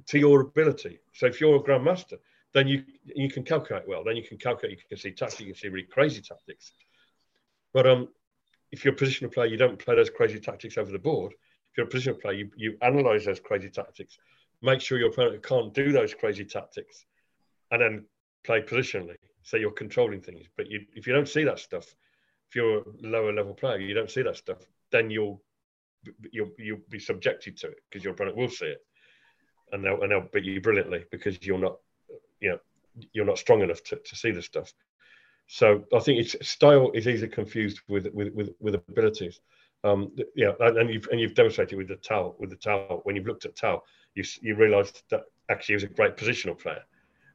to 0.08 0.20
your 0.20 0.42
ability. 0.42 1.00
So 1.14 1.28
if 1.28 1.40
you're 1.40 1.56
a 1.56 1.60
grandmaster, 1.60 2.18
then 2.54 2.68
you 2.68 2.84
you 3.04 3.30
can 3.30 3.44
calculate 3.44 3.88
well. 3.88 4.04
Then 4.04 4.18
you 4.18 4.24
can 4.24 4.38
calculate. 4.38 4.78
You 4.78 4.84
can 4.90 4.98
see 4.98 5.12
tactics. 5.12 5.40
You 5.40 5.48
can 5.48 5.56
see 5.56 5.70
really 5.70 5.88
crazy 5.88 6.22
tactics. 6.22 6.74
But 7.74 7.88
um, 7.88 8.10
if 8.72 8.86
you're 8.86 8.94
a 8.94 8.98
positional 8.98 9.34
player, 9.34 9.48
you 9.48 9.58
don't 9.58 9.78
play 9.78 9.96
those 9.96 10.10
crazy 10.10 10.40
tactics 10.40 10.78
over 10.78 10.92
the 10.92 11.00
board 11.00 11.34
if 11.72 11.78
you're 11.78 11.88
a 11.88 11.90
positional 11.90 12.22
player, 12.22 12.36
you, 12.36 12.50
you 12.56 12.78
analyze 12.82 13.26
those 13.26 13.40
crazy 13.40 13.70
tactics, 13.70 14.18
make 14.62 14.82
sure 14.82 15.00
your 15.00 15.10
opponent 15.10 15.44
can't 15.44 15.74
do 15.74 15.92
those 15.92 16.14
crazy 16.14 16.44
tactics, 16.44 17.06
and 17.72 17.82
then 17.82 18.06
play 18.44 18.62
positionally. 18.62 19.16
So 19.44 19.58
you're 19.58 19.72
controlling 19.72 20.22
things. 20.22 20.46
But 20.58 20.70
you, 20.70 20.82
if 20.94 21.08
you 21.08 21.14
don't 21.14 21.30
see 21.30 21.44
that 21.46 21.60
stuff, 21.60 21.86
if 22.50 22.56
you're 22.56 22.80
a 22.80 22.84
lower 23.02 23.32
level 23.32 23.54
player, 23.54 23.80
you 23.80 23.94
don't 23.94 24.12
see 24.12 24.22
that 24.24 24.36
stuff, 24.36 24.58
then 24.92 25.10
you'll 25.10 25.42
you'll 26.32 26.52
you'll 26.58 26.82
be 26.90 27.00
subjected 27.00 27.56
to 27.58 27.68
it 27.68 27.78
because 27.90 28.04
your 28.04 28.14
opponent 28.14 28.36
will 28.36 28.50
see 28.50 28.66
it, 28.66 28.86
and 29.72 29.84
they'll 29.84 30.02
and 30.02 30.12
they'll 30.12 30.28
beat 30.34 30.44
you 30.44 30.60
brilliantly 30.60 31.06
because 31.12 31.42
you're 31.42 31.58
not, 31.58 31.78
you 32.42 32.50
know, 32.50 32.58
you're 33.14 33.26
not 33.26 33.38
strong 33.38 33.62
enough 33.62 33.82
to, 33.84 33.96
to 33.96 34.16
see 34.16 34.32
the 34.32 34.42
stuff. 34.42 34.74
So 35.48 35.84
I 35.94 36.00
think 36.00 36.20
it's 36.20 36.36
style 36.48 36.92
is 36.92 37.08
easily 37.08 37.30
confused 37.30 37.82
with 37.88 38.08
with 38.14 38.34
with, 38.34 38.50
with 38.60 38.76
abilities. 38.76 39.42
Um, 39.84 40.12
yeah, 40.36 40.52
and 40.60 40.90
you've 40.90 41.08
and 41.12 41.20
you've 41.20 41.34
demonstrated 41.34 41.78
with 41.78 41.88
the 41.88 41.96
Tal 41.96 42.36
with 42.40 42.50
the 42.50 42.56
Tal 42.56 43.02
when 43.04 43.16
you've 43.16 43.26
looked 43.26 43.46
at 43.46 43.56
Tal, 43.56 43.84
you 44.16 44.24
you 44.42 44.56
realise 44.56 44.92
that 45.10 45.24
actually 45.50 45.74
he 45.74 45.78
was 45.78 45.84
a 45.84 45.88
great 45.88 46.16
positional 46.16 46.58
player, 46.58 46.84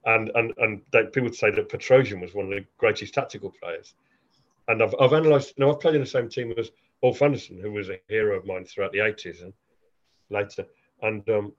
and 0.05 0.31
and 0.35 0.55
and 0.59 0.83
people 0.93 1.25
would 1.25 1.35
say 1.35 1.51
that 1.51 1.69
Petrosian 1.69 2.21
was 2.21 2.35
one 2.35 2.47
of 2.47 2.51
the 2.53 2.65
greatest 2.79 3.15
tactical 3.15 3.53
players. 3.61 3.95
And 4.69 4.83
I've 4.83 4.95
I've 5.01 5.13
analysed. 5.13 5.55
You 5.57 5.65
know, 5.65 5.73
I've 5.73 5.81
played 5.81 5.95
in 5.97 6.01
the 6.01 6.07
same 6.07 6.29
team 6.29 6.53
as 6.57 6.71
Ulf 7.03 7.23
Andersson, 7.23 7.61
who 7.61 7.73
was 7.73 7.89
a 7.89 8.01
hero 8.09 8.37
of 8.37 8.47
mine 8.47 8.65
throughout 8.65 8.93
the 8.93 9.01
eighties 9.01 9.43
and 9.43 9.53
later. 10.31 10.67
And 11.03 11.29
um, 11.31 11.53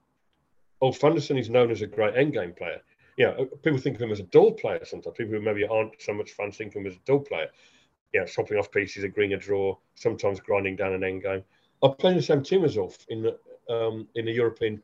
Ulf 0.82 1.02
Andersson 1.04 1.38
is 1.38 1.50
known 1.50 1.70
as 1.70 1.82
a 1.82 1.86
great 1.86 2.14
endgame 2.14 2.56
player. 2.56 2.80
You 3.18 3.26
know, 3.26 3.44
people 3.62 3.78
think 3.78 3.96
of 3.96 4.02
him 4.02 4.12
as 4.12 4.20
a 4.20 4.24
dull 4.24 4.52
player 4.52 4.84
sometimes. 4.84 5.16
People 5.16 5.34
who 5.34 5.42
maybe 5.42 5.66
aren't 5.66 6.00
so 6.00 6.14
much 6.14 6.30
fans 6.30 6.56
think 6.56 6.74
of 6.74 6.80
him 6.80 6.86
as 6.86 6.94
a 6.94 7.00
dull 7.04 7.20
player. 7.20 7.48
You 8.14 8.20
know, 8.20 8.26
swapping 8.26 8.58
off 8.58 8.70
pieces, 8.70 9.04
agreeing 9.04 9.34
a 9.34 9.36
draw, 9.36 9.76
sometimes 9.96 10.40
grinding 10.40 10.76
down 10.76 10.94
an 10.94 11.04
end 11.04 11.24
game. 11.24 11.42
I 11.82 11.88
played 11.88 12.12
in 12.12 12.16
the 12.16 12.22
same 12.22 12.42
team 12.42 12.64
as 12.64 12.78
Ulf 12.78 12.96
in 13.08 13.22
the 13.22 13.38
um, 13.68 14.08
in 14.14 14.24
the 14.24 14.32
European 14.32 14.82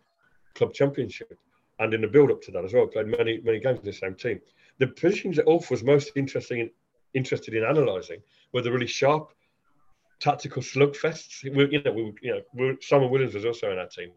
Club 0.54 0.74
Championship 0.74 1.38
and 1.78 1.94
in 1.94 2.02
the 2.02 2.06
build 2.06 2.30
up 2.30 2.42
to 2.42 2.50
that 2.52 2.64
as 2.64 2.72
well. 2.72 2.86
Played 2.86 3.06
many 3.06 3.40
many 3.40 3.60
games 3.60 3.78
in 3.78 3.84
the 3.84 3.92
same 3.92 4.14
team. 4.14 4.40
The 4.78 4.88
positions 4.88 5.36
that 5.36 5.46
Ulf 5.46 5.70
was 5.70 5.82
most 5.82 6.10
interesting 6.16 6.58
in, 6.60 6.70
interested 7.14 7.54
in 7.54 7.64
analysing 7.64 8.20
were 8.52 8.62
the 8.62 8.72
really 8.72 8.86
sharp 8.86 9.32
tactical 10.20 10.62
slugfests. 10.62 11.42
We, 11.42 11.68
you 11.70 11.82
know, 11.82 11.92
we, 11.92 12.14
you 12.22 12.42
know, 12.56 12.76
Simon 12.80 13.10
Williams 13.10 13.34
was 13.34 13.44
also 13.44 13.70
in 13.70 13.78
our 13.78 13.88
team, 13.88 14.10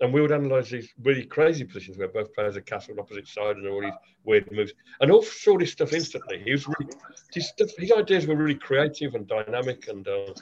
and 0.00 0.12
we 0.12 0.20
would 0.20 0.30
analyse 0.30 0.70
these 0.70 0.92
really 1.02 1.24
crazy 1.24 1.64
positions 1.64 1.96
where 1.96 2.08
both 2.08 2.32
players 2.34 2.56
are 2.56 2.60
castled 2.60 2.98
opposite 2.98 3.26
side 3.26 3.56
and 3.56 3.66
all 3.66 3.80
these 3.80 3.92
weird 4.24 4.50
moves. 4.52 4.72
And 5.00 5.10
Ulf 5.10 5.26
saw 5.26 5.56
this 5.58 5.72
stuff 5.72 5.92
instantly. 5.92 6.42
He 6.44 6.52
was 6.52 6.66
really 6.66 6.92
his, 7.32 7.52
his 7.78 7.92
ideas 7.92 8.26
were 8.26 8.36
really 8.36 8.58
creative 8.58 9.14
and 9.14 9.26
dynamic, 9.26 9.88
and 9.88 10.06
uh, 10.06 10.32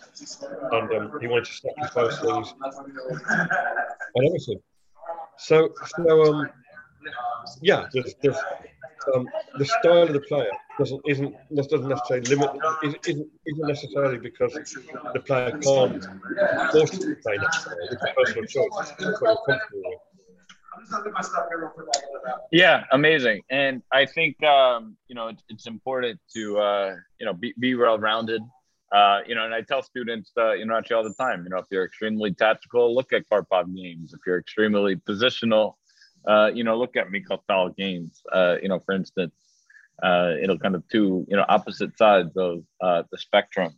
and 0.72 0.92
um, 0.92 1.20
he 1.20 1.28
wanted 1.28 1.44
to 1.46 1.52
sacrifice 1.52 2.20
things 2.20 2.54
and 4.14 4.26
everything. 4.26 4.60
So, 5.36 5.70
so 5.96 6.34
um, 6.34 6.50
yeah, 7.60 7.86
there's, 7.92 8.14
there's 8.22 8.36
um, 9.14 9.28
the 9.58 9.64
style 9.64 10.02
of 10.02 10.12
the 10.12 10.20
player 10.20 10.50
doesn't 10.78 11.00
isn't 11.06 11.34
doesn't 11.54 11.88
necessarily 11.88 12.34
limit 12.34 12.50
isn't, 12.82 13.26
isn't 13.46 13.68
necessarily 13.68 14.18
because 14.18 14.52
the 14.54 15.20
player 15.20 15.50
can't 15.50 15.62
force 16.72 16.90
to 16.90 17.16
play 17.22 17.36
that. 17.36 17.76
It's 17.90 18.02
a 18.02 18.06
personal 18.16 18.46
choice. 18.46 18.92
Yeah, 22.50 22.84
amazing. 22.92 23.42
And 23.50 23.82
I 23.92 24.06
think 24.06 24.42
um, 24.42 24.96
you 25.08 25.14
know 25.14 25.28
it's, 25.28 25.42
it's 25.48 25.66
important 25.66 26.20
to 26.34 26.58
uh, 26.58 26.96
you 27.20 27.26
know 27.26 27.34
be, 27.34 27.54
be 27.58 27.74
well 27.74 27.98
rounded. 27.98 28.42
Uh, 28.92 29.20
you 29.26 29.34
know, 29.34 29.44
and 29.44 29.52
I 29.52 29.60
tell 29.62 29.82
students, 29.82 30.30
uh, 30.36 30.52
you 30.52 30.66
know, 30.66 30.76
actually 30.76 30.94
all 30.94 31.02
the 31.02 31.14
time, 31.14 31.42
you 31.42 31.50
know, 31.50 31.58
if 31.58 31.66
you're 31.68 31.84
extremely 31.84 32.32
tactical, 32.32 32.94
look 32.94 33.12
at 33.12 33.28
Karpov 33.28 33.74
games. 33.74 34.14
If 34.14 34.20
you're 34.24 34.38
extremely 34.38 34.94
positional, 34.94 35.74
uh, 36.26 36.50
you 36.54 36.64
know, 36.64 36.78
look 36.78 36.96
at 36.96 37.10
Mikhail 37.10 37.68
games. 37.76 38.22
Uh, 38.32 38.56
you 38.62 38.68
know, 38.68 38.80
for 38.80 38.94
instance, 38.94 39.34
uh, 40.02 40.32
it'll 40.42 40.58
kind 40.58 40.74
of 40.74 40.86
two, 40.88 41.24
you 41.28 41.36
know, 41.36 41.44
opposite 41.48 41.96
sides 41.96 42.36
of 42.36 42.64
uh, 42.80 43.02
the 43.10 43.18
spectrum. 43.18 43.72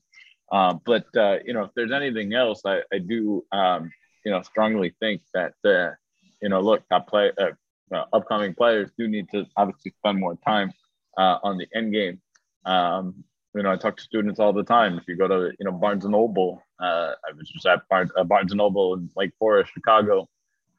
Uh, 0.51 0.75
but 0.85 1.07
uh, 1.17 1.39
you 1.45 1.53
know, 1.53 1.65
if 1.65 1.71
there's 1.75 1.93
anything 1.93 2.33
else, 2.35 2.63
I, 2.65 2.83
I 2.93 2.99
do, 2.99 3.45
um, 3.53 3.91
you 4.25 4.31
know, 4.31 4.43
strongly 4.43 4.95
think 5.01 5.23
that, 5.35 5.55
uh, 5.65 5.95
you 6.41 6.49
know, 6.49 6.61
look, 6.61 6.89
top 6.89 7.09
play, 7.09 7.33
uh, 7.39 7.51
uh, 7.95 8.05
upcoming 8.13 8.55
players 8.55 8.91
do 8.99 9.09
need 9.09 9.29
to 9.31 9.47
obviously 9.57 9.93
spend 9.99 10.19
more 10.19 10.37
time 10.45 10.73
uh, 11.19 11.39
on 11.43 11.59
the 11.59 11.67
end 11.75 11.93
game. 11.93 12.21
Um, 12.65 13.25
you 13.55 13.63
know, 13.63 13.73
I 13.73 13.77
talk 13.77 13.97
to 13.97 14.03
students 14.03 14.39
all 14.39 14.53
the 14.53 14.65
time. 14.65 14.99
If 14.99 15.09
you 15.09 15.17
go 15.17 15.29
to, 15.29 15.53
you 15.59 15.65
know, 15.65 15.73
Barnes 15.73 16.05
and 16.05 16.13
Noble, 16.13 16.63
uh, 16.79 17.13
I 17.27 17.33
was 17.37 17.49
just 17.49 17.67
at 17.67 17.89
Barnes, 17.89 18.11
uh, 18.17 18.25
Barnes 18.25 18.53
and 18.53 18.59
Noble 18.59 18.95
in 18.95 19.09
Lake 19.17 19.33
Forest, 19.39 19.73
Chicago, 19.73 20.29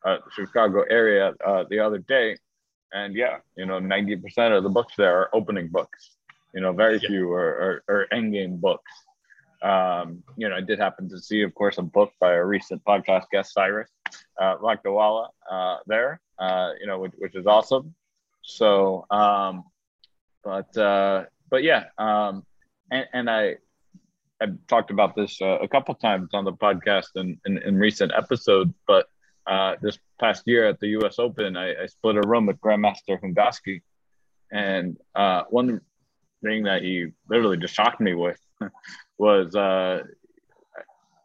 uh, 0.06 0.18
Chicago 0.32 0.84
area 0.90 1.34
uh, 1.46 1.64
the 1.70 1.80
other 1.80 2.00
day, 2.00 2.38
and 2.94 3.16
yeah, 3.16 3.38
you 3.56 3.66
know, 3.66 3.80
ninety 3.80 4.16
percent 4.16 4.54
of 4.54 4.64
the 4.64 4.70
books 4.70 4.94
there 4.98 5.18
are 5.20 5.36
opening 5.36 5.68
books. 5.68 6.18
You 6.54 6.62
know, 6.62 6.74
very 6.74 7.00
yeah. 7.02 7.10
few 7.10 7.32
are, 7.32 7.84
are, 7.88 7.94
are 7.96 8.08
end 8.14 8.34
game 8.34 8.58
books. 8.58 8.92
Um, 9.62 10.24
you 10.38 10.48
know, 10.48 10.56
I 10.56 10.62
did 10.62 10.80
happen 10.80 11.10
to 11.10 11.20
see, 11.20 11.42
of 11.42 11.54
course, 11.56 11.78
a 11.78 11.82
book 11.82 12.12
by 12.20 12.34
a 12.34 12.44
recent 12.44 12.84
podcast 12.86 13.26
guest, 13.32 13.54
Cyrus 13.54 13.90
uh, 14.40 14.58
Lakdawala, 14.58 15.30
uh, 15.50 15.78
there. 15.88 16.22
Uh, 16.40 16.72
you 16.80 16.86
know, 16.86 17.00
which, 17.00 17.14
which 17.18 17.36
is 17.36 17.48
awesome. 17.48 17.96
So, 18.44 19.06
um, 19.10 19.64
but 20.44 20.76
uh, 20.78 21.26
but 21.50 21.64
yeah, 21.64 21.86
um, 21.98 22.46
and, 22.92 23.06
and 23.14 23.30
I 23.30 23.56
I've 24.40 24.56
talked 24.68 24.92
about 24.92 25.16
this 25.16 25.42
uh, 25.42 25.58
a 25.60 25.68
couple 25.68 25.96
times 25.96 26.30
on 26.34 26.46
the 26.46 26.54
podcast 26.54 27.08
and 27.16 27.38
in, 27.46 27.58
in, 27.58 27.64
in, 27.64 27.76
recent 27.78 28.12
episodes, 28.16 28.74
but 28.88 29.08
uh, 29.48 29.76
this 29.82 29.98
past 30.20 30.44
year 30.46 30.68
at 30.68 30.80
the 30.80 30.88
U.S. 30.90 31.20
Open, 31.20 31.56
I, 31.56 31.84
I 31.84 31.86
split 31.86 32.18
a 32.18 32.28
room 32.28 32.46
with 32.46 32.60
Grandmaster 32.60 33.20
Hungaski, 33.22 33.82
and 34.52 34.98
uh, 35.16 35.44
one 35.50 35.82
thing 36.44 36.64
that 36.64 36.82
he 36.82 37.08
literally 37.30 37.58
just 37.58 37.74
shocked 37.74 38.02
me 38.02 38.14
with 38.14 38.40
was 39.18 39.56
uh, 39.56 40.04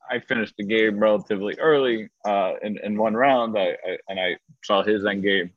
I 0.08 0.20
finished 0.20 0.54
the 0.56 0.64
game 0.64 1.00
relatively 1.00 1.58
early 1.58 2.10
uh, 2.24 2.54
in, 2.62 2.78
in 2.82 2.96
one 2.96 3.14
round, 3.14 3.58
I, 3.58 3.76
I, 3.84 3.98
and 4.08 4.20
I 4.20 4.36
saw 4.62 4.82
his 4.82 5.04
end 5.04 5.22
game. 5.22 5.50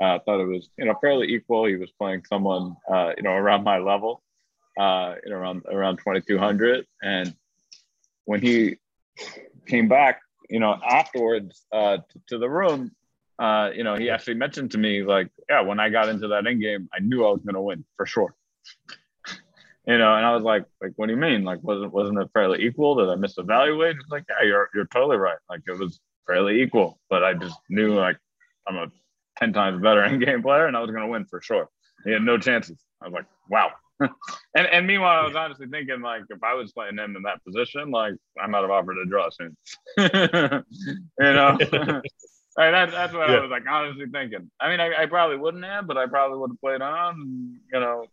Uh, 0.00 0.18
thought 0.24 0.40
it 0.40 0.46
was 0.46 0.68
you 0.76 0.84
know 0.84 0.94
fairly 1.00 1.28
equal. 1.28 1.64
He 1.64 1.76
was 1.76 1.90
playing 1.98 2.24
someone 2.28 2.76
you 3.16 3.22
know 3.22 3.30
around 3.30 3.64
my 3.64 3.78
level, 3.78 4.22
you 4.76 4.82
know 4.82 5.36
around 5.36 5.62
around 5.70 5.98
2200, 5.98 6.84
and 7.02 7.34
when 8.24 8.42
he 8.42 8.76
came 9.66 9.88
back 9.88 10.20
you 10.48 10.60
know, 10.60 10.76
afterwards 10.88 11.64
uh, 11.72 11.98
to, 11.98 12.20
to 12.28 12.38
the 12.38 12.48
room, 12.48 12.92
uh, 13.38 13.70
you 13.74 13.84
know, 13.84 13.96
he 13.96 14.10
actually 14.10 14.34
mentioned 14.34 14.70
to 14.72 14.78
me 14.78 15.02
like, 15.02 15.28
yeah, 15.48 15.62
when 15.62 15.80
I 15.80 15.88
got 15.88 16.08
into 16.08 16.28
that 16.28 16.46
end 16.46 16.60
game, 16.60 16.88
I 16.92 17.00
knew 17.00 17.24
I 17.24 17.30
was 17.30 17.40
going 17.42 17.54
to 17.54 17.60
win 17.60 17.84
for 17.96 18.06
sure. 18.06 18.34
you 19.86 19.98
know, 19.98 20.14
and 20.14 20.24
I 20.24 20.34
was 20.34 20.44
like, 20.44 20.64
like, 20.80 20.92
what 20.96 21.06
do 21.06 21.12
you 21.12 21.18
mean? 21.18 21.44
Like, 21.44 21.62
wasn't 21.62 21.92
wasn't 21.92 22.18
it 22.18 22.30
fairly 22.32 22.64
equal? 22.64 22.94
Did 22.94 23.08
I 23.08 23.14
misevaluate? 23.14 23.94
It's 23.94 24.10
like, 24.10 24.24
yeah, 24.28 24.46
you're 24.46 24.68
you're 24.74 24.86
totally 24.86 25.16
right. 25.16 25.38
Like, 25.48 25.60
it 25.66 25.78
was 25.78 25.98
fairly 26.26 26.62
equal, 26.62 27.00
but 27.10 27.24
I 27.24 27.34
just 27.34 27.58
knew 27.68 27.94
like 27.94 28.16
I'm 28.68 28.76
a 28.76 28.86
ten 29.38 29.52
times 29.52 29.82
better 29.82 30.02
end 30.04 30.24
game 30.24 30.42
player, 30.42 30.66
and 30.66 30.76
I 30.76 30.80
was 30.80 30.90
going 30.90 31.02
to 31.02 31.08
win 31.08 31.24
for 31.24 31.40
sure. 31.40 31.68
He 32.04 32.12
had 32.12 32.22
no 32.22 32.38
chances. 32.38 32.78
I 33.00 33.06
was 33.06 33.14
like, 33.14 33.26
wow, 33.48 33.70
and 34.54 34.66
and 34.66 34.86
meanwhile, 34.86 35.22
I 35.22 35.26
was 35.26 35.36
honestly 35.36 35.66
thinking 35.66 36.00
like 36.00 36.22
if 36.30 36.42
I 36.42 36.54
was 36.54 36.72
playing 36.72 36.98
him 36.98 37.16
in 37.16 37.22
that 37.22 37.44
position, 37.44 37.90
like 37.90 38.14
I 38.40 38.46
might 38.46 38.62
have 38.62 38.70
offered 38.70 38.98
a 38.98 39.06
draw 39.06 39.28
soon. 39.30 39.56
you 39.96 40.04
know, 41.18 41.58
that, 42.56 42.90
that's 42.90 43.12
what 43.12 43.28
yeah. 43.28 43.36
I 43.36 43.40
was 43.40 43.50
like 43.50 43.64
honestly 43.68 44.06
thinking. 44.12 44.50
I 44.60 44.68
mean, 44.68 44.80
I, 44.80 45.02
I, 45.02 45.06
probably 45.06 45.36
wouldn't 45.36 45.64
have, 45.64 45.86
but 45.86 45.96
I 45.96 46.06
probably 46.06 46.38
would 46.38 46.50
have 46.50 46.60
played 46.60 46.82
on. 46.82 47.58
You 47.72 47.80
know, 47.80 48.06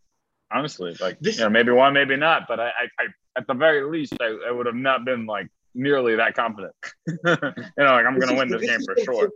honestly, 0.51 0.95
like 0.99 1.19
this, 1.19 1.37
you 1.37 1.43
know, 1.43 1.49
maybe 1.49 1.71
one, 1.71 1.93
maybe 1.93 2.15
not, 2.15 2.47
but 2.47 2.59
I, 2.59 2.67
I, 2.67 2.87
I 2.99 3.05
at 3.37 3.47
the 3.47 3.53
very 3.53 3.83
least, 3.89 4.13
I, 4.19 4.37
I 4.47 4.51
would 4.51 4.65
have 4.65 4.75
not 4.75 5.05
been 5.05 5.25
like 5.25 5.47
nearly 5.73 6.15
that 6.15 6.35
confident. 6.35 6.73
you 7.07 7.15
know, 7.25 7.61
like 7.77 8.05
I'm 8.05 8.19
going 8.19 8.29
to 8.29 8.35
win 8.35 8.49
this, 8.49 8.61
this 8.61 8.69
game 8.69 8.81
for 8.81 9.03
sure. 9.03 9.29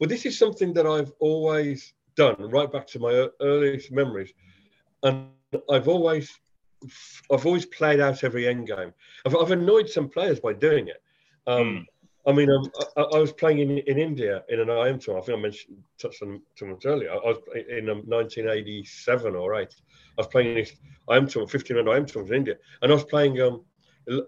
Well, 0.00 0.08
this 0.08 0.26
is 0.26 0.36
something 0.38 0.72
that 0.74 0.86
I've 0.86 1.12
always 1.20 1.92
done 2.16 2.36
right 2.50 2.70
back 2.70 2.86
to 2.88 2.98
my 2.98 3.28
earliest 3.40 3.92
memories 3.92 4.32
and 5.04 5.28
I've 5.70 5.88
always 5.88 6.30
I've 7.32 7.46
always 7.46 7.66
played 7.66 8.00
out 8.00 8.24
every 8.24 8.46
end 8.46 8.68
game. 8.68 8.92
I've, 9.26 9.34
I've 9.36 9.50
annoyed 9.50 9.88
some 9.88 10.08
players 10.08 10.40
by 10.40 10.52
doing 10.52 10.88
it. 10.88 11.02
Um, 11.46 11.62
mm. 11.64 11.84
I 12.26 12.32
mean, 12.32 12.50
um, 12.50 12.70
I, 12.96 13.02
I, 13.02 13.18
was 13.18 13.32
playing 13.32 13.58
in, 13.58 13.78
in 13.78 13.98
India 13.98 14.44
in 14.50 14.60
an 14.60 14.68
IM 14.68 14.98
tour. 14.98 15.18
I 15.18 15.22
think 15.22 15.38
I 15.38 15.40
mentioned 15.40 15.78
touched 15.98 16.22
on 16.22 16.42
it 16.60 16.84
earlier. 16.84 17.10
I 17.10 17.16
was 17.16 17.38
in 17.70 17.88
um, 17.88 18.02
1987 18.06 19.34
or 19.34 19.54
eight. 19.54 19.74
I 20.18 20.20
was 20.20 20.26
playing 20.26 20.54
this 20.54 20.72
IM 21.10 21.26
tour, 21.26 21.42
1500 21.42 21.96
IM 21.96 22.06
tours 22.06 22.30
in 22.30 22.36
India, 22.36 22.56
and 22.82 22.92
I 22.92 22.94
was 22.94 23.04
playing 23.04 23.40
um, 23.40 23.64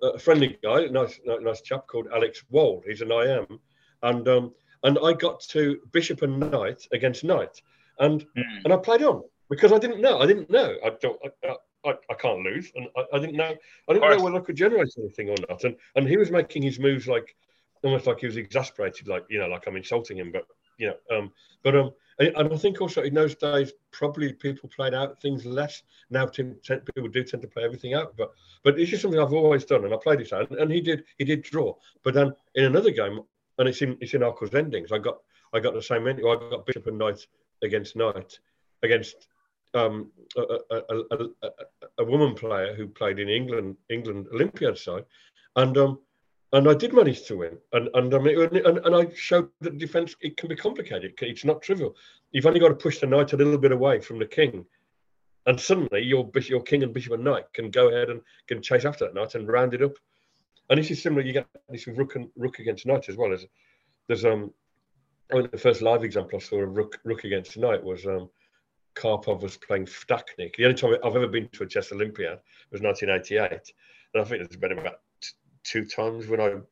a 0.02 0.18
friendly 0.18 0.58
guy, 0.62 0.86
nice 0.86 1.20
nice 1.26 1.60
chap 1.60 1.86
called 1.86 2.08
Alex 2.14 2.42
Wald. 2.50 2.84
He's 2.86 3.02
an 3.02 3.12
IM, 3.12 3.60
and 4.02 4.26
um, 4.28 4.54
and 4.82 4.98
I 5.04 5.12
got 5.12 5.40
to 5.50 5.78
Bishop 5.92 6.22
and 6.22 6.40
Knight 6.40 6.86
against 6.92 7.22
Knight, 7.22 7.60
and 7.98 8.22
mm. 8.22 8.64
and 8.64 8.72
I 8.72 8.76
played 8.78 9.02
on 9.02 9.22
because 9.50 9.72
I 9.72 9.78
didn't 9.78 10.00
know. 10.00 10.18
I 10.20 10.26
didn't 10.26 10.48
know. 10.48 10.76
I 10.82 10.90
don't. 11.00 11.20
I, 11.44 11.54
I, 11.84 11.94
I 12.10 12.14
can't 12.14 12.42
lose, 12.42 12.70
and 12.74 12.86
I, 12.96 13.16
I 13.16 13.18
didn't 13.18 13.36
know. 13.36 13.54
I 13.88 13.92
didn't 13.92 14.10
know 14.10 14.24
whether 14.24 14.36
I 14.36 14.40
could 14.40 14.56
generate 14.56 14.94
anything 14.98 15.28
or 15.28 15.36
not. 15.48 15.64
And 15.64 15.76
and 15.96 16.08
he 16.08 16.16
was 16.16 16.30
making 16.30 16.62
his 16.62 16.78
moves 16.78 17.06
like 17.06 17.34
almost 17.82 18.06
like 18.06 18.20
he 18.20 18.26
was 18.26 18.36
exasperated, 18.36 19.08
like 19.08 19.24
you 19.28 19.38
know, 19.38 19.48
like 19.48 19.66
I'm 19.66 19.76
insulting 19.76 20.18
him. 20.18 20.30
But 20.32 20.44
you 20.78 20.88
know, 20.88 21.16
um, 21.16 21.32
but 21.64 21.74
um, 21.74 21.90
and, 22.20 22.28
and 22.36 22.52
I 22.52 22.56
think 22.56 22.80
also 22.80 23.02
in 23.02 23.14
those 23.14 23.34
days 23.34 23.72
probably 23.90 24.32
people 24.32 24.68
played 24.74 24.94
out 24.94 25.20
things 25.20 25.44
less. 25.44 25.82
Now 26.10 26.26
people 26.26 27.08
do 27.10 27.24
tend 27.24 27.42
to 27.42 27.48
play 27.48 27.64
everything 27.64 27.94
out. 27.94 28.16
But 28.16 28.30
but 28.62 28.78
it's 28.78 28.90
just 28.90 29.02
something 29.02 29.20
I've 29.20 29.32
always 29.32 29.64
done, 29.64 29.84
and 29.84 29.92
I 29.92 29.96
played 30.00 30.20
it 30.20 30.32
out, 30.32 30.50
and 30.50 30.70
he 30.70 30.80
did 30.80 31.04
he 31.18 31.24
did 31.24 31.42
draw. 31.42 31.74
But 32.04 32.14
then 32.14 32.32
in 32.54 32.66
another 32.66 32.90
game, 32.90 33.20
and 33.58 33.68
it's 33.68 33.82
in 33.82 33.96
it's 34.00 34.14
in 34.14 34.22
Arkell's 34.22 34.54
endings. 34.54 34.92
I 34.92 34.98
got 34.98 35.18
I 35.52 35.60
got 35.60 35.74
the 35.74 35.82
same 35.82 36.06
ending. 36.06 36.26
I 36.26 36.36
got 36.50 36.66
Bishop 36.66 36.86
and 36.86 36.98
Knight 36.98 37.26
against 37.62 37.96
Knight 37.96 38.38
against 38.82 39.28
um, 39.74 40.10
a, 40.36 40.58
a, 40.70 40.96
a, 41.10 41.28
a, 41.98 42.04
woman 42.04 42.34
player 42.34 42.74
who 42.74 42.88
played 42.88 43.18
in 43.18 43.28
England 43.28 43.76
England 43.88 44.26
Olympiad 44.32 44.78
side, 44.78 45.04
and 45.56 45.76
um, 45.78 46.00
and 46.52 46.68
I 46.68 46.74
did 46.74 46.92
manage 46.92 47.24
to 47.26 47.36
win. 47.36 47.58
And 47.72 47.88
and 47.94 48.12
I 48.14 48.18
mean, 48.18 48.40
and, 48.40 48.78
and 48.78 48.96
I 48.96 49.12
showed 49.14 49.48
that 49.60 49.78
defence 49.78 50.14
it 50.20 50.36
can 50.36 50.48
be 50.48 50.56
complicated. 50.56 51.14
It's 51.20 51.44
not 51.44 51.62
trivial. 51.62 51.94
You've 52.32 52.46
only 52.46 52.60
got 52.60 52.68
to 52.68 52.74
push 52.74 52.98
the 52.98 53.06
knight 53.06 53.32
a 53.32 53.36
little 53.36 53.58
bit 53.58 53.72
away 53.72 54.00
from 54.00 54.18
the 54.18 54.26
king, 54.26 54.64
and 55.46 55.60
suddenly 55.60 56.02
your 56.02 56.30
your 56.48 56.62
king 56.62 56.82
and 56.82 56.92
bishop 56.92 57.12
and 57.12 57.24
knight 57.24 57.52
can 57.52 57.70
go 57.70 57.88
ahead 57.88 58.10
and 58.10 58.20
can 58.48 58.62
chase 58.62 58.84
after 58.84 59.04
that 59.04 59.14
knight 59.14 59.34
and 59.34 59.48
round 59.48 59.74
it 59.74 59.82
up. 59.82 59.92
And 60.68 60.78
this 60.78 60.90
is 60.90 61.02
similar. 61.02 61.22
You 61.22 61.32
get 61.32 61.46
this 61.68 61.86
with 61.86 61.98
rook 61.98 62.16
and 62.16 62.28
rook 62.36 62.58
against 62.58 62.86
knight 62.86 63.08
as 63.08 63.16
well. 63.16 63.32
As 63.32 63.44
there's 64.08 64.24
um, 64.24 64.52
I 65.32 65.36
mean, 65.36 65.48
the 65.50 65.58
first 65.58 65.82
live 65.82 66.02
example 66.02 66.36
I 66.36 66.40
saw 66.40 66.60
of 66.60 66.76
rook 66.76 66.98
rook 67.04 67.24
against 67.24 67.56
knight 67.56 67.82
was 67.82 68.04
um, 68.06 68.28
Karpov 68.94 69.42
was 69.42 69.56
playing 69.56 69.86
Ftacnik. 69.86 70.56
The 70.56 70.64
only 70.64 70.74
time 70.74 70.94
I've 71.04 71.16
ever 71.16 71.28
been 71.28 71.48
to 71.48 71.64
a 71.64 71.66
chess 71.66 71.92
Olympiad 71.92 72.40
was 72.70 72.82
1988, 72.82 73.72
and 74.14 74.22
I 74.22 74.24
think 74.24 74.42
there's 74.42 74.60
been 74.60 74.78
about 74.78 75.00
two 75.62 75.84
times 75.84 76.26
when 76.26 76.40
I'm 76.40 76.64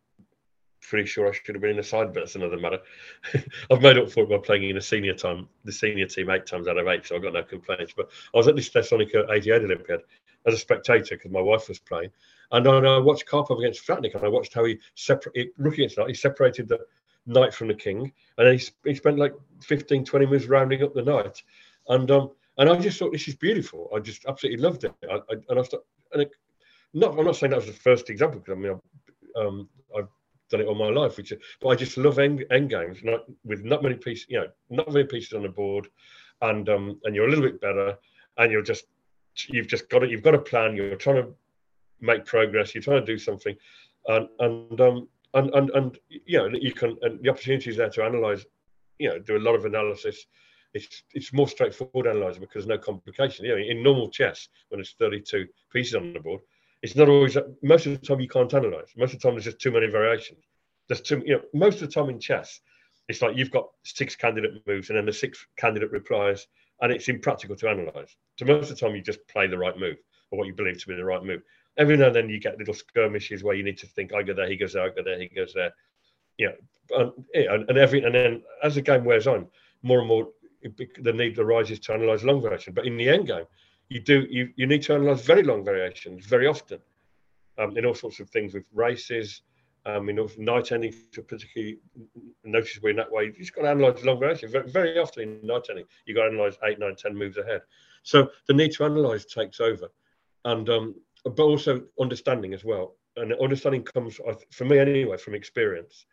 pretty 0.80 1.06
sure 1.06 1.28
I 1.28 1.32
should 1.32 1.54
have 1.54 1.62
been 1.62 1.72
in 1.72 1.76
the 1.76 1.82
side, 1.82 2.12
but 2.12 2.20
that's 2.20 2.34
another 2.34 2.56
matter. 2.56 2.78
I've 3.70 3.82
made 3.82 3.98
up 3.98 4.10
for 4.10 4.22
it 4.22 4.30
by 4.30 4.38
playing 4.38 4.70
in 4.70 4.76
a 4.76 4.80
senior 4.80 5.14
time, 5.14 5.48
the 5.64 5.72
senior 5.72 6.06
team 6.06 6.30
eight 6.30 6.46
times 6.46 6.66
out 6.66 6.78
of 6.78 6.88
eight, 6.88 7.06
so 7.06 7.16
I've 7.16 7.22
got 7.22 7.34
no 7.34 7.42
complaints. 7.42 7.92
But 7.96 8.10
I 8.34 8.38
was 8.38 8.48
at 8.48 8.56
this 8.56 8.70
Thessalonica 8.70 9.26
88 9.30 9.62
Olympiad 9.62 10.00
as 10.46 10.54
a 10.54 10.58
spectator 10.58 11.16
because 11.16 11.30
my 11.30 11.40
wife 11.40 11.68
was 11.68 11.78
playing, 11.78 12.10
and 12.52 12.66
I 12.66 12.98
watched 12.98 13.28
Karpov 13.28 13.58
against 13.58 13.86
Ftacnik, 13.86 14.14
and 14.14 14.24
I 14.24 14.28
watched 14.28 14.54
how 14.54 14.64
he 14.64 14.78
separated, 14.94 15.52
looking 15.58 15.84
at 15.84 15.94
that, 15.96 16.08
he 16.08 16.14
separated 16.14 16.68
the 16.68 16.80
knight 17.26 17.52
from 17.52 17.68
the 17.68 17.74
king, 17.74 18.12
and 18.38 18.58
he, 18.58 18.68
he 18.84 18.94
spent 18.94 19.18
like 19.18 19.34
15, 19.62 20.04
20 20.04 20.26
minutes 20.26 20.46
rounding 20.46 20.82
up 20.82 20.94
the 20.94 21.02
knight. 21.02 21.42
And 21.88 22.10
um, 22.10 22.30
and 22.58 22.68
I 22.68 22.76
just 22.76 22.98
thought 22.98 23.12
this 23.12 23.28
is 23.28 23.36
beautiful. 23.36 23.90
I 23.94 24.00
just 24.00 24.26
absolutely 24.26 24.62
loved 24.62 24.84
it. 24.84 24.92
I, 25.10 25.16
I, 25.16 25.34
and 25.48 25.60
I 25.60 25.62
thought, 25.62 25.84
and 26.12 26.22
it, 26.22 26.32
not, 26.92 27.18
I'm 27.18 27.24
not 27.24 27.36
saying 27.36 27.50
that 27.50 27.56
was 27.56 27.66
the 27.66 27.72
first 27.72 28.10
example 28.10 28.40
because 28.40 28.56
I 28.56 28.60
mean, 28.60 28.80
I, 29.36 29.40
um, 29.40 29.68
I've 29.96 30.08
done 30.50 30.60
it 30.60 30.66
all 30.66 30.74
my 30.74 30.88
life, 30.88 31.16
which, 31.16 31.32
but 31.60 31.68
I 31.68 31.74
just 31.74 31.96
love 31.96 32.18
end, 32.18 32.44
end 32.50 32.70
games, 32.70 32.98
not 33.04 33.20
with 33.44 33.64
not 33.64 33.82
many 33.82 33.94
pieces, 33.94 34.26
you 34.28 34.40
know, 34.40 34.48
not 34.70 34.92
many 34.92 35.04
pieces 35.04 35.32
on 35.34 35.42
the 35.42 35.48
board, 35.48 35.88
and 36.42 36.68
um, 36.68 37.00
and 37.04 37.14
you're 37.14 37.26
a 37.26 37.30
little 37.30 37.44
bit 37.44 37.60
better, 37.60 37.96
and 38.38 38.50
you're 38.50 38.62
just, 38.62 38.86
you've 39.48 39.68
just 39.68 39.88
got 39.88 40.02
it, 40.02 40.10
you've 40.10 40.22
got 40.22 40.34
a 40.34 40.38
plan, 40.38 40.74
you're 40.74 40.96
trying 40.96 41.22
to 41.22 41.28
make 42.00 42.24
progress, 42.24 42.74
you're 42.74 42.82
trying 42.82 43.00
to 43.00 43.06
do 43.06 43.18
something, 43.18 43.54
and 44.06 44.28
and 44.40 44.80
um, 44.80 45.08
and 45.34 45.54
and 45.54 45.70
and 45.70 45.98
you 46.08 46.38
know, 46.38 46.48
you 46.48 46.72
can, 46.72 46.96
and 47.02 47.22
the 47.22 47.30
opportunity 47.30 47.70
is 47.70 47.76
there 47.76 47.90
to 47.90 48.04
analyze, 48.04 48.44
you 48.98 49.08
know, 49.08 49.18
do 49.18 49.36
a 49.36 49.38
lot 49.38 49.54
of 49.54 49.64
analysis. 49.64 50.26
It's 51.14 51.32
more 51.32 51.48
straightforward 51.48 52.06
analyzing 52.06 52.40
because 52.40 52.66
there's 52.66 52.78
no 52.78 52.84
complication. 52.84 53.44
You 53.44 53.52
know, 53.52 53.62
in 53.62 53.82
normal 53.82 54.10
chess, 54.10 54.48
when 54.68 54.80
it's 54.80 54.94
32 54.98 55.46
pieces 55.72 55.94
on 55.94 56.12
the 56.12 56.20
board, 56.20 56.40
it's 56.82 56.96
not 56.96 57.08
always 57.08 57.36
most 57.62 57.86
of 57.86 57.98
the 57.98 58.06
time 58.06 58.20
you 58.20 58.28
can't 58.28 58.52
analyze. 58.54 58.92
Most 58.96 59.14
of 59.14 59.20
the 59.20 59.26
time 59.26 59.34
there's 59.34 59.44
just 59.44 59.60
too 59.60 59.72
many 59.72 59.88
variations. 59.88 60.44
There's 60.88 61.00
too 61.00 61.22
you 61.26 61.36
know 61.36 61.42
most 61.52 61.82
of 61.82 61.88
the 61.88 61.94
time 61.94 62.10
in 62.10 62.20
chess, 62.20 62.60
it's 63.08 63.22
like 63.22 63.36
you've 63.36 63.50
got 63.50 63.68
six 63.84 64.14
candidate 64.14 64.66
moves 64.66 64.90
and 64.90 64.98
then 64.98 65.06
the 65.06 65.12
sixth 65.12 65.46
candidate 65.56 65.90
replies, 65.90 66.46
and 66.80 66.92
it's 66.92 67.08
impractical 67.08 67.56
to 67.56 67.68
analyze. 67.68 68.16
So 68.36 68.44
most 68.44 68.70
of 68.70 68.78
the 68.78 68.86
time 68.86 68.94
you 68.94 69.02
just 69.02 69.26
play 69.28 69.46
the 69.46 69.58
right 69.58 69.78
move 69.78 69.96
or 70.30 70.38
what 70.38 70.46
you 70.46 70.54
believe 70.54 70.80
to 70.80 70.88
be 70.88 70.94
the 70.94 71.04
right 71.04 71.24
move. 71.24 71.42
Every 71.76 71.96
now 71.96 72.06
and 72.06 72.16
then 72.16 72.28
you 72.28 72.40
get 72.40 72.58
little 72.58 72.74
skirmishes 72.74 73.42
where 73.42 73.54
you 73.54 73.62
need 73.62 73.78
to 73.78 73.86
think, 73.86 74.12
I 74.12 74.22
go 74.22 74.34
there, 74.34 74.48
he 74.48 74.56
goes 74.56 74.72
there, 74.72 74.84
I 74.84 74.88
go 74.88 75.02
there, 75.02 75.18
he 75.18 75.28
goes 75.28 75.52
there. 75.54 75.72
You 76.36 76.52
know, 76.90 77.12
and, 77.34 77.68
and 77.68 77.78
every 77.78 78.02
and 78.02 78.14
then 78.14 78.42
as 78.62 78.74
the 78.74 78.82
game 78.82 79.04
wears 79.04 79.26
on, 79.26 79.46
more 79.82 80.00
and 80.00 80.08
more 80.08 80.28
the 80.62 81.12
need 81.12 81.38
arises 81.38 81.78
to 81.80 81.94
analyze 81.94 82.24
long 82.24 82.42
variation. 82.42 82.74
But 82.74 82.86
in 82.86 82.96
the 82.96 83.08
end 83.08 83.26
game, 83.26 83.44
you 83.88 84.00
do 84.00 84.26
you, 84.30 84.50
you 84.56 84.66
need 84.66 84.82
to 84.82 84.94
analyze 84.94 85.24
very 85.24 85.42
long 85.42 85.64
variations 85.64 86.26
very 86.26 86.46
often 86.46 86.78
um, 87.58 87.76
in 87.76 87.86
all 87.86 87.94
sorts 87.94 88.20
of 88.20 88.28
things 88.30 88.54
with 88.54 88.64
races 88.72 89.42
um, 89.86 90.08
in 90.08 90.28
knight 90.38 90.72
ending 90.72 90.94
particularly 91.12 91.78
noticeable 92.44 92.90
in 92.90 92.96
that 92.96 93.10
way. 93.10 93.32
You've 93.36 93.52
got 93.52 93.62
to 93.62 93.70
analyze 93.70 94.04
long 94.04 94.20
variations. 94.20 94.52
Very, 94.52 94.68
very 94.68 94.98
often 94.98 95.22
in 95.22 95.46
knight 95.46 95.66
ending, 95.70 95.86
you've 96.04 96.16
got 96.16 96.24
to 96.24 96.28
analyze 96.30 96.58
eight, 96.64 96.78
nine, 96.78 96.96
ten 96.96 97.16
moves 97.16 97.38
ahead. 97.38 97.62
So 98.02 98.30
the 98.46 98.54
need 98.54 98.72
to 98.72 98.84
analyze 98.84 99.24
takes 99.24 99.60
over, 99.60 99.88
and 100.44 100.68
um, 100.68 100.94
but 101.24 101.42
also 101.42 101.82
understanding 102.00 102.54
as 102.54 102.64
well. 102.64 102.96
And 103.16 103.32
understanding 103.34 103.82
comes, 103.82 104.20
for 104.50 104.64
me 104.64 104.78
anyway, 104.78 105.16
from 105.16 105.34
experience. 105.34 106.06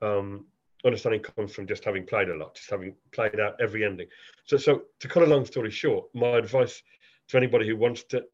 Um, 0.00 0.46
understanding 0.86 1.20
comes 1.20 1.52
from 1.52 1.66
just 1.66 1.84
having 1.84 2.06
played 2.06 2.28
a 2.28 2.36
lot, 2.36 2.54
just 2.54 2.70
having 2.70 2.94
played 3.12 3.40
out 3.40 3.60
every 3.60 3.84
ending. 3.84 4.06
So, 4.44 4.56
so 4.56 4.82
to 5.00 5.08
cut 5.08 5.22
a 5.22 5.26
long 5.26 5.44
story 5.44 5.70
short, 5.70 6.06
my 6.14 6.38
advice 6.38 6.82
to 7.28 7.36
anybody 7.36 7.66
who 7.66 7.76
wants 7.76 8.04
to 8.04 8.24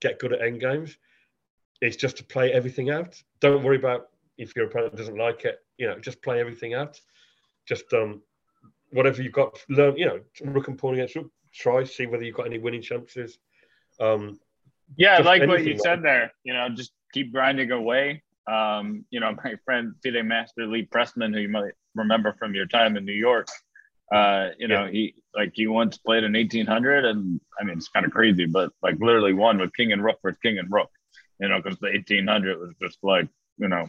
get 0.00 0.18
good 0.18 0.32
at 0.32 0.42
end 0.42 0.60
games 0.60 0.96
is 1.80 1.96
just 1.96 2.16
to 2.18 2.24
play 2.24 2.52
everything 2.52 2.90
out. 2.90 3.20
Don't 3.40 3.62
worry 3.62 3.76
about 3.76 4.08
if 4.36 4.54
your 4.56 4.66
opponent 4.66 4.96
doesn't 4.96 5.16
like 5.16 5.44
it. 5.44 5.58
You 5.76 5.88
know, 5.88 5.98
just 5.98 6.22
play 6.22 6.40
everything 6.40 6.74
out. 6.74 7.00
Just 7.66 7.92
um, 7.92 8.22
whatever 8.90 9.22
you've 9.22 9.32
got, 9.32 9.58
learn. 9.68 9.96
You 9.96 10.06
know, 10.06 10.20
rook 10.42 10.68
and 10.68 10.78
pawn 10.78 10.94
against 10.94 11.16
rook. 11.16 11.30
Try 11.52 11.84
see 11.84 12.06
whether 12.06 12.24
you've 12.24 12.36
got 12.36 12.46
any 12.46 12.58
winning 12.58 12.82
chances. 12.82 13.38
Um, 14.00 14.38
yeah, 14.96 15.16
I 15.16 15.20
like 15.20 15.46
what 15.46 15.64
you 15.64 15.72
like 15.72 15.80
said 15.80 16.02
there. 16.02 16.32
You 16.44 16.54
know, 16.54 16.68
just 16.70 16.92
keep 17.12 17.32
grinding 17.32 17.70
away. 17.70 18.22
Um, 18.50 19.04
you 19.10 19.20
know, 19.20 19.36
my 19.44 19.54
friend 19.64 19.94
FIDE 20.02 20.24
Master 20.24 20.66
Lee 20.66 20.86
Pressman, 20.86 21.34
who 21.34 21.40
you 21.40 21.48
might 21.48 21.74
remember 21.94 22.34
from 22.38 22.54
your 22.54 22.66
time 22.66 22.96
in 22.96 23.04
New 23.04 23.12
York, 23.12 23.48
uh, 24.12 24.48
you 24.58 24.68
know, 24.68 24.84
yeah. 24.84 24.90
he 24.90 25.14
like 25.34 25.52
he 25.54 25.66
once 25.66 25.98
played 25.98 26.24
an 26.24 26.32
1800, 26.32 27.04
and 27.04 27.40
I 27.60 27.64
mean 27.64 27.76
it's 27.76 27.88
kind 27.88 28.06
of 28.06 28.12
crazy, 28.12 28.46
but 28.46 28.72
like 28.82 28.96
literally 29.00 29.34
won 29.34 29.58
with 29.58 29.74
king 29.74 29.92
and 29.92 30.02
rook 30.02 30.18
for 30.22 30.32
king 30.32 30.58
and 30.58 30.72
rook, 30.72 30.90
you 31.40 31.48
know, 31.48 31.60
because 31.62 31.78
the 31.78 31.88
1800 31.88 32.58
was 32.58 32.74
just 32.80 32.98
like, 33.02 33.28
you 33.58 33.68
know, 33.68 33.86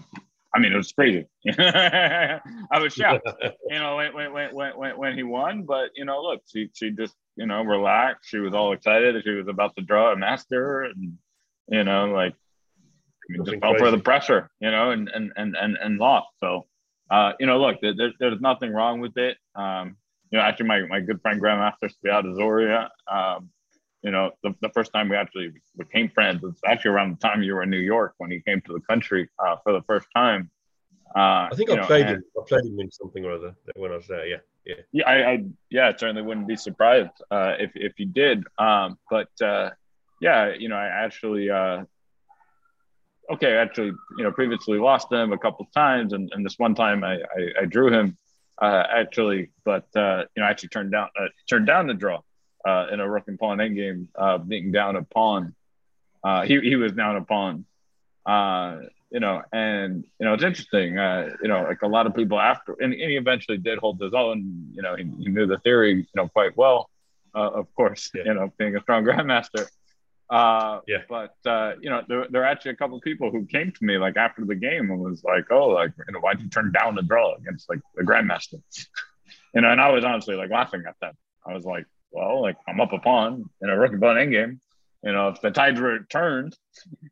I 0.53 0.59
mean 0.59 0.73
it 0.73 0.77
was 0.77 0.91
crazy. 0.91 1.25
I 1.47 2.41
was 2.81 2.93
shocked, 2.93 3.27
you 3.69 3.79
know, 3.79 3.95
when, 3.95 4.13
when 4.13 4.33
when 4.33 4.77
when 4.77 4.97
when 4.97 5.15
he 5.15 5.23
won, 5.23 5.63
but 5.63 5.91
you 5.95 6.03
know, 6.03 6.21
look, 6.21 6.41
she 6.51 6.69
she 6.73 6.91
just 6.91 7.15
you 7.37 7.45
know 7.45 7.63
relaxed. 7.63 8.29
She 8.29 8.39
was 8.39 8.53
all 8.53 8.73
excited. 8.73 9.23
She 9.23 9.31
was 9.31 9.47
about 9.47 9.75
to 9.77 9.83
draw 9.83 10.11
a 10.11 10.17
master, 10.17 10.81
and 10.81 11.17
you 11.69 11.85
know, 11.85 12.07
like 12.07 12.33
I 12.33 13.37
mean, 13.37 13.45
just 13.45 13.59
fell 13.61 13.77
for 13.77 13.89
the 13.89 13.99
pressure, 13.99 14.49
you 14.59 14.69
know, 14.69 14.91
and 14.91 15.07
and 15.07 15.31
and 15.37 15.55
and, 15.55 15.77
and 15.81 15.97
lost. 15.97 16.27
So. 16.41 16.65
Uh, 17.09 17.33
you 17.39 17.45
know, 17.45 17.59
look, 17.59 17.77
there, 17.81 18.11
there's 18.19 18.41
nothing 18.41 18.71
wrong 18.71 18.99
with 18.99 19.17
it. 19.17 19.37
Um, 19.55 19.97
you 20.31 20.37
know, 20.37 20.43
actually, 20.43 20.67
my, 20.67 20.81
my 20.87 20.99
good 20.99 21.21
friend 21.21 21.41
Grandmaster 21.41 21.91
Zviad 22.03 22.25
Izoria, 22.25 22.89
um, 23.11 23.49
you 24.03 24.11
know, 24.11 24.31
the, 24.43 24.53
the 24.61 24.69
first 24.69 24.93
time 24.93 25.09
we 25.09 25.15
actually 25.15 25.51
became 25.77 26.09
friends 26.09 26.41
was 26.41 26.59
actually 26.65 26.91
around 26.91 27.11
the 27.11 27.27
time 27.27 27.41
you 27.41 27.55
were 27.55 27.63
in 27.63 27.69
New 27.69 27.77
York 27.77 28.13
when 28.17 28.31
he 28.31 28.39
came 28.41 28.61
to 28.61 28.73
the 28.73 28.79
country 28.81 29.27
uh, 29.39 29.57
for 29.63 29.73
the 29.73 29.81
first 29.83 30.07
time. 30.15 30.49
Uh, 31.15 31.49
I 31.51 31.55
think 31.55 31.71
I 31.71 31.75
know, 31.75 31.85
played 31.85 32.05
him. 32.05 32.23
I 32.39 32.43
played 32.47 32.65
him 32.65 32.79
in 32.79 32.91
something 32.91 33.25
or 33.25 33.33
other 33.33 33.55
when 33.75 33.91
I 33.91 33.95
was 33.95 34.07
there. 34.07 34.27
Yeah, 34.27 34.37
yeah. 34.65 34.75
Yeah, 34.91 35.09
I, 35.09 35.31
I 35.31 35.45
yeah, 35.71 35.91
certainly 35.97 36.21
wouldn't 36.21 36.47
be 36.47 36.55
surprised 36.55 37.09
uh, 37.31 37.55
if 37.57 37.71
if 37.73 37.93
you 37.97 38.05
did. 38.05 38.43
Um, 38.59 38.99
but 39.09 39.29
uh, 39.41 39.71
yeah, 40.21 40.53
you 40.53 40.69
know, 40.69 40.75
I 40.75 40.85
actually 40.85 41.49
uh, 41.49 41.85
okay, 43.31 43.57
actually, 43.57 43.93
you 44.17 44.23
know, 44.23 44.31
previously 44.31 44.77
lost 44.77 45.11
him 45.11 45.31
a 45.31 45.37
couple 45.37 45.65
of 45.65 45.71
times, 45.71 46.13
and, 46.13 46.31
and 46.33 46.45
this 46.45 46.57
one 46.57 46.75
time 46.75 47.03
I, 47.03 47.15
I, 47.15 47.61
I 47.61 47.65
drew 47.65 47.91
him 47.91 48.17
uh, 48.61 48.83
actually, 48.89 49.49
but 49.63 49.87
uh, 49.95 50.25
you 50.35 50.41
know, 50.41 50.47
I 50.47 50.51
actually 50.51 50.69
turned 50.69 50.91
down 50.91 51.09
uh, 51.19 51.27
turned 51.49 51.67
down 51.67 51.87
the 51.87 51.93
draw 51.93 52.21
uh, 52.67 52.87
in 52.91 52.99
a 52.99 53.09
rook 53.09 53.25
and 53.27 53.39
pawn 53.39 53.57
endgame, 53.59 54.07
uh, 54.15 54.37
being 54.37 54.71
down 54.71 54.95
a 54.95 55.03
pawn. 55.03 55.55
Uh, 56.23 56.43
he 56.43 56.59
he 56.59 56.75
was 56.75 56.91
down 56.91 57.15
a 57.15 57.21
pawn. 57.21 57.65
Uh, 58.25 58.81
you 59.11 59.19
know, 59.19 59.41
and 59.51 60.03
you 60.19 60.25
know, 60.25 60.33
it's 60.33 60.43
interesting. 60.43 60.97
Uh, 60.97 61.29
you 61.41 61.47
know, 61.47 61.63
like 61.63 61.81
a 61.81 61.87
lot 61.87 62.05
of 62.05 62.15
people 62.15 62.39
after, 62.39 62.73
and, 62.79 62.93
and 62.93 63.11
he 63.11 63.17
eventually 63.17 63.57
did 63.57 63.79
hold 63.79 63.99
his 63.99 64.13
own. 64.13 64.71
You 64.73 64.81
know, 64.81 64.95
he, 64.95 65.03
he 65.03 65.29
knew 65.29 65.47
the 65.47 65.57
theory, 65.59 65.95
you 65.95 66.05
know, 66.15 66.27
quite 66.27 66.55
well. 66.55 66.89
Uh, 67.33 67.49
of 67.49 67.73
course, 67.75 68.11
yeah. 68.13 68.23
you 68.25 68.33
know, 68.33 68.51
being 68.57 68.75
a 68.75 68.81
strong 68.81 69.03
grandmaster. 69.05 69.67
Uh, 70.29 70.81
yeah. 70.87 70.99
But 71.09 71.35
uh, 71.45 71.73
you 71.81 71.89
know, 71.89 72.03
there, 72.07 72.27
there 72.29 72.43
are 72.43 72.45
actually 72.45 72.71
a 72.71 72.75
couple 72.75 72.97
of 72.97 73.03
people 73.03 73.31
who 73.31 73.45
came 73.45 73.71
to 73.71 73.83
me 73.83 73.97
like 73.97 74.15
after 74.15 74.45
the 74.45 74.55
game 74.55 74.91
and 74.91 74.99
was 74.99 75.23
like, 75.23 75.45
"Oh, 75.51 75.69
like 75.69 75.91
you 75.97 76.13
know, 76.13 76.19
why'd 76.19 76.39
you 76.39 76.49
turn 76.49 76.71
down 76.71 76.95
the 76.95 77.01
draw 77.01 77.35
against 77.35 77.69
like 77.69 77.79
the 77.95 78.03
grandmaster?" 78.03 78.61
you 79.55 79.61
know, 79.61 79.71
and 79.71 79.81
I 79.81 79.89
was 79.89 80.05
honestly 80.05 80.35
like 80.35 80.51
laughing 80.51 80.83
at 80.87 80.95
that. 81.01 81.15
I 81.45 81.53
was 81.53 81.65
like, 81.65 81.85
"Well, 82.11 82.41
like 82.41 82.57
I'm 82.67 82.79
up 82.79 82.93
a 82.93 82.99
pawn 82.99 83.49
in 83.61 83.69
a 83.69 83.77
rookie 83.77 83.97
pawn 83.97 84.17
endgame. 84.17 84.59
You 85.03 85.13
know, 85.13 85.29
if 85.29 85.41
the 85.41 85.49
tides 85.49 85.79
were 85.79 85.99
turned, 86.09 86.57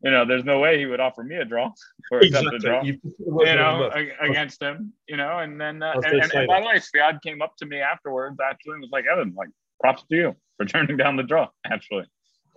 you 0.04 0.10
know, 0.10 0.26
there's 0.26 0.44
no 0.44 0.58
way 0.58 0.78
he 0.78 0.84
would 0.84 1.00
offer 1.00 1.24
me 1.24 1.36
a 1.36 1.44
draw 1.44 1.72
or 2.12 2.20
exactly. 2.20 2.56
a 2.56 2.58
draw. 2.58 2.82
You, 2.82 3.00
you 3.18 3.54
know, 3.56 3.90
against 4.20 4.62
him. 4.62 4.92
You 5.08 5.16
know, 5.16 5.38
and 5.38 5.60
then 5.60 5.82
uh, 5.82 5.94
and, 5.94 6.04
and, 6.04 6.32
and 6.34 6.46
by 6.46 6.60
the 6.60 6.66
way, 6.66 6.74
Zviad 6.76 7.20
came 7.22 7.42
up 7.42 7.56
to 7.56 7.66
me 7.66 7.80
afterwards 7.80 8.36
actually 8.44 8.74
and 8.74 8.82
was 8.82 8.90
like, 8.92 9.06
"Evan, 9.10 9.34
like 9.36 9.48
props 9.80 10.04
to 10.08 10.16
you 10.16 10.36
for 10.56 10.66
turning 10.66 10.96
down 10.96 11.16
the 11.16 11.24
draw." 11.24 11.48
Actually. 11.64 12.04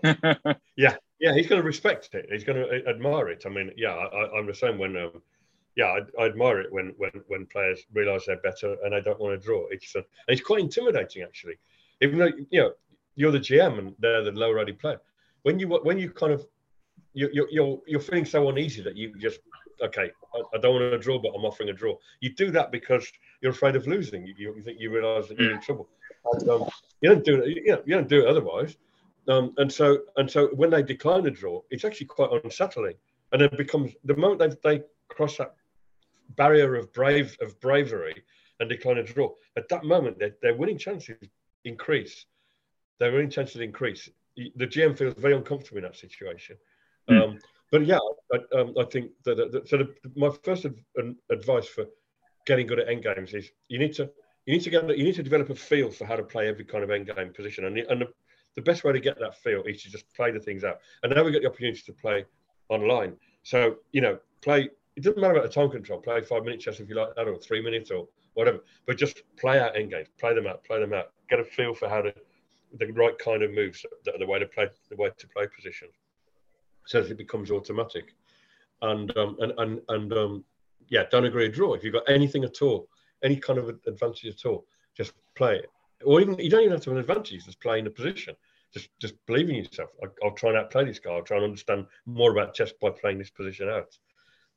yeah, 0.75 0.95
yeah, 1.19 1.33
he's 1.33 1.47
going 1.47 1.61
to 1.61 1.65
respect 1.65 2.09
it. 2.13 2.27
He's 2.31 2.43
going 2.43 2.57
to 2.57 2.87
admire 2.87 3.29
it. 3.29 3.43
I 3.45 3.49
mean, 3.49 3.71
yeah, 3.77 3.91
I, 3.91 4.37
am 4.37 4.47
the 4.47 4.53
same 4.53 4.77
when, 4.77 4.97
um, 4.97 5.21
yeah, 5.75 5.85
I, 6.17 6.21
I, 6.21 6.25
admire 6.25 6.61
it 6.61 6.71
when 6.71 6.93
when 6.97 7.11
when 7.27 7.45
players 7.45 7.81
realise 7.93 8.25
they're 8.25 8.37
better 8.37 8.75
and 8.83 8.93
they 8.93 9.01
don't 9.01 9.19
want 9.19 9.39
to 9.39 9.45
draw. 9.45 9.67
It's 9.69 9.95
uh, 9.95 10.01
it's 10.27 10.41
quite 10.41 10.59
intimidating 10.61 11.23
actually, 11.23 11.55
even 12.01 12.19
though 12.19 12.31
you 12.49 12.61
know 12.61 12.71
you're 13.15 13.31
the 13.31 13.39
GM 13.39 13.79
and 13.79 13.95
they're 13.99 14.23
the 14.23 14.31
lower 14.31 14.55
rated 14.55 14.79
player. 14.79 14.99
When 15.43 15.59
you 15.59 15.67
when 15.67 15.97
you 15.97 16.09
kind 16.11 16.33
of 16.33 16.45
you, 17.13 17.29
you're 17.31 17.49
you're 17.49 17.79
you're 17.87 17.99
feeling 18.01 18.25
so 18.25 18.49
uneasy 18.49 18.81
that 18.81 18.97
you 18.97 19.17
just 19.17 19.39
okay, 19.81 20.11
I, 20.33 20.41
I, 20.55 20.59
don't 20.59 20.79
want 20.79 20.91
to 20.91 20.97
draw, 20.97 21.19
but 21.19 21.31
I'm 21.35 21.45
offering 21.45 21.69
a 21.69 21.73
draw. 21.73 21.95
You 22.19 22.33
do 22.33 22.51
that 22.51 22.71
because 22.71 23.11
you're 23.41 23.51
afraid 23.51 23.75
of 23.75 23.87
losing. 23.87 24.25
You, 24.25 24.35
you, 24.37 24.61
think 24.61 24.79
you 24.79 24.91
realise 24.91 25.27
that 25.27 25.39
you're 25.39 25.51
in 25.51 25.61
trouble. 25.61 25.89
And, 26.33 26.49
um, 26.49 26.69
you 27.01 27.09
don't 27.09 27.25
do 27.25 27.41
it. 27.41 27.49
You, 27.49 27.71
know, 27.71 27.81
you 27.85 27.95
don't 27.95 28.07
do 28.07 28.21
it 28.21 28.27
otherwise. 28.27 28.77
Um, 29.27 29.53
and 29.57 29.71
so 29.71 29.99
and 30.17 30.29
so 30.29 30.47
when 30.47 30.71
they 30.71 30.83
decline 30.83 31.25
a 31.27 31.31
draw, 31.31 31.61
it's 31.69 31.85
actually 31.85 32.07
quite 32.07 32.29
unsettling. 32.43 32.95
And 33.31 33.41
it 33.41 33.55
becomes 33.57 33.91
the 34.03 34.15
moment 34.15 34.39
they 34.39 34.77
they 34.77 34.83
cross 35.09 35.37
that 35.37 35.53
barrier 36.35 36.75
of 36.75 36.91
brave 36.93 37.37
of 37.41 37.59
bravery 37.59 38.23
and 38.59 38.69
decline 38.69 38.97
a 38.97 39.03
draw, 39.03 39.31
at 39.57 39.67
that 39.69 39.83
moment 39.83 40.19
their, 40.19 40.35
their 40.41 40.55
winning 40.55 40.77
chances 40.77 41.17
increase. 41.65 42.25
Their 42.99 43.11
winning 43.11 43.29
chances 43.29 43.61
increase. 43.61 44.09
The 44.37 44.67
GM 44.67 44.97
feels 44.97 45.15
very 45.15 45.35
uncomfortable 45.35 45.77
in 45.77 45.83
that 45.83 45.97
situation. 45.97 46.57
Mm. 47.09 47.21
Um, 47.21 47.39
but 47.71 47.85
yeah, 47.85 47.99
I, 48.33 48.59
um, 48.59 48.73
I 48.79 48.83
think 48.85 49.11
that, 49.25 49.51
that 49.51 49.67
so 49.67 49.77
the, 49.77 49.95
my 50.15 50.29
first 50.43 50.65
advice 51.31 51.67
for 51.67 51.85
getting 52.45 52.67
good 52.67 52.79
at 52.79 52.89
end 52.89 53.03
games 53.03 53.33
is 53.33 53.49
you 53.67 53.79
need 53.79 53.93
to 53.93 54.09
you 54.45 54.53
need 54.53 54.63
to 54.63 54.69
get 54.69 54.97
you 54.97 55.03
need 55.03 55.15
to 55.15 55.23
develop 55.23 55.49
a 55.49 55.55
feel 55.55 55.91
for 55.91 56.05
how 56.05 56.15
to 56.15 56.23
play 56.23 56.47
every 56.47 56.65
kind 56.65 56.83
of 56.83 56.91
end 56.91 57.07
game 57.15 57.31
position, 57.33 57.65
and, 57.65 57.77
and 57.77 58.01
the, 58.01 58.07
the 58.55 58.61
best 58.61 58.83
way 58.83 58.93
to 58.93 58.99
get 58.99 59.19
that 59.19 59.37
feel 59.37 59.63
is 59.63 59.83
to 59.83 59.89
just 59.89 60.05
play 60.13 60.31
the 60.31 60.39
things 60.39 60.63
out. 60.63 60.79
And 61.03 61.13
now 61.13 61.23
we 61.23 61.31
get 61.31 61.41
the 61.41 61.47
opportunity 61.49 61.81
to 61.85 61.93
play 61.93 62.25
online, 62.69 63.15
so 63.43 63.77
you 63.91 64.01
know, 64.01 64.19
play. 64.41 64.69
It 64.97 65.03
doesn't 65.03 65.21
matter 65.21 65.35
about 65.35 65.43
the 65.43 65.53
time 65.53 65.69
control. 65.69 66.01
Play 66.01 66.21
five 66.21 66.43
minute 66.43 66.59
chess 66.59 66.81
if 66.81 66.89
you 66.89 66.95
like 66.95 67.15
that, 67.15 67.27
or 67.27 67.37
three 67.37 67.61
minutes, 67.61 67.91
or 67.91 68.07
whatever. 68.33 68.59
But 68.85 68.97
just 68.97 69.23
play 69.37 69.59
out 69.59 69.75
end 69.77 69.91
games, 69.91 70.09
play 70.19 70.35
them 70.35 70.47
out, 70.47 70.63
play 70.65 70.79
them 70.79 70.93
out. 70.93 71.11
Get 71.29 71.39
a 71.39 71.45
feel 71.45 71.73
for 71.73 71.87
how 71.87 72.01
to 72.01 72.13
the 72.79 72.91
right 72.93 73.17
kind 73.19 73.43
of 73.43 73.51
moves, 73.51 73.85
the, 74.05 74.13
the 74.17 74.25
way 74.25 74.39
to 74.39 74.45
play, 74.45 74.67
the 74.89 74.95
way 74.95 75.09
to 75.17 75.27
play 75.27 75.45
position. 75.55 75.87
so 76.85 76.99
it 76.99 77.17
becomes 77.17 77.51
automatic. 77.51 78.13
And 78.81 79.15
um, 79.17 79.37
and 79.39 79.53
and 79.57 79.81
and 79.89 80.13
um, 80.13 80.45
yeah, 80.89 81.03
don't 81.11 81.25
agree 81.25 81.45
a 81.45 81.49
draw. 81.49 81.73
If 81.73 81.83
you've 81.83 81.93
got 81.93 82.09
anything 82.09 82.43
at 82.43 82.61
all, 82.61 82.87
any 83.23 83.35
kind 83.35 83.59
of 83.59 83.69
advantage 83.87 84.25
at 84.25 84.45
all, 84.45 84.65
just 84.95 85.13
play 85.35 85.57
it. 85.57 85.69
Or 86.05 86.21
even 86.21 86.37
you 86.39 86.49
don't 86.49 86.61
even 86.61 86.71
have 86.71 86.81
to 86.81 86.89
have 86.89 86.97
an 86.97 87.01
advantage. 87.01 87.45
Just 87.45 87.61
playing 87.61 87.85
the 87.85 87.89
position. 87.89 88.35
Just 88.73 88.89
just 88.99 89.15
believe 89.25 89.49
in 89.49 89.55
yourself. 89.55 89.89
I, 90.03 90.07
will 90.21 90.31
try 90.31 90.49
and 90.49 90.59
outplay 90.59 90.85
this 90.85 90.99
guy. 90.99 91.11
I'll 91.11 91.23
try 91.23 91.37
and 91.37 91.45
understand 91.45 91.87
more 92.05 92.31
about 92.31 92.53
chess 92.53 92.71
by 92.81 92.89
playing 92.89 93.17
this 93.17 93.29
position 93.29 93.69
out. 93.69 93.97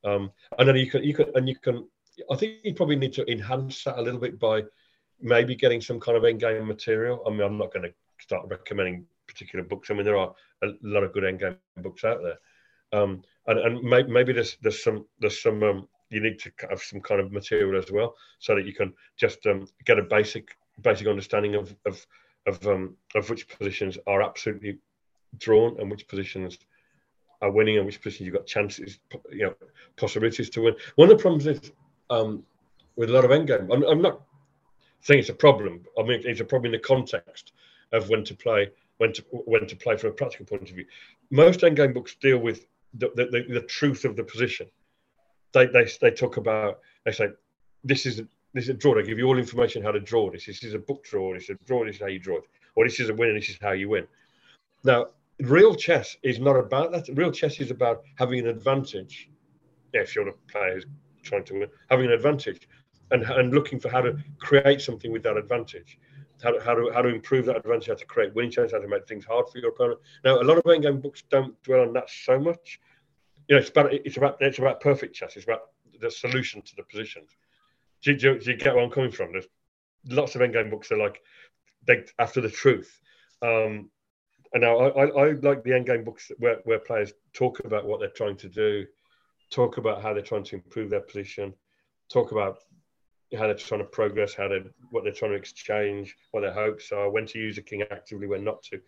Um, 0.05 0.31
and 0.59 0.69
then 0.69 0.77
you 0.77 0.91
can 0.91 1.03
you 1.03 1.15
can 1.15 1.27
and 1.35 1.49
you 1.49 1.57
can. 1.57 1.89
I 2.31 2.37
think 2.37 2.59
you 2.63 2.75
probably 2.75 2.97
need 2.97 3.13
to 3.15 3.31
enhance 3.31 3.83
that 3.85 3.99
a 3.99 4.03
little 4.03 4.21
bit 4.21 4.39
by 4.39 4.63
maybe 5.21 5.57
getting 5.57 5.81
some 5.81 5.99
kind 5.99 6.17
of 6.17 6.25
end 6.25 6.41
game 6.41 6.67
material. 6.67 7.23
I 7.27 7.31
mean, 7.31 7.41
I'm 7.41 7.59
not 7.59 7.73
going 7.73 7.83
to 7.83 7.95
start 8.21 8.47
recommending 8.49 9.07
particular 9.27 9.65
books. 9.65 9.91
I 9.91 9.95
mean, 9.95 10.05
there 10.05 10.17
are 10.17 10.33
a 10.63 10.69
lot 10.83 11.03
of 11.03 11.13
good 11.13 11.25
endgame 11.25 11.57
books 11.79 12.05
out 12.05 12.21
there, 12.23 13.01
um, 13.01 13.23
and 13.47 13.59
and 13.59 13.83
may, 13.83 14.03
maybe 14.05 14.33
there's 14.33 14.57
there's 14.63 14.83
some 14.83 15.07
there's 15.19 15.43
some 15.43 15.63
um, 15.63 15.89
you 16.11 16.21
need 16.21 16.39
to 16.41 16.53
have 16.71 16.81
some 16.81 17.01
kind 17.01 17.21
of 17.21 17.33
material 17.33 17.83
as 17.83 17.91
well, 17.91 18.15
so 18.39 18.55
that 18.55 18.67
you 18.67 18.73
can 18.73 18.93
just 19.17 19.45
um, 19.47 19.67
get 19.85 19.99
a 19.99 20.03
basic 20.03 20.57
basic 20.81 21.07
understanding 21.07 21.55
of 21.55 21.75
of 21.87 22.07
of, 22.47 22.66
um, 22.66 22.97
of 23.14 23.31
which 23.31 23.49
positions 23.49 23.97
are 24.07 24.22
absolutely 24.22 24.79
drawn 25.39 25.81
and 25.81 25.91
which 25.91 26.07
positions 26.07 26.59
are 27.41 27.51
winning 27.51 27.79
and 27.79 27.87
which 27.87 28.01
positions 28.01 28.27
you've 28.27 28.35
got 28.35 28.47
chances, 28.47 28.99
you 29.31 29.45
know, 29.45 29.55
possibilities 29.97 30.51
to 30.51 30.62
win. 30.62 30.75
One 30.97 31.11
of 31.11 31.16
the 31.16 31.22
problems 31.22 31.47
is 31.47 31.72
um, 32.11 32.45
with 32.97 33.11
a 33.11 33.12
lot 33.12 33.25
of 33.25 33.31
endgame. 33.31 33.72
I'm, 33.72 33.83
I'm 33.85 34.03
not 34.03 34.20
saying 35.01 35.20
it's 35.20 35.29
a 35.29 35.35
problem. 35.35 35.85
I 35.99 36.03
mean, 36.03 36.22
it's 36.25 36.41
a 36.41 36.45
problem 36.45 36.75
in 36.75 36.81
the 36.81 36.87
context 36.87 37.53
of 37.93 38.09
when 38.09 38.25
to 38.25 38.35
play 38.35 38.70
when 38.99 39.12
to 39.12 39.22
when 39.31 39.66
to 39.66 39.77
play 39.77 39.97
from 39.97 40.11
a 40.11 40.12
practical 40.12 40.47
point 40.47 40.68
of 40.68 40.77
view. 40.77 40.87
Most 41.31 41.61
endgame 41.61 41.95
books 41.95 42.14
deal 42.20 42.39
with 42.39 42.66
the, 42.95 43.11
the, 43.14 43.45
the, 43.53 43.61
truth 43.62 44.05
of 44.05 44.14
the 44.16 44.22
position. 44.22 44.68
They, 45.53 45.66
they 45.66 45.89
they 46.01 46.11
talk 46.11 46.37
about 46.37 46.81
they 47.05 47.12
say 47.12 47.29
this 47.83 48.07
is 48.07 48.22
this 48.55 48.65
is 48.65 48.71
a 48.71 48.75
draw. 48.75 48.95
They 48.95 49.03
give 49.03 49.19
you 49.19 49.27
all 49.27 49.39
information 49.39 49.83
how 49.83 49.93
to 49.93 50.01
draw 50.01 50.31
this. 50.31 50.47
This 50.47 50.63
is 50.63 50.75
a 50.75 50.79
book 50.79 51.05
draw. 51.05 51.35
This 51.35 51.45
is 51.45 51.51
a 51.51 51.65
draw. 51.65 51.85
This 51.85 51.97
is 51.97 52.01
how 52.01 52.07
you 52.07 52.19
draw 52.19 52.39
it. 52.39 52.45
Or 52.77 52.85
this 52.85 53.01
is 53.01 53.11
a 53.11 53.15
win 53.15 53.29
and 53.31 53.39
this 53.39 53.51
is 53.51 53.59
how 53.61 53.73
you 53.73 53.89
win. 53.91 54.07
Now, 54.85 55.09
real 55.41 55.75
chess 55.75 56.17
is 56.23 56.39
not 56.39 56.57
about 56.57 56.93
that. 56.93 57.09
Real 57.15 57.31
chess 57.31 57.61
is 57.61 57.71
about 57.71 58.03
having 58.17 58.41
an 58.41 58.47
advantage. 58.47 59.29
If 59.93 60.15
you're 60.15 60.25
the 60.25 60.33
player 60.49 60.75
who's 60.75 60.87
trying 61.23 61.45
to 61.45 61.55
win, 61.61 61.69
having 61.91 62.07
an 62.07 62.13
advantage, 62.13 62.69
and 63.11 63.23
and 63.25 63.53
looking 63.53 63.79
for 63.79 63.91
how 63.91 64.01
to 64.01 64.17
create 64.39 64.81
something 64.81 65.13
with 65.13 65.23
that 65.25 65.37
advantage 65.37 65.99
how 66.43 66.51
to, 66.53 66.61
how 66.61 66.75
to 66.75 66.91
how 66.93 67.03
to 67.03 67.09
improve 67.09 67.47
that 67.47 67.57
advantage, 67.57 67.89
how 67.89 67.95
to 67.95 68.05
create 68.07 68.35
winning 68.35 68.51
chances, 68.51 68.73
how 68.73 68.81
to 68.81 68.89
make 68.89 69.07
things 69.07 69.25
hard 69.25 69.49
for 69.49 69.59
your 69.59 69.71
opponent. 69.71 70.01
Now, 70.25 70.41
a 70.41 70.45
lot 70.45 70.59
of 70.59 70.65
endgame 70.65 71.01
books 71.01 71.23
don't 71.31 71.61
dwell 71.63 71.81
on 71.81 71.93
that 71.95 72.11
so 72.11 72.39
much. 72.39 72.81
You 73.49 73.57
know, 73.57 73.61
it's 73.61 73.71
about 73.71 73.93
it's 73.93 74.17
about 74.17 74.37
it's 74.41 74.59
about 74.59 74.81
perfect 74.81 75.15
chess. 75.15 75.37
It's 75.37 75.45
about 75.45 75.63
the 76.01 76.11
solution 76.11 76.63
to 76.63 76.77
the 76.77 76.83
positions. 76.83 77.31
Do 78.05 78.13
you, 78.13 78.19
do 78.19 78.39
do 78.39 78.51
you 78.51 78.57
get 78.57 78.75
where 78.75 78.85
I'm 78.85 78.91
coming 78.91 79.11
from? 79.11 79.33
There's 79.33 79.49
lots 80.09 80.35
of 80.35 80.43
endgame 80.43 80.71
books 80.71 80.89
that 80.89 80.97
are 80.97 81.03
like 81.03 81.23
they 81.87 82.05
after 82.19 82.41
the 82.43 82.51
truth. 82.51 83.01
Um, 83.41 83.91
and 84.53 84.61
now 84.61 84.77
I, 84.77 85.05
I, 85.05 85.07
I 85.07 85.33
like 85.33 85.65
the 85.65 85.71
endgame 85.71 86.05
books 86.05 86.31
where, 86.39 86.59
where 86.65 86.79
players 86.79 87.13
talk 87.33 87.65
about 87.65 87.87
what 87.87 88.01
they're 88.01 88.11
trying 88.11 88.37
to 88.37 88.49
do, 88.49 88.87
talk 89.51 89.79
about 89.79 90.03
how 90.03 90.13
they're 90.13 90.23
trying 90.23 90.45
to 90.45 90.57
improve 90.57 90.91
their 90.91 91.01
position, 91.01 91.55
talk 92.09 92.31
about 92.31 92.59
how 93.37 93.47
they're 93.47 93.55
trying 93.55 93.81
to 93.81 93.87
progress, 93.87 94.35
how 94.35 94.49
they 94.49 94.63
what 94.91 95.03
they're 95.03 95.13
trying 95.13 95.33
to 95.33 95.39
exchange, 95.39 96.15
what 96.33 96.43
their 96.43 96.53
hopes 96.53 96.93
are, 96.93 97.11
when 97.11 97.27
to 97.27 97.39
use 97.39 97.57
a 97.59 97.63
king 97.63 97.83
actively, 97.91 98.27
when 98.27 98.45
not 98.45 98.63
to, 98.65 98.81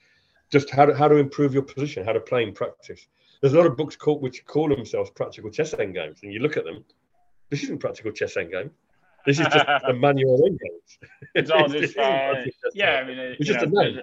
just 0.53 0.69
how 0.71 0.85
to 0.85 0.95
how 0.95 1.09
to 1.09 1.17
improve 1.17 1.55
your 1.55 1.63
position, 1.63 2.05
how 2.05 2.13
to 2.13 2.21
play 2.21 2.43
in 2.43 2.53
practice. 2.53 3.09
There's 3.41 3.55
a 3.55 3.57
lot 3.57 3.67
of 3.67 3.77
books 3.79 3.97
called 3.97 4.23
which 4.23 4.45
call 4.45 4.69
themselves 4.69 5.11
practical 5.11 5.51
chess 5.51 5.73
end 5.73 5.95
games, 5.95 6.21
and 6.23 6.33
you 6.33 6.41
look 6.41 6.59
at 6.59 6.65
them. 6.65 6.85
This 7.49 7.63
isn't 7.63 7.79
practical 7.79 8.13
chess 8.13 8.37
end 8.37 8.51
game. 8.51 8.71
This 9.27 9.41
is 9.41 9.47
just 9.47 9.67
a 9.85 9.93
manual 9.93 10.45
end. 10.47 10.61
It's 11.35 11.51
all 11.51 11.69
just 11.69 11.99
uh, 11.99 12.35
yeah. 12.75 13.01
I 13.03 13.05
mean, 13.07 13.19
it, 13.19 13.37
it's 13.39 13.49
just 13.49 13.67
know, 13.67 13.81
a 13.81 13.85
name. 13.85 14.01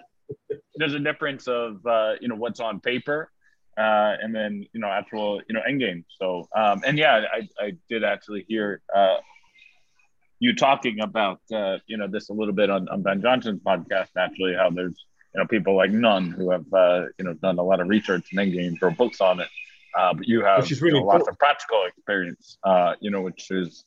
There's, 0.50 0.62
there's 0.76 0.94
a 0.94 1.00
difference 1.00 1.48
of 1.48 1.86
uh, 1.86 2.14
you 2.22 2.28
know 2.28 2.36
what's 2.36 2.60
on 2.60 2.80
paper 2.80 3.32
uh, 3.78 4.16
and 4.22 4.34
then 4.36 4.66
you 4.74 4.80
know 4.80 4.88
actual 4.88 5.42
you 5.48 5.56
know 5.56 5.62
end 5.68 5.80
game. 5.80 6.06
So 6.20 6.48
um, 6.56 6.82
and 6.86 6.98
yeah, 6.98 7.26
I, 7.32 7.48
I 7.60 7.74
did 7.90 8.04
actually 8.04 8.46
hear 8.48 8.82
uh, 8.96 9.18
you 10.40 10.56
talking 10.56 11.00
about 11.00 11.40
uh, 11.54 11.78
you 11.88 11.98
know 11.98 12.08
this 12.08 12.30
a 12.30 12.34
little 12.34 12.54
bit 12.54 12.70
on, 12.70 12.88
on 12.90 13.02
Ben 13.02 13.22
Johnson's 13.22 13.62
podcast 13.62 14.10
actually 14.18 14.54
how 14.56 14.70
there's 14.70 15.06
you 15.34 15.42
know 15.42 15.48
people 15.48 15.76
like 15.76 15.92
Nunn 15.92 16.32
who 16.32 16.52
have 16.52 16.72
uh, 16.74 17.06
you 17.18 17.26
know 17.26 17.34
done 17.34 17.58
a 17.58 17.64
lot 17.64 17.80
of 17.80 17.88
research 17.88 18.32
and 18.32 18.40
endgame 18.40 18.78
for 18.78 18.92
books 18.92 19.22
on 19.22 19.40
it 19.40 19.50
uh, 19.98 20.14
but 20.14 20.28
you 20.28 20.44
have 20.44 20.70
really 20.82 21.00
you 21.00 21.02
know, 21.02 21.08
lots 21.08 21.28
of 21.28 21.38
practical 21.40 21.84
experience 21.86 22.58
uh, 22.64 22.94
you 23.00 23.10
know 23.10 23.22
which 23.22 23.50
is 23.50 23.86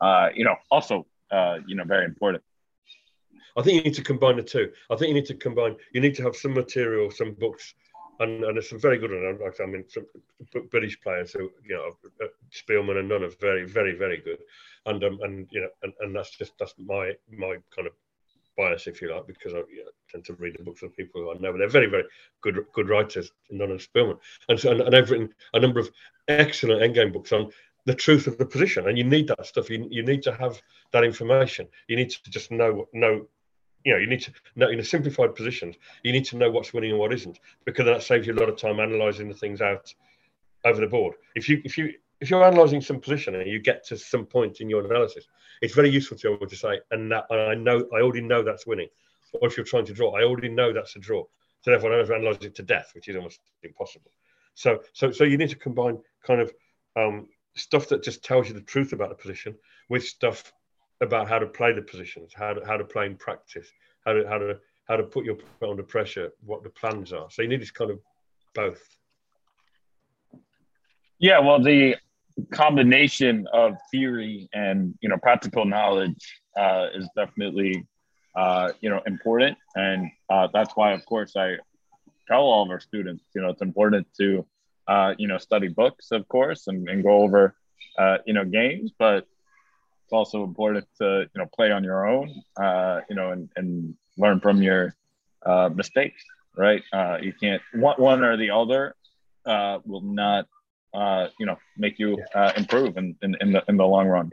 uh, 0.00 0.28
you 0.34 0.44
know 0.44 0.56
also 0.70 1.06
uh, 1.30 1.58
you 1.66 1.76
know 1.76 1.84
very 1.84 2.04
important 2.04 2.42
I 3.56 3.62
think 3.62 3.76
you 3.76 3.82
need 3.84 3.94
to 3.94 4.02
combine 4.02 4.36
the 4.36 4.42
two 4.42 4.70
I 4.90 4.96
think 4.96 5.08
you 5.08 5.14
need 5.14 5.26
to 5.26 5.34
combine 5.34 5.76
you 5.92 6.00
need 6.00 6.14
to 6.16 6.22
have 6.22 6.36
some 6.36 6.54
material 6.54 7.10
some 7.10 7.32
books 7.32 7.74
and, 8.18 8.44
and 8.44 8.56
there's 8.56 8.70
some 8.70 8.80
very 8.80 8.96
good 8.96 9.10
ones. 9.10 9.60
I 9.60 9.66
mean, 9.66 9.84
some 9.88 10.06
British 10.70 10.98
players 11.02 11.32
who, 11.34 11.50
you 11.62 11.74
know, 11.74 11.92
Speelman 12.50 12.96
and 12.96 13.10
Nunn 13.10 13.24
are 13.24 13.30
very, 13.38 13.66
very, 13.66 13.94
very 13.94 14.16
good 14.16 14.38
and 14.86 15.02
um, 15.04 15.18
and 15.22 15.46
you 15.50 15.60
know, 15.60 15.68
and, 15.82 15.92
and 16.00 16.14
that's 16.14 16.30
just 16.30 16.52
that's 16.58 16.74
my 16.78 17.12
my 17.30 17.56
kind 17.74 17.86
of 17.86 17.92
bias, 18.56 18.86
if 18.86 19.02
you 19.02 19.14
like, 19.14 19.26
because 19.26 19.52
I 19.52 19.58
you 19.58 19.84
know, 19.84 19.90
tend 20.10 20.24
to 20.26 20.32
read 20.34 20.56
the 20.56 20.64
books 20.64 20.82
of 20.82 20.96
people 20.96 21.20
who 21.20 21.30
I 21.30 21.34
know. 21.34 21.52
But 21.52 21.58
they're 21.58 21.68
very, 21.68 21.90
very 21.90 22.04
good 22.40 22.64
good 22.72 22.88
writers, 22.88 23.30
Nunn 23.50 23.72
and 23.72 23.80
Speelman, 23.80 24.18
and 24.48 24.58
so 24.58 24.70
and, 24.70 24.80
and 24.80 24.94
I've 24.96 25.10
written 25.10 25.34
a 25.52 25.60
number 25.60 25.80
of 25.80 25.90
excellent 26.28 26.82
endgame 26.82 27.12
books 27.12 27.32
on 27.32 27.50
the 27.86 27.94
truth 27.94 28.26
of 28.26 28.36
the 28.36 28.44
position, 28.44 28.88
and 28.88 28.98
you 28.98 29.04
need 29.04 29.28
that 29.28 29.46
stuff. 29.46 29.70
You, 29.70 29.88
you 29.90 30.02
need 30.02 30.22
to 30.24 30.32
have 30.32 30.60
that 30.92 31.04
information. 31.04 31.68
You 31.88 31.96
need 31.96 32.10
to 32.10 32.30
just 32.30 32.50
know 32.50 32.86
know. 32.92 33.26
You 33.84 33.92
know, 33.92 33.98
you 34.00 34.08
need 34.08 34.22
to 34.22 34.32
know 34.56 34.68
in 34.68 34.80
a 34.80 34.84
simplified 34.84 35.36
positions. 35.36 35.76
You 36.02 36.10
need 36.10 36.24
to 36.26 36.36
know 36.36 36.50
what's 36.50 36.74
winning 36.74 36.90
and 36.90 36.98
what 36.98 37.12
isn't, 37.12 37.38
because 37.64 37.84
that 37.84 38.02
saves 38.02 38.26
you 38.26 38.34
a 38.34 38.40
lot 38.40 38.48
of 38.48 38.56
time 38.56 38.80
analysing 38.80 39.28
the 39.28 39.34
things 39.34 39.60
out 39.60 39.94
over 40.64 40.80
the 40.80 40.88
board. 40.88 41.14
If 41.36 41.48
you 41.48 41.62
if 41.64 41.78
you 41.78 41.92
if 42.20 42.28
you're 42.28 42.42
analysing 42.42 42.80
some 42.80 43.00
position 43.00 43.36
and 43.36 43.48
you 43.48 43.60
get 43.60 43.86
to 43.86 43.96
some 43.96 44.26
point 44.26 44.60
in 44.60 44.68
your 44.68 44.84
analysis, 44.84 45.28
it's 45.62 45.74
very 45.74 45.88
useful 45.88 46.16
to 46.18 46.28
be 46.28 46.34
able 46.34 46.48
to 46.48 46.56
say, 46.56 46.80
and 46.90 47.12
that 47.12 47.26
and 47.30 47.40
I 47.40 47.54
know 47.54 47.86
I 47.94 48.00
already 48.00 48.22
know 48.22 48.42
that's 48.42 48.66
winning. 48.66 48.88
Or 49.40 49.46
if 49.46 49.56
you're 49.56 49.66
trying 49.66 49.86
to 49.86 49.92
draw, 49.92 50.16
I 50.16 50.24
already 50.24 50.48
know 50.48 50.72
that's 50.72 50.96
a 50.96 50.98
draw. 50.98 51.24
So 51.60 51.70
therefore, 51.70 51.90
I 51.90 51.96
don't 51.96 52.00
have 52.00 52.08
to 52.08 52.14
analyse 52.16 52.44
it 52.44 52.54
to 52.56 52.62
death, 52.62 52.90
which 52.94 53.08
is 53.08 53.14
almost 53.14 53.40
impossible. 53.62 54.10
So 54.54 54.80
so 54.94 55.12
so 55.12 55.22
you 55.22 55.38
need 55.38 55.50
to 55.50 55.56
combine 55.56 55.98
kind 56.26 56.40
of 56.40 56.52
um, 56.96 57.28
stuff 57.56 57.88
that 57.88 58.02
just 58.02 58.24
tells 58.24 58.48
you 58.48 58.54
the 58.54 58.60
truth 58.60 58.92
about 58.92 59.08
the 59.08 59.14
position 59.14 59.54
with 59.88 60.04
stuff 60.04 60.52
about 61.00 61.28
how 61.28 61.38
to 61.38 61.46
play 61.46 61.72
the 61.72 61.82
positions, 61.82 62.32
how 62.34 62.52
to 62.54 62.64
how 62.66 62.76
to 62.76 62.84
play 62.84 63.06
in 63.06 63.16
practice, 63.16 63.68
how 64.04 64.12
to 64.12 64.26
how 64.28 64.38
to 64.38 64.58
how 64.88 64.96
to 64.96 65.02
put 65.02 65.24
your 65.24 65.34
opponent 65.34 65.70
under 65.70 65.82
pressure, 65.82 66.30
what 66.44 66.62
the 66.62 66.70
plans 66.70 67.12
are. 67.12 67.28
So 67.30 67.42
you 67.42 67.48
need 67.48 67.60
this 67.60 67.70
kind 67.70 67.90
of 67.90 68.00
both. 68.54 68.82
Yeah, 71.18 71.38
well, 71.40 71.62
the 71.62 71.96
combination 72.52 73.46
of 73.52 73.76
theory 73.90 74.48
and 74.52 74.94
you 75.00 75.08
know 75.08 75.16
practical 75.16 75.64
knowledge 75.64 76.40
uh, 76.56 76.88
is 76.94 77.08
definitely 77.16 77.86
uh, 78.36 78.72
you 78.80 78.90
know 78.90 79.00
important, 79.06 79.56
and 79.74 80.10
uh, 80.30 80.48
that's 80.52 80.74
why, 80.76 80.92
of 80.92 81.04
course, 81.06 81.36
I 81.36 81.56
tell 82.28 82.42
all 82.42 82.64
of 82.64 82.70
our 82.70 82.80
students, 82.80 83.24
you 83.34 83.42
know, 83.42 83.50
it's 83.50 83.62
important 83.62 84.06
to 84.18 84.44
uh, 84.88 85.14
you 85.18 85.28
know, 85.28 85.38
study 85.38 85.68
books, 85.68 86.10
of 86.12 86.26
course, 86.28 86.66
and, 86.66 86.88
and 86.88 87.02
go 87.02 87.22
over, 87.22 87.54
uh, 87.98 88.18
you 88.26 88.34
know, 88.34 88.44
games, 88.44 88.92
but 88.98 89.26
it's 90.04 90.12
also 90.12 90.44
important 90.44 90.86
to, 90.98 91.28
you 91.34 91.40
know, 91.40 91.46
play 91.54 91.72
on 91.72 91.82
your 91.82 92.06
own, 92.06 92.32
uh, 92.56 93.00
you 93.10 93.16
know, 93.16 93.32
and, 93.32 93.48
and 93.56 93.94
learn 94.16 94.38
from 94.40 94.62
your 94.62 94.94
uh, 95.44 95.68
mistakes, 95.74 96.22
right? 96.56 96.82
Uh, 96.92 97.18
you 97.20 97.32
can't, 97.32 97.60
one, 97.74 97.96
one 97.96 98.22
or 98.22 98.36
the 98.36 98.50
other 98.50 98.94
uh, 99.44 99.78
will 99.84 100.02
not, 100.02 100.46
uh, 100.94 101.28
you 101.38 101.46
know, 101.46 101.56
make 101.76 101.98
you 101.98 102.18
uh, 102.34 102.52
improve 102.56 102.96
in, 102.96 103.16
in, 103.22 103.36
in, 103.40 103.52
the, 103.52 103.64
in 103.68 103.76
the 103.76 103.84
long 103.84 104.06
run. 104.06 104.30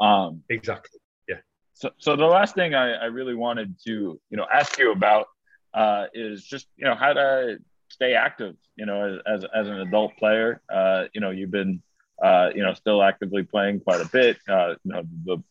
Um, 0.00 0.42
exactly. 0.48 0.98
Yeah. 1.28 1.36
So, 1.74 1.90
so 1.98 2.16
the 2.16 2.24
last 2.24 2.54
thing 2.54 2.74
I, 2.74 2.92
I 2.92 3.04
really 3.06 3.34
wanted 3.34 3.76
to, 3.86 4.18
you 4.30 4.36
know, 4.36 4.46
ask 4.52 4.78
you 4.78 4.92
about 4.92 5.26
uh, 5.74 6.06
is 6.14 6.44
just, 6.44 6.66
you 6.76 6.86
know, 6.86 6.94
how 6.94 7.12
to 7.12 7.58
stay 7.90 8.14
active, 8.14 8.56
you 8.76 8.86
know, 8.86 9.20
as, 9.26 9.44
as 9.54 9.68
an 9.68 9.80
adult 9.80 10.16
player. 10.16 10.60
Uh, 10.72 11.04
you 11.12 11.20
know, 11.20 11.30
you've 11.30 11.50
been, 11.50 11.82
uh, 12.22 12.50
you 12.54 12.62
know, 12.62 12.74
still 12.74 13.02
actively 13.02 13.42
playing 13.42 13.80
quite 13.80 14.00
a 14.00 14.08
bit. 14.08 14.38
Uh, 14.48 14.74
you 14.84 14.92
know, 14.92 15.02
the 15.24 15.42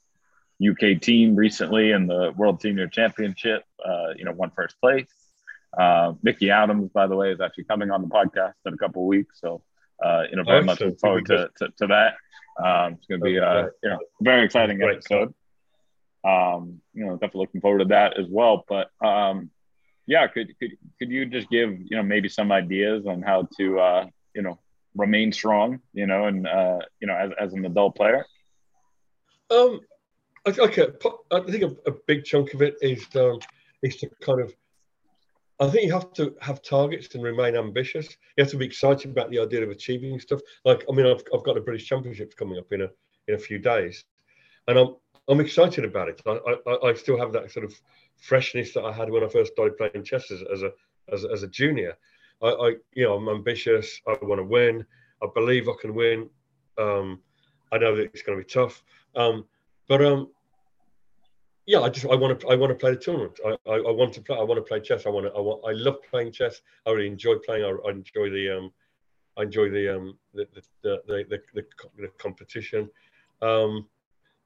UK 0.71 1.01
team 1.01 1.35
recently 1.35 1.91
in 1.91 2.07
the 2.07 2.33
World 2.35 2.61
Senior 2.61 2.87
Championship, 2.87 3.63
uh, 3.85 4.13
you 4.15 4.25
know, 4.25 4.31
won 4.31 4.51
first 4.55 4.79
place. 4.81 5.07
Uh, 5.77 6.13
Mickey 6.23 6.49
Adams, 6.49 6.89
by 6.91 7.07
the 7.07 7.15
way, 7.15 7.31
is 7.31 7.39
actually 7.39 7.65
coming 7.65 7.91
on 7.91 8.01
the 8.01 8.07
podcast 8.07 8.53
in 8.65 8.73
a 8.73 8.77
couple 8.77 9.03
of 9.03 9.07
weeks. 9.07 9.39
So, 9.39 9.61
uh, 10.03 10.23
you 10.29 10.35
know, 10.35 10.43
very 10.43 10.63
much 10.63 10.79
looking 10.79 10.97
forward 10.97 11.25
to, 11.27 11.49
to, 11.57 11.69
to, 11.77 11.87
that. 11.87 12.15
Um, 12.63 12.93
it's 12.93 13.05
going 13.05 13.21
to 13.21 13.25
be 13.25 13.39
uh, 13.39 13.67
you 13.83 13.89
know 13.89 13.99
very 14.21 14.43
exciting 14.43 14.81
episode. 14.81 15.33
Um, 16.25 16.81
you 16.93 17.05
know, 17.05 17.13
definitely 17.13 17.41
looking 17.41 17.61
forward 17.61 17.79
to 17.79 17.85
that 17.85 18.19
as 18.19 18.25
well. 18.29 18.65
But 18.67 18.89
um, 19.01 19.51
yeah, 20.09 20.25
could 20.27 20.57
could 20.59 20.71
could 20.97 21.11
you 21.11 21.25
just 21.27 21.49
give 21.49 21.69
you 21.89 21.95
know 21.95 22.03
maybe 22.03 22.27
some 22.27 22.51
ideas 22.51 23.05
on 23.05 23.21
how 23.21 23.47
to 23.57 23.79
uh, 23.79 24.05
you 24.33 24.41
know 24.41 24.59
remain 24.95 25.31
strong, 25.31 25.79
you 25.93 26.07
know, 26.07 26.25
and 26.25 26.47
uh, 26.47 26.79
you 26.99 27.07
know 27.07 27.15
as, 27.15 27.31
as 27.39 27.53
an 27.53 27.63
adult 27.65 27.95
player? 27.95 28.25
Um, 29.51 29.81
okay, 30.47 30.87
I 31.31 31.39
think 31.41 31.63
a, 31.63 31.89
a 31.91 31.93
big 32.07 32.25
chunk 32.25 32.55
of 32.55 32.63
it 32.63 32.75
is 32.81 33.05
um, 33.15 33.39
is 33.83 33.97
to 33.97 34.09
kind 34.19 34.41
of 34.41 34.51
I 35.59 35.67
think 35.69 35.85
you 35.85 35.93
have 35.93 36.11
to 36.13 36.35
have 36.41 36.63
targets 36.63 37.13
and 37.13 37.23
remain 37.23 37.55
ambitious. 37.55 38.07
You 38.35 38.43
have 38.43 38.51
to 38.51 38.57
be 38.57 38.65
excited 38.65 39.11
about 39.11 39.29
the 39.29 39.39
idea 39.39 39.61
of 39.61 39.69
achieving 39.69 40.19
stuff. 40.19 40.39
Like, 40.63 40.85
I 40.89 40.95
mean, 40.95 41.05
I've, 41.05 41.21
I've 41.33 41.43
got 41.43 41.55
the 41.55 41.61
British 41.61 41.85
Championships 41.85 42.33
coming 42.33 42.57
up 42.57 42.71
in 42.71 42.81
a 42.81 42.89
in 43.27 43.35
a 43.35 43.37
few 43.37 43.59
days, 43.59 44.03
and 44.67 44.79
I'm 44.79 44.95
I'm 45.27 45.39
excited 45.39 45.85
about 45.85 46.09
it. 46.09 46.19
I, 46.25 46.55
I, 46.67 46.89
I 46.89 46.93
still 46.95 47.19
have 47.19 47.31
that 47.33 47.51
sort 47.51 47.65
of 47.65 47.79
freshness 48.19 48.73
that 48.73 48.83
I 48.83 48.91
had 48.91 49.09
when 49.09 49.23
I 49.23 49.27
first 49.27 49.53
started 49.53 49.77
playing 49.77 50.03
chess 50.03 50.31
as, 50.31 50.43
as 50.51 50.63
a 50.63 50.71
as, 51.11 51.25
as 51.25 51.43
a 51.43 51.47
junior. 51.47 51.97
I, 52.41 52.47
I, 52.47 52.67
you 52.93 53.05
know 53.05 53.15
I'm 53.15 53.29
ambitious. 53.29 53.99
I 54.07 54.17
want 54.21 54.39
to 54.39 54.43
win. 54.43 54.85
I 55.21 55.27
believe 55.33 55.67
I 55.67 55.73
can 55.79 55.93
win. 55.93 56.29
Um, 56.77 57.19
I 57.71 57.77
know 57.77 57.95
that 57.95 58.03
it's 58.13 58.21
going 58.21 58.37
to 58.37 58.43
be 58.43 58.49
tough, 58.49 58.83
um, 59.15 59.45
but 59.87 60.03
um, 60.03 60.29
yeah, 61.65 61.81
I 61.81 61.89
just 61.89 62.05
I 62.05 62.15
want 62.15 62.39
to 62.39 62.47
I 62.47 62.55
want 62.55 62.71
to 62.71 62.75
play 62.75 62.91
the 62.91 62.97
tournament. 62.97 63.39
I, 63.45 63.49
I, 63.69 63.75
I, 63.75 63.91
want 63.91 64.13
to 64.13 64.21
play. 64.21 64.37
I 64.37 64.43
want 64.43 64.57
to 64.57 64.63
play 64.63 64.79
chess. 64.79 65.05
I 65.05 65.09
want 65.09 65.25
to. 65.25 65.31
I 65.33 65.39
want. 65.39 65.61
I 65.67 65.73
love 65.73 65.97
playing 66.09 66.31
chess. 66.31 66.61
I 66.87 66.91
really 66.91 67.07
enjoy 67.07 67.35
playing. 67.45 67.65
I, 67.65 67.87
I 67.87 67.91
enjoy 67.91 68.29
the 68.29 68.57
um, 68.57 68.71
I 69.37 69.43
enjoy 69.43 69.69
the 69.69 69.95
um 69.95 70.17
the 70.33 70.47
the 70.53 70.61
the 70.81 71.01
the, 71.07 71.39
the, 71.53 71.65
the 71.97 72.07
competition, 72.17 72.89
um, 73.41 73.87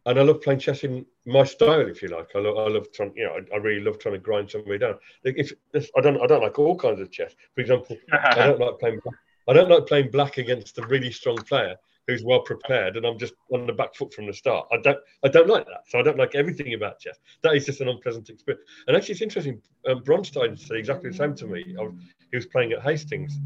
and 0.06 0.20
I 0.20 0.22
love 0.22 0.42
playing 0.42 0.60
chess 0.60 0.84
in 0.84 1.06
my 1.26 1.44
style, 1.44 1.88
if 1.88 2.02
you 2.02 2.10
like. 2.10 2.30
I 2.36 2.40
love 2.40 2.58
I 2.58 2.68
love 2.74 2.88
trying. 2.94 3.14
You 3.16 3.26
know, 3.26 3.40
I, 3.52 3.56
I 3.56 3.58
really 3.60 3.84
love 3.84 4.00
trying 4.00 4.16
to 4.16 4.20
grind 4.20 4.52
somebody 4.52 4.80
down. 4.80 4.96
If 5.24 5.54
I 5.96 6.02
don't 6.02 6.22
I 6.22 6.28
don't 6.28 6.42
like 6.42 6.60
all 6.60 6.76
kinds 6.76 7.00
of 7.00 7.12
chess. 7.12 7.34
For 7.56 7.62
example, 7.62 7.98
I 8.12 8.36
don't 8.36 8.60
like 8.60 8.80
playing. 8.80 9.00
I 9.48 9.54
don't 9.54 9.70
like 9.70 9.88
playing 9.88 10.12
black 10.12 10.38
against 10.38 10.78
a 10.78 10.88
really 10.88 11.12
strong 11.12 11.38
player 11.38 11.76
who's 12.08 12.24
well 12.24 12.42
prepared, 12.42 12.98
and 12.98 13.06
I'm 13.06 13.18
just 13.18 13.34
on 13.54 13.66
the 13.66 13.74
back 13.74 13.96
foot 13.96 14.14
from 14.14 14.28
the 14.28 14.34
start. 14.34 14.68
I 14.72 14.78
don't, 14.78 14.98
I 15.24 15.30
don't 15.30 15.48
like 15.48 15.66
that. 15.68 15.84
So 15.88 16.00
I 16.00 16.02
don't 16.02 16.18
like 16.18 16.36
everything 16.36 16.74
about 16.74 17.00
chess. 17.00 17.18
That 17.44 17.56
is 17.56 17.66
just 17.66 17.82
an 17.82 17.88
unpleasant 17.88 18.30
experience. 18.30 18.66
And 18.88 18.98
actually, 18.98 19.14
it's 19.14 19.22
interesting. 19.22 19.62
Um, 19.88 20.02
Bronstein 20.02 20.60
said 20.60 20.78
exactly 20.78 21.10
the 21.10 21.16
same 21.16 21.36
to 21.36 21.48
me. 21.48 21.64
Was, 21.78 21.94
he 22.32 22.38
was 22.38 22.46
playing 22.46 22.74
at 22.74 22.82
Hastings. 22.82 23.40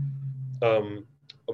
Um, 0.62 1.06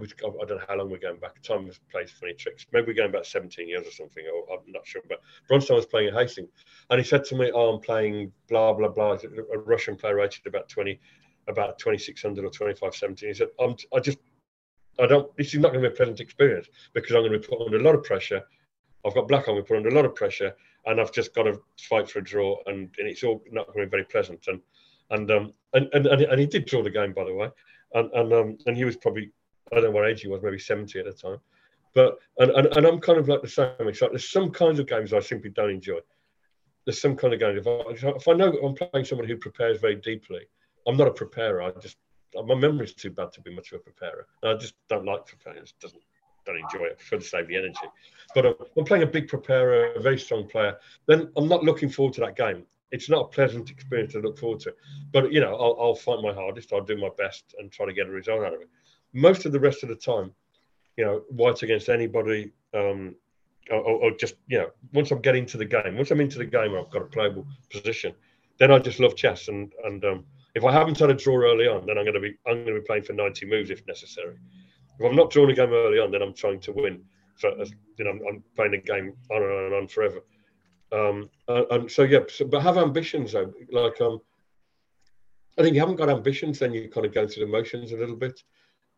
was, 0.02 0.14
I 0.24 0.46
don't 0.46 0.58
know 0.58 0.66
how 0.68 0.76
long 0.76 0.90
we're 0.90 0.98
going 0.98 1.20
back. 1.20 1.42
Time 1.42 1.70
plays 1.92 2.12
funny 2.12 2.34
tricks. 2.34 2.66
Maybe 2.72 2.88
we're 2.88 2.94
going 2.94 3.12
back 3.12 3.26
17 3.26 3.68
years 3.68 3.88
or 3.88 3.92
something. 3.92 4.24
Or 4.34 4.58
I'm 4.58 4.72
not 4.72 4.86
sure. 4.86 5.02
But 5.08 5.22
Bronstein 5.50 5.76
was 5.76 5.86
playing 5.86 6.10
at 6.10 6.14
Hastings, 6.16 6.50
and 6.90 7.00
he 7.00 7.06
said 7.06 7.24
to 7.26 7.36
me, 7.36 7.52
"Oh, 7.54 7.74
I'm 7.74 7.82
playing 7.82 8.32
blah 8.50 8.74
blah 8.74 8.90
blah." 8.90 9.18
A 9.54 9.58
Russian 9.58 9.96
player 9.96 10.16
rated 10.16 10.46
about 10.48 10.70
20, 10.70 11.00
about 11.48 11.78
2600 11.80 12.44
or 12.44 12.50
2570. 12.50 13.28
He 13.28 13.34
said, 13.34 13.50
"I'm, 13.60 13.76
I 13.94 14.00
just 14.00 14.18
I 15.00 15.06
don't. 15.06 15.36
This 15.38 15.54
is 15.54 15.60
not 15.60 15.72
going 15.72 15.84
to 15.84 15.90
be 15.90 15.94
a 15.94 15.98
pleasant 15.98 16.20
experience 16.20 16.68
because 16.94 17.16
I'm 17.16 17.22
going 17.22 17.34
to 17.34 17.40
be 17.40 17.48
put 17.48 17.62
under 17.62 17.78
a 17.78 17.84
lot 17.84 17.96
of 17.96 18.04
pressure. 18.04 18.44
I've 19.06 19.16
got 19.16 19.28
black. 19.28 19.48
I'm 19.48 19.56
going 19.56 19.66
put 19.66 19.78
under 19.78 19.90
a 19.90 19.96
lot 19.96 20.06
of 20.06 20.16
pressure, 20.16 20.56
and 20.86 21.00
I've 21.00 21.12
just 21.12 21.34
got 21.34 21.44
to 21.44 21.60
fight 21.80 22.10
for 22.10 22.20
a 22.20 22.24
draw, 22.24 22.58
and, 22.68 22.90
and 22.98 23.08
it's 23.08 23.24
all 23.24 23.44
not 23.52 23.68
going 23.68 23.80
to 23.80 23.86
be 23.86 23.92
very 23.92 24.06
pleasant. 24.06 24.48
And 24.48 24.62
and 25.10 25.30
um 25.32 25.54
and, 25.74 25.90
and 25.94 26.08
and 26.08 26.40
he 26.40 26.46
did 26.46 26.66
draw 26.66 26.84
the 26.84 26.90
game, 26.90 27.14
by 27.14 27.24
the 27.24 27.34
way, 27.34 27.50
and 27.94 28.12
and 28.14 28.34
um 28.34 28.58
and 28.66 28.78
he 28.78 28.86
was 28.86 28.98
probably 28.98 29.32
I 29.72 29.76
don't 29.76 29.86
know 29.86 29.92
what 29.92 30.08
age 30.08 30.22
he 30.22 30.28
was, 30.28 30.42
maybe 30.44 30.60
70 30.60 31.00
at 31.00 31.06
the 31.06 31.14
time. 31.14 31.40
But 31.94 32.18
and, 32.40 32.52
and, 32.52 32.68
and 32.78 32.86
I'm 32.88 33.00
kind 33.00 33.20
of 33.20 33.28
like 33.28 33.42
the 33.42 33.48
same. 33.48 33.70
It's 33.80 34.02
like 34.02 34.12
there's 34.12 34.32
some 34.32 34.52
kinds 34.52 34.80
of 34.80 34.88
games 34.88 35.14
I 35.14 35.20
simply 35.20 35.52
don't 35.52 35.70
enjoy. 35.70 36.00
There's 36.86 37.00
some 37.00 37.16
kind 37.16 37.34
of 37.34 37.40
games 37.40 37.66
if 37.66 38.04
I, 38.04 38.10
if 38.10 38.28
I 38.28 38.34
know 38.34 38.52
I'm 38.52 38.76
playing 38.76 39.06
someone 39.06 39.28
who 39.28 39.38
prepares 39.38 39.80
very 39.80 39.96
deeply, 39.96 40.42
I'm 40.88 40.98
not 40.98 41.08
a 41.08 41.12
preparer. 41.12 41.62
I 41.62 41.72
just 41.80 41.98
my 42.36 42.56
memory's 42.56 42.94
too 42.94 43.12
bad 43.12 43.32
to 43.34 43.42
be 43.42 43.54
much 43.54 43.72
of 43.72 43.80
a 43.80 43.84
preparer. 43.84 44.28
I 44.44 44.56
just 44.56 44.74
don't 44.90 45.06
like 45.06 45.28
preparing. 45.28 45.60
It 45.60 45.74
doesn't 45.80 46.02
don't 46.46 46.58
enjoy 46.58 46.86
it. 46.86 46.94
I 46.94 46.96
prefer 46.96 47.18
to 47.18 47.24
save 47.24 47.48
the 47.48 47.58
energy. 47.58 47.88
But 48.36 48.46
uh, 48.46 48.54
I'm 48.78 48.84
playing 48.84 49.04
a 49.04 49.08
big 49.08 49.28
preparer, 49.28 49.94
a 49.94 50.00
very 50.02 50.20
strong 50.20 50.48
player. 50.48 50.78
Then 51.08 51.32
I'm 51.38 51.48
not 51.48 51.64
looking 51.64 51.90
forward 51.90 52.14
to 52.16 52.22
that 52.22 52.36
game. 52.36 52.66
It's 52.92 53.10
not 53.10 53.22
a 53.22 53.28
pleasant 53.30 53.70
experience 53.72 54.14
to 54.14 54.20
look 54.20 54.38
forward 54.38 54.60
to. 54.62 54.74
But 55.12 55.32
you 55.32 55.40
know, 55.40 55.56
I'll, 55.56 55.78
I'll 55.80 55.96
fight 55.96 56.22
my 56.22 56.34
hardest. 56.34 56.74
I'll 56.74 56.84
do 56.84 56.98
my 56.98 57.10
best 57.18 57.56
and 57.60 57.72
try 57.72 57.86
to 57.86 57.94
get 57.94 58.08
a 58.08 58.12
result 58.12 58.44
out 58.44 58.54
of 58.54 58.62
it. 58.62 58.70
Most 59.14 59.46
of 59.46 59.52
the 59.52 59.60
rest 59.60 59.84
of 59.84 59.90
the 59.90 59.96
time, 59.96 60.32
you 60.98 61.06
know, 61.06 61.22
white 61.30 61.62
against 61.64 61.90
anybody, 61.90 62.52
um, 62.74 63.16
or, 63.72 63.80
or, 63.80 64.12
just 64.12 64.36
you 64.48 64.58
know, 64.58 64.70
once 64.94 65.12
I'm 65.12 65.22
getting 65.22 65.46
to 65.48 65.58
the 65.58 65.66
game, 65.66 65.96
once 65.96 66.12
I'm 66.12 66.20
into 66.20 66.38
the 66.38 66.46
game, 66.46 66.76
I've 66.76 66.92
got 66.92 67.04
a 67.04 67.06
playable 67.06 67.46
position. 67.72 68.14
Then 68.60 68.72
I 68.72 68.80
just 68.80 69.00
love 69.00 69.16
chess 69.16 69.48
and 69.48 69.72
and 69.86 70.04
um, 70.06 70.26
if 70.56 70.64
I 70.64 70.72
haven't 70.72 71.00
had 71.00 71.10
a 71.10 71.14
draw 71.14 71.38
early 71.38 71.68
on, 71.68 71.86
then 71.86 71.98
I'm 71.98 72.06
going 72.06 72.14
to 72.14 72.20
be 72.20 72.36
I'm 72.46 72.64
going 72.64 72.76
to 72.76 72.82
be 72.82 72.86
playing 72.86 73.04
for 73.04 73.14
90 73.14 73.46
moves 73.48 73.70
if 73.70 73.86
necessary. 73.88 74.36
If 75.00 75.06
I'm 75.06 75.16
not 75.16 75.32
drawing 75.32 75.52
a 75.52 75.56
game 75.56 75.74
early 75.74 76.00
on, 76.00 76.12
then 76.12 76.22
I'm 76.22 76.34
trying 76.34 76.60
to 76.62 76.72
win. 76.72 77.04
For 77.38 77.50
you 77.98 78.06
know, 78.06 78.12
I'm, 78.12 78.22
I'm 78.30 78.44
playing 78.56 78.76
a 78.76 78.78
game 78.78 79.14
on 79.32 79.42
and 79.42 79.52
on 79.52 79.66
and 79.66 79.74
on 79.74 79.88
forever. 79.88 80.20
Um, 80.92 81.30
and, 81.48 81.66
and, 81.72 81.92
so 81.92 82.04
yeah, 82.04 82.20
so, 82.30 82.46
but 82.46 82.62
have 82.62 82.78
ambitions 82.78 83.32
though. 83.32 83.52
Like 83.72 84.00
um, 84.02 84.22
I 85.58 85.64
think 85.64 85.74
you 85.74 85.80
haven't 85.80 85.96
got 85.96 86.10
ambitions, 86.10 86.60
then 86.60 86.74
you 86.74 86.90
kind 86.90 87.06
of 87.06 87.14
go 87.14 87.28
through 87.28 87.46
the 87.46 87.52
motions 87.52 87.92
a 87.92 87.98
little 87.98 88.16
bit. 88.16 88.44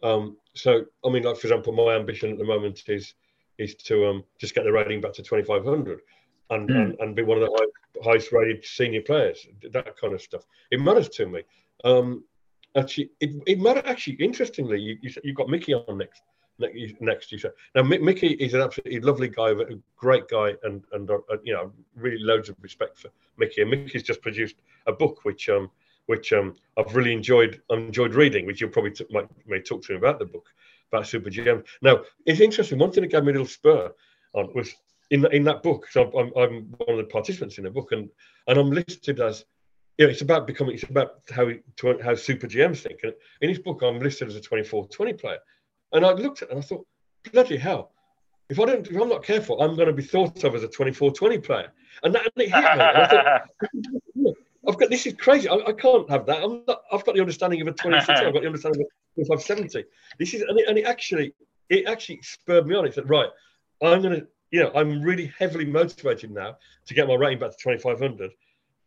Um, 0.05 0.37
so 0.53 0.85
I 1.03 1.09
mean, 1.09 1.23
like 1.23 1.37
for 1.37 1.47
example, 1.47 1.73
my 1.73 1.95
ambition 1.95 2.31
at 2.31 2.37
the 2.37 2.45
moment 2.45 2.83
is 2.87 3.15
is 3.57 3.75
to 3.75 4.05
um 4.07 4.23
just 4.37 4.53
get 4.53 4.63
the 4.63 4.71
rating 4.71 5.01
back 5.01 5.13
to 5.13 5.23
2500 5.23 6.01
and, 6.51 6.69
mm. 6.69 6.75
and, 6.75 6.95
and 6.99 7.15
be 7.15 7.23
one 7.23 7.41
of 7.41 7.43
the 7.43 7.57
high, 7.57 8.11
highest 8.11 8.31
rated 8.31 8.63
senior 8.63 9.01
players, 9.01 9.47
that 9.71 9.97
kind 9.97 10.13
of 10.13 10.21
stuff. 10.21 10.43
It 10.69 10.79
matters 10.79 11.09
to 11.09 11.25
me. 11.25 11.41
Um, 11.83 12.23
actually, 12.75 13.09
it, 13.19 13.31
it 13.47 13.59
matters. 13.59 13.83
Actually, 13.87 14.15
interestingly, 14.15 14.79
you, 14.79 14.97
you 15.01 15.09
you've 15.23 15.35
got 15.35 15.49
Mickey 15.49 15.73
on 15.73 15.97
next. 15.97 16.21
Next, 16.57 17.33
you 17.33 17.37
said 17.37 17.51
now 17.75 17.83
Mickey 17.83 18.27
is 18.27 18.53
an 18.53 18.61
absolutely 18.61 19.01
lovely 19.01 19.27
guy, 19.27 19.49
a 19.49 19.75
great 19.97 20.29
guy, 20.29 20.53
and 20.63 20.85
and 20.93 21.09
uh, 21.11 21.17
you 21.43 21.53
know 21.53 21.73
really 21.97 22.19
loads 22.19 22.47
of 22.47 22.55
respect 22.61 22.97
for 22.97 23.09
Mickey. 23.37 23.61
And 23.61 23.71
Mickey's 23.71 24.03
just 24.03 24.21
produced 24.21 24.55
a 24.87 24.93
book 24.93 25.25
which 25.25 25.49
um 25.49 25.69
which 26.07 26.33
um 26.33 26.55
I've 26.77 26.95
really 26.95 27.13
enjoyed 27.13 27.61
enjoyed 27.69 28.15
reading, 28.15 28.45
which 28.45 28.61
you'll 28.61 28.69
probably 28.69 28.91
t- 28.91 29.05
might 29.09 29.27
may 29.45 29.61
talk 29.61 29.83
to 29.85 29.93
him 29.93 29.97
about 29.99 30.19
the 30.19 30.25
book 30.25 30.47
about 30.91 31.07
Super 31.07 31.29
GM. 31.29 31.63
Now 31.81 32.01
it's 32.25 32.41
interesting. 32.41 32.79
One 32.79 32.91
thing 32.91 33.01
that 33.01 33.11
gave 33.11 33.23
me 33.23 33.29
a 33.29 33.33
little 33.33 33.47
spur 33.47 33.91
on 34.33 34.53
was 34.53 34.73
in 35.11 35.25
in 35.33 35.43
that 35.45 35.63
book. 35.63 35.87
So 35.89 36.11
I'm, 36.17 36.31
I'm 36.37 36.65
one 36.77 36.89
of 36.89 36.97
the 36.97 37.11
participants 37.11 37.57
in 37.57 37.63
the 37.63 37.71
book, 37.71 37.91
and 37.91 38.09
and 38.47 38.57
I'm 38.57 38.71
listed 38.71 39.19
as 39.19 39.45
you 39.97 40.05
know, 40.05 40.11
it's 40.11 40.21
about 40.21 40.45
becoming, 40.47 40.75
it's 40.75 40.83
about 40.83 41.21
how 41.31 41.49
how 42.03 42.15
super 42.15 42.47
GMs 42.47 42.79
think. 42.79 42.99
And 43.03 43.13
in 43.41 43.49
his 43.49 43.59
book, 43.59 43.81
I'm 43.81 43.99
listed 43.99 44.27
as 44.27 44.35
a 44.35 44.41
24-20 44.41 45.19
player. 45.19 45.37
And 45.93 46.05
I 46.05 46.11
looked 46.11 46.41
at 46.41 46.49
it 46.49 46.51
and 46.51 46.59
I 46.59 46.61
thought, 46.61 46.85
bloody 47.31 47.57
hell, 47.57 47.91
if 48.49 48.59
I 48.59 48.65
don't, 48.65 48.87
if 48.87 49.01
I'm 49.01 49.09
not 49.09 49.23
careful, 49.23 49.61
I'm 49.61 49.75
going 49.75 49.87
to 49.87 49.93
be 49.93 50.03
thought 50.03 50.43
of 50.43 50.55
as 50.55 50.63
a 50.63 50.67
24-20 50.67 51.43
player. 51.43 51.71
And 52.03 52.13
that 52.13 52.29
and 52.35 52.43
it 52.43 52.51
hit 54.13 54.15
me. 54.15 54.33
I 54.65 54.71
I've 54.71 54.79
got 54.79 54.89
this 54.89 55.05
is 55.05 55.13
crazy. 55.13 55.47
I, 55.49 55.55
I, 55.55 55.73
can't 55.73 56.09
have 56.09 56.25
that. 56.25 56.43
I'm 56.43 56.63
not, 56.67 56.81
I've 56.91 57.05
got 57.05 57.15
the 57.15 57.21
understanding 57.21 57.61
of 57.61 57.67
a 57.67 57.71
26. 57.71 58.09
I've 58.09 58.33
got 58.33 58.41
the 58.41 58.47
understanding 58.47 58.81
of 58.81 58.87
a 59.17 59.25
2570. 59.25 59.85
This 60.19 60.33
is 60.33 60.41
and 60.41 60.59
it, 60.59 60.67
and 60.67 60.77
it 60.77 60.85
actually 60.85 61.33
it 61.69 61.87
actually 61.87 62.19
spurred 62.21 62.67
me 62.67 62.75
on. 62.75 62.85
It 62.85 62.93
said, 62.93 63.09
right, 63.09 63.29
I'm 63.81 64.01
to 64.03 64.27
you 64.51 64.63
know, 64.63 64.71
I'm 64.73 65.01
really 65.01 65.33
heavily 65.37 65.65
motivated 65.65 66.31
now 66.31 66.57
to 66.85 66.93
get 66.93 67.07
my 67.07 67.15
rating 67.15 67.39
back 67.39 67.51
to 67.51 67.57
2,500, 67.61 68.31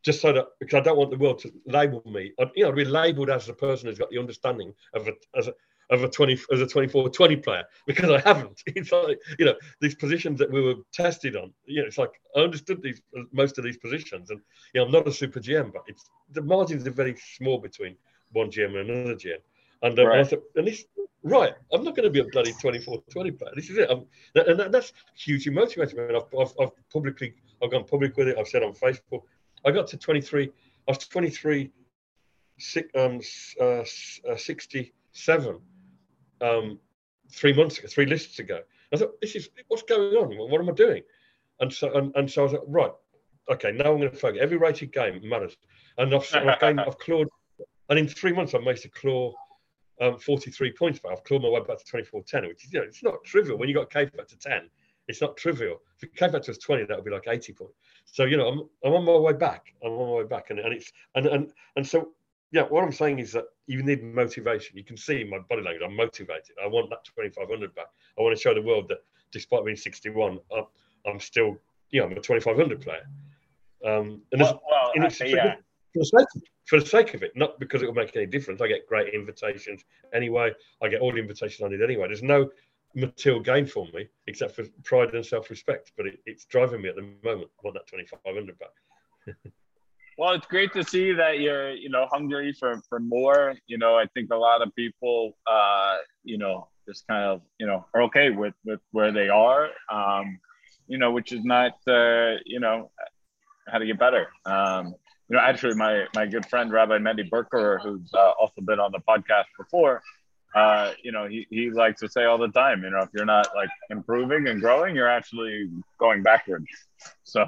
just 0.02 0.20
so 0.20 0.32
that 0.32 0.46
because 0.60 0.74
I 0.74 0.80
don't 0.80 0.96
want 0.96 1.10
the 1.10 1.18
world 1.18 1.40
to 1.40 1.52
label 1.66 2.02
me, 2.06 2.32
you 2.54 2.64
know, 2.64 2.72
be 2.72 2.84
labelled 2.84 3.30
as 3.30 3.48
a 3.48 3.52
person 3.52 3.88
who's 3.88 3.98
got 3.98 4.10
the 4.10 4.18
understanding 4.18 4.72
of 4.94 5.08
a, 5.08 5.12
as 5.36 5.48
a, 5.48 5.54
of 5.90 6.02
a 6.02 6.08
20 6.08 6.38
as 6.52 6.60
a 6.60 6.66
24 6.66 7.10
20 7.10 7.36
player 7.36 7.64
because 7.86 8.10
I 8.10 8.20
haven't. 8.20 8.62
It's 8.66 8.92
like 8.92 9.18
you 9.38 9.46
know 9.46 9.54
these 9.80 9.94
positions 9.94 10.38
that 10.38 10.50
we 10.50 10.60
were 10.60 10.76
tested 10.92 11.36
on. 11.36 11.52
You 11.64 11.82
know, 11.82 11.86
it's 11.86 11.98
like 11.98 12.20
I 12.36 12.40
understood 12.40 12.82
these 12.82 13.00
most 13.32 13.58
of 13.58 13.64
these 13.64 13.76
positions, 13.76 14.30
and 14.30 14.40
you 14.72 14.80
know 14.80 14.86
I'm 14.86 14.92
not 14.92 15.08
a 15.08 15.12
super 15.12 15.40
GM, 15.40 15.72
but 15.72 15.82
it's 15.86 16.10
the 16.32 16.42
margins 16.42 16.86
are 16.86 16.90
very 16.90 17.16
small 17.36 17.58
between 17.58 17.96
one 18.32 18.50
GM 18.50 18.78
and 18.78 18.90
another 18.90 19.14
GM. 19.14 19.38
And, 19.82 19.98
um, 19.98 20.06
right. 20.06 20.18
and 20.18 20.26
I 20.26 20.30
thought, 20.30 20.42
and 20.56 20.66
this 20.66 20.84
right, 21.22 21.54
I'm 21.72 21.84
not 21.84 21.96
going 21.96 22.04
to 22.04 22.10
be 22.10 22.20
a 22.20 22.24
bloody 22.24 22.52
24 22.52 23.02
20 23.10 23.30
player. 23.32 23.52
This 23.54 23.70
is 23.70 23.78
it. 23.78 23.88
I'm, 23.90 24.04
and 24.34 24.58
that, 24.58 24.72
that's 24.72 24.92
hugely 25.16 25.52
motivating. 25.52 25.98
I 26.00 26.06
mean, 26.06 26.16
I've, 26.16 26.38
I've, 26.38 26.52
I've 26.60 26.90
publicly 26.92 27.34
I've 27.62 27.70
gone 27.70 27.84
public 27.84 28.16
with 28.16 28.28
it. 28.28 28.36
I've 28.38 28.48
said 28.48 28.62
on 28.62 28.72
Facebook. 28.74 29.22
I 29.64 29.70
got 29.70 29.86
to 29.88 29.96
23. 29.96 30.44
I 30.46 30.90
was 30.90 30.98
23 30.98 31.70
um, 32.94 33.20
uh, 33.60 33.64
uh, 33.64 34.36
67 34.36 35.60
um, 36.40 36.78
three 37.30 37.52
months 37.52 37.78
ago, 37.78 37.88
three 37.88 38.06
lists 38.06 38.38
ago. 38.38 38.60
I 38.92 38.96
thought, 38.96 39.20
this 39.20 39.36
is 39.36 39.50
what's 39.68 39.82
going 39.82 40.14
on? 40.14 40.50
What 40.50 40.60
am 40.60 40.68
I 40.68 40.72
doing? 40.72 41.02
And 41.60 41.72
so, 41.72 41.92
and, 41.92 42.14
and 42.14 42.30
so 42.30 42.42
I 42.42 42.44
was 42.44 42.52
like, 42.52 42.62
right, 42.66 42.92
okay, 43.50 43.72
now 43.72 43.92
I'm 43.92 43.98
going 43.98 44.10
to 44.10 44.16
focus. 44.16 44.38
Every 44.40 44.56
rated 44.56 44.92
game 44.92 45.20
matters. 45.28 45.56
And 45.96 46.14
I've, 46.14 46.34
I've, 46.34 46.60
gained, 46.60 46.80
I've 46.80 46.98
clawed, 46.98 47.28
and 47.88 47.98
in 47.98 48.08
three 48.08 48.32
months, 48.32 48.54
I've 48.54 48.62
managed 48.62 48.82
to 48.82 48.90
claw 48.90 49.32
um, 50.00 50.18
43 50.18 50.72
points 50.72 51.00
back. 51.00 51.12
I've 51.12 51.24
clawed 51.24 51.42
my 51.42 51.48
way 51.48 51.60
back 51.60 51.78
to 51.78 51.84
24 51.84 52.22
10, 52.22 52.46
which 52.46 52.64
is, 52.64 52.72
you 52.72 52.80
know, 52.80 52.86
it's 52.86 53.02
not 53.02 53.24
trivial. 53.24 53.58
When 53.58 53.68
you 53.68 53.74
got 53.74 53.90
K 53.90 54.06
to 54.06 54.38
10, 54.38 54.70
it's 55.08 55.20
not 55.20 55.36
trivial. 55.36 55.80
If 55.96 56.04
it 56.04 56.14
K 56.14 56.30
factor 56.30 56.50
was 56.50 56.58
20, 56.58 56.84
that 56.84 56.96
would 56.96 57.04
be 57.04 57.10
like 57.10 57.26
80 57.26 57.52
points. 57.54 57.74
So, 58.04 58.24
you 58.24 58.36
know, 58.36 58.48
I'm, 58.48 58.68
I'm 58.84 58.94
on 58.94 59.04
my 59.04 59.16
way 59.16 59.32
back. 59.32 59.74
I'm 59.82 59.92
on 59.92 60.08
my 60.08 60.14
way 60.22 60.24
back. 60.24 60.50
And, 60.50 60.60
and 60.60 60.72
it's, 60.72 60.92
and, 61.14 61.26
and, 61.26 61.52
and 61.76 61.86
so 61.86 62.12
yeah, 62.50 62.62
what 62.62 62.82
I'm 62.82 62.92
saying 62.92 63.18
is 63.18 63.32
that 63.32 63.44
you 63.66 63.82
need 63.82 64.02
motivation. 64.02 64.76
You 64.76 64.84
can 64.84 64.96
see 64.96 65.24
my 65.24 65.38
body 65.38 65.62
language. 65.62 65.82
I'm 65.84 65.94
motivated. 65.94 66.56
I 66.62 66.66
want 66.66 66.88
that 66.90 67.04
2,500 67.04 67.74
back. 67.74 67.86
I 68.18 68.22
want 68.22 68.36
to 68.36 68.40
show 68.40 68.54
the 68.54 68.62
world 68.62 68.88
that 68.88 68.98
despite 69.32 69.64
being 69.64 69.76
61, 69.76 70.38
I'm, 70.56 70.64
I'm 71.06 71.20
still, 71.20 71.58
you 71.90 72.00
know, 72.00 72.06
I'm 72.06 72.12
a 72.12 72.20
2,500 72.20 72.80
player. 72.80 73.06
Um, 73.84 74.22
and 74.32 74.40
well, 74.40 74.62
well 74.68 74.92
and 74.94 75.04
it's, 75.04 75.20
yeah. 75.20 75.56
for, 75.92 76.00
the 76.00 76.04
sake 76.04 76.26
of, 76.34 76.42
for 76.66 76.80
the 76.80 76.86
sake 76.86 77.14
of 77.14 77.22
it, 77.22 77.32
not 77.36 77.60
because 77.60 77.82
it 77.82 77.86
will 77.86 77.94
make 77.94 78.16
any 78.16 78.26
difference. 78.26 78.62
I 78.62 78.68
get 78.68 78.86
great 78.88 79.12
invitations 79.12 79.84
anyway. 80.14 80.52
I 80.82 80.88
get 80.88 81.02
all 81.02 81.12
the 81.12 81.18
invitations 81.18 81.62
I 81.62 81.68
need 81.68 81.82
anyway. 81.82 82.06
There's 82.08 82.22
no 82.22 82.48
material 82.94 83.42
gain 83.42 83.66
for 83.66 83.86
me 83.92 84.08
except 84.26 84.56
for 84.56 84.64
pride 84.84 85.12
and 85.14 85.24
self-respect, 85.24 85.92
but 85.98 86.06
it, 86.06 86.20
it's 86.24 86.46
driving 86.46 86.80
me 86.80 86.88
at 86.88 86.96
the 86.96 87.02
moment. 87.22 87.50
I 87.58 87.60
want 87.62 87.74
that 87.74 87.86
2,500 87.86 88.58
back. 88.58 89.36
Well, 90.18 90.32
it's 90.32 90.46
great 90.48 90.72
to 90.72 90.82
see 90.82 91.12
that 91.12 91.38
you're, 91.38 91.70
you 91.70 91.90
know, 91.90 92.08
hungry 92.10 92.52
for 92.52 92.82
for 92.88 92.98
more. 92.98 93.54
You 93.68 93.78
know, 93.78 93.96
I 93.96 94.06
think 94.14 94.32
a 94.32 94.36
lot 94.36 94.62
of 94.62 94.74
people, 94.74 95.38
uh, 95.46 95.98
you 96.24 96.38
know, 96.38 96.68
just 96.88 97.06
kind 97.06 97.24
of, 97.24 97.42
you 97.60 97.66
know, 97.68 97.86
are 97.94 98.02
okay 98.02 98.30
with 98.30 98.54
with 98.64 98.80
where 98.90 99.12
they 99.12 99.28
are. 99.28 99.68
Um, 99.88 100.40
you 100.88 100.98
know, 100.98 101.12
which 101.12 101.30
is 101.32 101.44
not, 101.44 101.74
uh, 101.86 102.34
you 102.44 102.58
know, 102.58 102.90
how 103.68 103.78
to 103.78 103.86
get 103.86 104.00
better. 104.00 104.26
Um, 104.44 104.94
you 105.28 105.36
know, 105.36 105.40
actually, 105.40 105.76
my 105.76 106.06
my 106.16 106.26
good 106.26 106.46
friend 106.46 106.72
Rabbi 106.72 106.98
Mendy 106.98 107.30
Berker, 107.30 107.78
who's 107.80 108.10
uh, 108.12 108.32
also 108.40 108.60
been 108.60 108.80
on 108.80 108.90
the 108.90 109.00
podcast 109.08 109.44
before, 109.56 110.02
uh, 110.54 110.94
you 111.02 111.12
know, 111.12 111.28
he, 111.28 111.46
he 111.50 111.70
likes 111.70 112.00
to 112.00 112.08
say 112.08 112.24
all 112.24 112.38
the 112.38 112.48
time, 112.48 112.82
you 112.82 112.90
know, 112.90 113.00
if 113.02 113.10
you're 113.14 113.24
not 113.24 113.46
like 113.54 113.68
improving 113.90 114.48
and 114.48 114.60
growing, 114.60 114.96
you're 114.96 115.08
actually 115.08 115.70
going 115.98 116.22
backwards. 116.22 116.66
So 117.22 117.44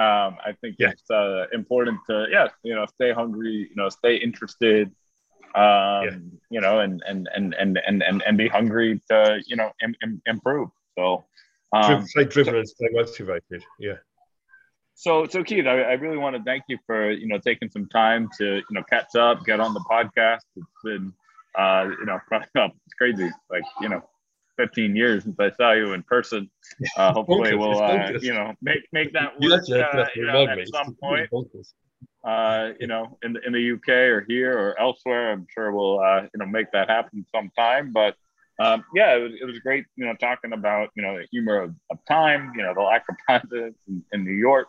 um, 0.00 0.38
I 0.42 0.52
think 0.62 0.76
yeah. 0.78 0.92
it's 0.92 1.10
uh, 1.10 1.44
important 1.52 2.00
to 2.08 2.26
yeah, 2.30 2.48
you 2.62 2.74
know, 2.74 2.86
stay 2.86 3.12
hungry, 3.12 3.68
you 3.68 3.76
know, 3.76 3.90
stay 3.90 4.16
interested, 4.16 4.88
um, 5.54 5.62
yeah. 6.02 6.10
you 6.50 6.60
know, 6.62 6.80
and 6.80 7.02
and 7.06 7.28
and 7.34 7.54
and 7.54 7.78
and 7.86 8.02
and, 8.02 8.22
and 8.22 8.38
be 8.38 8.48
hungry 8.48 8.98
to 9.10 9.42
you 9.46 9.56
know 9.56 9.70
Im- 9.82 9.96
Im- 10.02 10.22
improve. 10.24 10.70
So 10.98 11.24
um, 11.74 12.06
stay 12.06 12.24
driven 12.24 12.54
so, 12.54 12.58
and 12.60 12.68
stay 12.68 12.86
motivated. 12.92 13.62
Yeah. 13.78 13.96
So, 14.94 15.26
so 15.26 15.44
Keith, 15.44 15.66
I, 15.66 15.80
I, 15.80 15.92
really 15.92 16.18
want 16.18 16.36
to 16.36 16.42
thank 16.42 16.64
you 16.68 16.78
for 16.86 17.10
you 17.10 17.26
know 17.26 17.38
taking 17.38 17.70
some 17.70 17.86
time 17.86 18.30
to 18.38 18.56
you 18.56 18.72
know 18.72 18.82
catch 18.84 19.14
up, 19.16 19.44
get 19.44 19.60
on 19.60 19.74
the 19.74 19.80
podcast. 19.80 20.40
It's 20.56 20.66
been 20.82 21.12
uh, 21.58 21.88
you 21.98 22.06
know 22.06 22.18
it's 22.32 22.94
crazy, 22.96 23.30
like 23.50 23.64
you 23.82 23.90
know 23.90 24.02
15 24.60 24.94
years 24.94 25.24
since 25.24 25.40
I 25.40 25.50
saw 25.52 25.72
you 25.72 25.94
in 25.94 26.02
person. 26.02 26.50
Uh, 26.96 27.12
hopefully, 27.14 27.54
we'll 27.54 27.82
uh, 27.82 28.12
you 28.20 28.34
know 28.34 28.52
make 28.60 28.82
make 28.92 29.12
that 29.14 29.40
work 29.40 29.62
uh, 29.70 30.06
you 30.14 30.26
know, 30.26 30.46
at 30.46 30.68
some 30.68 30.94
point. 31.02 31.30
Uh, 32.22 32.72
you 32.78 32.86
know, 32.86 33.16
in 33.22 33.32
the 33.32 33.40
in 33.46 33.52
the 33.52 33.72
UK 33.72 33.88
or 33.88 34.24
here 34.28 34.52
or 34.58 34.78
elsewhere, 34.78 35.32
I'm 35.32 35.46
sure 35.52 35.72
we'll 35.72 36.00
uh, 36.00 36.22
you 36.22 36.38
know 36.38 36.46
make 36.46 36.70
that 36.72 36.90
happen 36.90 37.24
sometime. 37.34 37.92
But 37.92 38.16
um, 38.58 38.84
yeah, 38.94 39.16
it 39.16 39.22
was, 39.22 39.32
it 39.40 39.44
was 39.46 39.58
great, 39.60 39.86
you 39.96 40.04
know, 40.04 40.14
talking 40.14 40.52
about 40.52 40.90
you 40.94 41.02
know 41.02 41.16
the 41.16 41.26
humor 41.30 41.62
of, 41.62 41.74
of 41.90 41.98
time, 42.06 42.52
you 42.54 42.62
know, 42.62 42.74
the 42.74 42.82
lack 42.82 43.04
of 43.08 43.16
presidents 43.26 43.80
in, 43.88 44.04
in 44.12 44.24
New 44.24 44.38
York, 44.48 44.68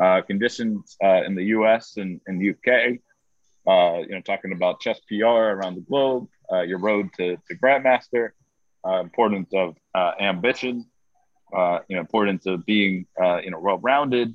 uh, 0.00 0.22
conditions 0.22 0.96
uh, 1.04 1.22
in 1.24 1.36
the 1.36 1.44
U.S. 1.44 1.96
and, 1.96 2.20
and 2.26 2.42
UK. 2.42 2.98
Uh, 3.66 3.98
you 3.98 4.14
know, 4.14 4.20
talking 4.22 4.52
about 4.52 4.80
chess 4.80 4.98
PR 5.08 5.26
around 5.26 5.74
the 5.74 5.82
globe, 5.82 6.26
uh, 6.50 6.62
your 6.62 6.78
road 6.78 7.10
to, 7.18 7.36
to 7.36 7.54
Grandmaster, 7.62 8.30
uh, 8.86 9.00
importance 9.00 9.48
of 9.52 9.76
uh, 9.94 10.12
ambition, 10.20 10.86
uh, 11.54 11.78
you 11.88 11.96
know, 11.96 12.00
importance 12.00 12.46
of 12.46 12.64
being, 12.66 13.06
uh, 13.22 13.40
you 13.42 13.50
know, 13.50 13.58
well-rounded, 13.58 14.34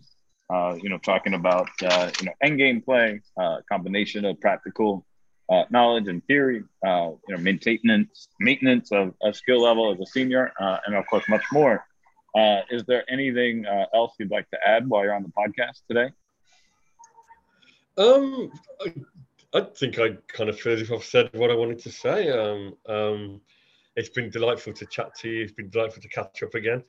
uh, 0.50 0.76
you 0.82 0.90
know, 0.90 0.98
talking 0.98 1.34
about, 1.34 1.70
uh, 1.84 2.10
you 2.20 2.26
know, 2.26 2.34
end 2.42 2.58
game 2.58 2.82
play, 2.82 3.22
combination 3.72 4.26
of 4.26 4.40
practical 4.40 5.06
knowledge 5.70 6.08
and 6.08 6.26
theory, 6.26 6.64
you 6.84 7.20
know, 7.30 7.38
maintenance, 7.38 8.28
maintenance 8.40 8.92
of, 8.92 9.14
of 9.22 9.36
skill 9.36 9.62
level 9.62 9.94
as 9.94 10.00
a 10.00 10.06
senior, 10.06 10.52
and 10.60 10.96
of 10.96 11.06
course, 11.08 11.24
much 11.30 11.44
more. 11.52 11.86
is 12.72 12.84
there 12.86 13.04
anything 13.10 13.66
else 13.94 14.14
you'd 14.20 14.32
like 14.32 14.50
to 14.50 14.58
add 14.66 14.88
while 14.90 15.04
you're 15.04 15.14
on 15.14 15.24
the 15.24 15.30
podcast 15.30 15.82
today? 15.88 16.12
Um, 17.98 18.52
I, 18.82 18.94
I 19.54 19.62
think 19.62 20.00
I 20.00 20.18
kind 20.28 20.50
of 20.50 20.56
as 20.66 20.82
if 20.82 20.92
I've 20.92 21.04
said 21.04 21.30
what 21.34 21.52
I 21.52 21.56
wanted 21.56 21.80
to 21.80 21.92
say. 21.92 22.30
Um, 22.32 22.76
um, 22.88 23.42
it's 23.96 24.10
been 24.10 24.30
delightful 24.30 24.74
to 24.74 24.86
chat 24.86 25.16
to 25.20 25.30
you. 25.30 25.44
It's 25.44 25.52
been 25.52 25.70
delightful 25.70 26.02
to 26.02 26.10
catch 26.10 26.42
up 26.44 26.56
again, 26.56 26.84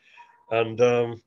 and 0.50 0.80
um, 0.80 1.22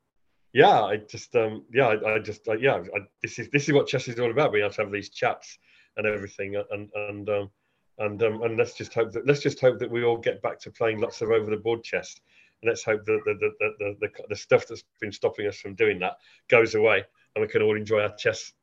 yeah, 0.53 0.81
I 0.81 0.97
just 0.97 1.35
um, 1.35 1.65
yeah, 1.73 1.87
I, 1.87 2.15
I 2.15 2.19
just 2.19 2.47
yeah, 2.59 2.75
I, 2.75 2.99
this 3.21 3.39
is 3.39 3.49
this 3.49 3.67
is 3.67 3.73
what 3.73 3.87
chess 3.87 4.07
is 4.07 4.19
all 4.19 4.31
about. 4.31 4.51
We 4.51 4.61
have 4.61 4.75
to 4.75 4.83
have 4.83 4.91
these 4.91 5.09
chats 5.09 5.57
and 5.97 6.07
everything, 6.07 6.55
and 6.71 6.89
and 6.95 7.29
um, 7.29 7.51
and 7.99 8.21
um, 8.23 8.41
and 8.43 8.57
let's 8.57 8.73
just 8.73 8.93
hope 8.93 9.11
that 9.11 9.27
let's 9.27 9.41
just 9.41 9.59
hope 9.59 9.79
that 9.79 9.91
we 9.91 10.03
all 10.03 10.17
get 10.17 10.41
back 10.41 10.59
to 10.61 10.71
playing 10.71 10.99
lots 10.99 11.21
of 11.21 11.29
over 11.29 11.49
the 11.51 11.57
board 11.57 11.83
chess. 11.83 12.15
And 12.61 12.69
let's 12.69 12.83
hope 12.83 13.05
that 13.05 13.21
the 13.25 13.33
the, 13.39 13.51
the, 13.59 13.95
the, 13.99 14.23
the, 14.29 14.35
stuff 14.35 14.65
that's 14.67 14.83
been 14.99 15.11
stopping 15.11 15.47
us 15.47 15.57
from 15.57 15.75
doing 15.75 15.99
that 15.99 16.17
goes 16.49 16.75
away, 16.75 17.03
and 17.35 17.41
we 17.41 17.47
can 17.47 17.61
all 17.61 17.75
enjoy 17.75 18.01
our 18.01 18.15
chess 18.15 18.53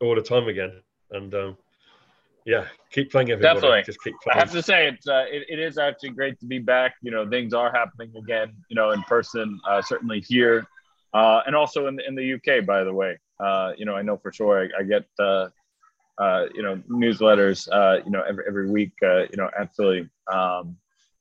all 0.00 0.14
the 0.14 0.22
time 0.22 0.48
again. 0.48 0.80
And 1.10 1.34
um, 1.34 1.56
yeah, 2.46 2.66
keep 2.90 3.10
playing 3.10 3.30
everybody. 3.30 3.54
Definitely. 3.54 3.82
Just 3.84 4.02
keep 4.02 4.14
playing. 4.22 4.36
I 4.36 4.40
have 4.40 4.52
to 4.52 4.62
say, 4.62 4.88
it's 4.88 5.06
uh, 5.06 5.24
it, 5.30 5.46
it 5.48 5.58
is 5.58 5.78
actually 5.78 6.10
great 6.10 6.38
to 6.40 6.46
be 6.46 6.58
back. 6.58 6.94
You 7.02 7.10
know, 7.10 7.28
things 7.28 7.52
are 7.52 7.70
happening 7.70 8.12
again. 8.16 8.52
You 8.68 8.76
know, 8.76 8.90
in 8.90 9.02
person, 9.02 9.60
uh, 9.68 9.82
certainly 9.82 10.20
here, 10.20 10.66
uh, 11.12 11.42
and 11.46 11.54
also 11.54 11.86
in 11.86 11.96
the, 11.96 12.06
in 12.06 12.14
the 12.14 12.34
UK. 12.34 12.64
By 12.64 12.84
the 12.84 12.92
way, 12.92 13.18
uh, 13.38 13.72
you 13.76 13.84
know, 13.84 13.94
I 13.94 14.02
know 14.02 14.16
for 14.16 14.32
sure 14.32 14.62
I, 14.62 14.80
I 14.80 14.82
get 14.84 15.04
uh, 15.18 15.48
uh, 16.18 16.46
you 16.54 16.62
know 16.62 16.76
newsletters. 16.88 17.68
Uh, 17.70 18.02
you 18.04 18.10
know, 18.10 18.22
every 18.22 18.44
every 18.46 18.70
week. 18.70 18.92
Uh, 19.02 19.22
you 19.22 19.36
know, 19.36 19.50
absolutely. 19.58 20.08
Um, 20.32 20.76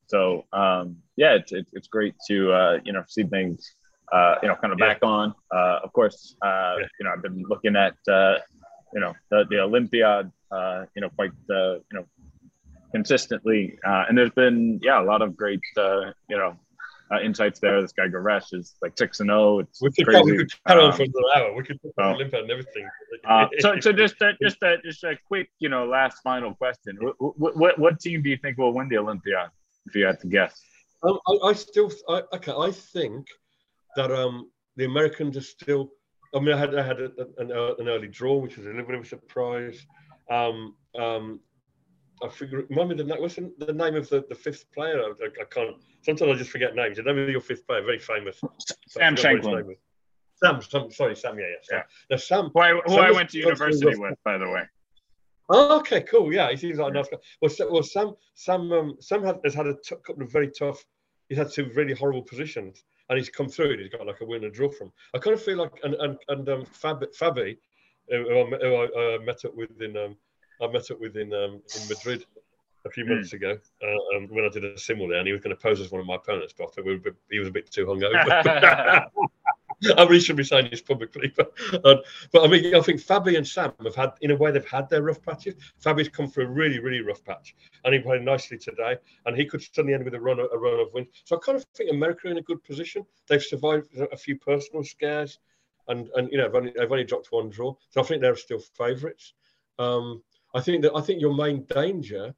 so 0.07 0.45
um, 0.53 0.97
yeah, 1.17 1.33
it's, 1.33 1.51
it's 1.51 1.69
it's 1.73 1.87
great 1.87 2.15
to 2.29 2.51
uh, 2.51 2.79
you 2.83 2.93
know 2.93 3.03
see 3.07 3.23
things. 3.23 3.73
Uh, 4.11 4.35
you 4.41 4.47
know, 4.47 4.55
kind 4.55 4.73
of 4.73 4.79
yeah. 4.79 4.87
back 4.87 4.99
on. 5.03 5.35
Uh, 5.53 5.79
of 5.83 5.93
course, 5.93 6.35
uh, 6.43 6.75
yeah. 6.79 6.87
you 6.99 7.05
know, 7.05 7.11
I've 7.11 7.21
been 7.21 7.43
looking 7.47 7.75
at 7.75 7.95
uh, 8.07 8.37
you 8.93 9.01
know 9.01 9.13
the, 9.29 9.45
the 9.49 9.59
Olympiad 9.59 10.31
uh, 10.51 10.85
you 10.95 11.01
know, 11.01 11.09
quite, 11.09 11.31
uh, 11.49 11.73
you 11.75 11.93
know, 11.93 12.05
consistently. 12.91 13.77
Uh, 13.85 14.05
and 14.07 14.17
there's 14.17 14.31
been, 14.31 14.79
yeah, 14.81 15.01
a 15.01 15.05
lot 15.05 15.21
of 15.21 15.35
great, 15.35 15.61
uh, 15.77 16.11
you 16.29 16.37
know, 16.37 16.55
uh, 17.11 17.19
insights 17.21 17.59
there. 17.59 17.81
This 17.81 17.91
guy 17.91 18.07
Gukesh 18.07 18.53
is 18.53 18.75
like 18.81 18.93
six 18.97 19.19
and 19.19 19.29
zero. 19.29 19.39
Oh. 19.39 19.59
It's 19.59 19.81
we 19.81 19.91
could, 19.91 20.05
crazy. 20.05 20.31
We 20.31 20.37
could 20.37 20.51
carry 20.67 20.81
on 20.81 20.93
for 20.93 21.03
another 21.03 21.19
hour. 21.35 21.55
We 21.55 21.63
could 21.63 21.81
talk 21.81 21.93
about 21.97 22.21
oh. 22.21 22.39
and 22.39 22.51
everything. 22.51 22.87
Uh, 23.27 23.47
so, 23.59 23.79
so 23.79 23.91
just 23.91 24.21
a, 24.21 24.33
just 24.41 24.61
a, 24.63 24.77
just 24.83 25.03
a 25.03 25.17
quick, 25.27 25.49
you 25.59 25.69
know, 25.69 25.85
last 25.85 26.19
final 26.23 26.53
question. 26.53 26.97
What, 27.17 27.57
what, 27.57 27.79
what 27.79 27.99
team 27.99 28.21
do 28.21 28.29
you 28.29 28.37
think 28.37 28.57
will 28.57 28.73
win 28.73 28.89
the 28.89 28.97
Olympia 28.97 29.51
If 29.85 29.95
you 29.95 30.05
had 30.05 30.19
to 30.21 30.27
guess. 30.27 30.61
Um, 31.01 31.17
I, 31.27 31.49
I, 31.49 31.53
still, 31.53 31.91
I, 32.07 32.23
okay, 32.33 32.51
I 32.51 32.71
think 32.71 33.27
that 33.95 34.11
um 34.11 34.51
the 34.75 34.85
Americans 34.85 35.35
are 35.37 35.41
still. 35.41 35.91
I 36.35 36.39
mean, 36.39 36.53
I 36.53 36.57
had 36.57 36.75
I 36.75 36.83
had 36.83 36.99
a, 36.99 37.09
an, 37.37 37.51
an 37.51 37.87
early 37.87 38.07
draw, 38.07 38.37
which 38.37 38.57
was 38.57 38.67
a 38.67 38.69
little 38.69 38.85
bit 38.85 38.95
of 38.95 39.01
a 39.01 39.05
surprise. 39.05 39.83
Um, 40.29 40.75
um, 40.97 41.39
I 42.23 42.27
figure, 42.29 42.65
remind 42.69 42.89
me 42.89 42.95
the 42.95 43.03
name. 43.03 43.21
What's 43.21 43.35
the, 43.35 43.51
the 43.59 43.73
name 43.73 43.95
of 43.95 44.09
the, 44.09 44.25
the 44.27 44.35
fifth 44.35 44.71
player? 44.71 45.01
I, 45.01 45.25
I, 45.25 45.45
can't. 45.49 45.77
Sometimes 46.01 46.31
I 46.31 46.35
just 46.35 46.51
forget 46.51 46.75
names. 46.75 46.97
The 46.97 47.03
name 47.03 47.17
of 47.17 47.29
your 47.29 47.41
fifth 47.41 47.65
player, 47.65 47.81
very 47.81 47.99
famous. 47.99 48.41
Sam. 48.87 49.15
Sam, 49.17 50.61
Sam, 50.61 50.91
sorry, 50.91 51.15
Sam. 51.15 51.37
Yeah, 51.37 51.45
yeah. 51.45 51.55
Sam. 51.63 51.77
yeah. 51.77 51.83
Now, 52.09 52.17
Sam. 52.17 52.51
Who, 52.53 52.59
I, 52.59 52.71
who 52.85 52.93
Sam 52.93 52.99
I 52.99 53.11
went 53.11 53.29
to 53.31 53.37
university 53.37 53.97
with, 53.97 54.15
by 54.23 54.37
the 54.37 54.49
way. 54.49 54.63
Oh, 55.49 55.79
okay, 55.79 56.01
cool. 56.01 56.31
Yeah, 56.31 56.51
he 56.51 56.57
seems 56.57 56.77
like 56.77 56.91
a 56.91 56.93
nice 56.93 57.07
guy. 57.09 57.17
Well, 57.41 57.51
well 57.71 57.83
Sam, 57.83 58.13
Sam, 58.35 58.71
um, 58.71 58.97
Sam 58.99 59.23
had, 59.23 59.39
has 59.43 59.55
had 59.55 59.65
a 59.67 59.73
t- 59.73 59.95
couple 60.05 60.23
of 60.23 60.31
very 60.31 60.51
tough. 60.51 60.83
He's 61.27 61.37
had 61.37 61.51
two 61.51 61.71
really 61.75 61.93
horrible 61.93 62.21
positions, 62.21 62.83
and 63.09 63.17
he's 63.17 63.29
come 63.29 63.49
through. 63.49 63.77
He's 63.77 63.89
got 63.89 64.05
like 64.05 64.21
a 64.21 64.25
win 64.25 64.43
and 64.43 64.53
draw 64.53 64.69
from. 64.69 64.91
I 65.15 65.17
kind 65.17 65.33
of 65.33 65.41
feel 65.41 65.57
like, 65.57 65.71
and 65.83 65.95
and 65.95 66.17
and 66.27 66.49
um, 66.49 66.65
Fab, 66.65 67.03
Fabi, 67.19 67.57
who, 68.09 68.45
who 68.61 68.75
I, 68.75 69.15
uh, 69.15 69.19
met 69.19 69.45
up 69.45 69.55
with 69.55 69.81
in, 69.81 69.95
um, 69.97 70.15
I 70.61 70.67
met 70.67 70.91
up 70.91 70.99
with 70.99 71.15
in 71.17 71.33
um, 71.33 71.61
in 71.75 71.87
Madrid 71.87 72.25
a 72.85 72.89
few 72.89 73.05
months 73.05 73.31
mm. 73.31 73.33
ago 73.33 73.57
uh, 73.83 74.17
um, 74.17 74.27
when 74.29 74.45
I 74.45 74.49
did 74.49 74.65
a 74.65 74.77
simul 74.77 75.07
there, 75.07 75.19
and 75.19 75.27
he 75.27 75.33
was 75.33 75.41
going 75.41 75.55
to 75.55 75.61
pose 75.61 75.79
as 75.79 75.91
one 75.91 76.01
of 76.01 76.07
my 76.07 76.15
opponents, 76.15 76.53
but 76.57 76.73
I 76.77 76.81
we 76.81 76.97
bit, 76.97 77.15
he 77.29 77.39
was 77.39 77.47
a 77.47 77.51
bit 77.51 77.71
too 77.71 77.85
hungover. 77.85 79.05
I 79.97 80.03
really 80.03 80.19
shouldn't 80.19 80.37
be 80.37 80.43
saying 80.43 80.69
this 80.71 80.81
publicly, 80.81 81.31
but 81.35 81.53
uh, 81.85 81.95
but 82.33 82.43
I 82.43 82.47
mean, 82.47 82.75
I 82.75 82.81
think 82.81 82.99
Fabi 82.99 83.37
and 83.37 83.47
Sam 83.47 83.71
have 83.83 83.95
had, 83.95 84.11
in 84.21 84.31
a 84.31 84.35
way, 84.35 84.51
they've 84.51 84.65
had 84.65 84.89
their 84.89 85.03
rough 85.03 85.21
patches. 85.21 85.55
Fabi's 85.81 86.09
come 86.09 86.27
through 86.27 86.45
a 86.45 86.49
really, 86.49 86.79
really 86.79 86.99
rough 86.99 87.23
patch, 87.23 87.55
and 87.85 87.93
he 87.93 88.01
played 88.01 88.23
nicely 88.23 88.57
today, 88.57 88.97
and 89.25 89.37
he 89.37 89.45
could 89.45 89.61
suddenly 89.61 89.93
end 89.93 90.03
with 90.03 90.15
a 90.15 90.19
run, 90.19 90.39
a 90.39 90.57
run 90.57 90.79
of 90.81 90.93
wins. 90.93 91.07
So 91.23 91.37
I 91.37 91.39
kind 91.39 91.57
of 91.57 91.65
think 91.75 91.91
America 91.91 92.27
are 92.27 92.31
in 92.31 92.37
a 92.37 92.41
good 92.41 92.61
position. 92.63 93.05
They've 93.27 93.41
survived 93.41 93.87
a 93.97 94.17
few 94.17 94.37
personal 94.37 94.83
scares, 94.83 95.39
and 95.89 96.09
and 96.15 96.31
you 96.31 96.37
know, 96.37 96.45
they've 96.45 96.55
only, 96.55 96.73
they've 96.77 96.91
only 96.91 97.03
dropped 97.03 97.31
one 97.31 97.49
draw, 97.49 97.75
so 97.89 98.01
I 98.01 98.03
think 98.03 98.21
they're 98.21 98.35
still 98.35 98.61
favourites. 98.77 99.33
Um, 99.77 100.23
I 100.55 100.61
think 100.61 100.83
that 100.83 100.95
I 100.95 101.01
think 101.01 101.21
your 101.21 101.35
main 101.35 101.65
danger 101.65 102.33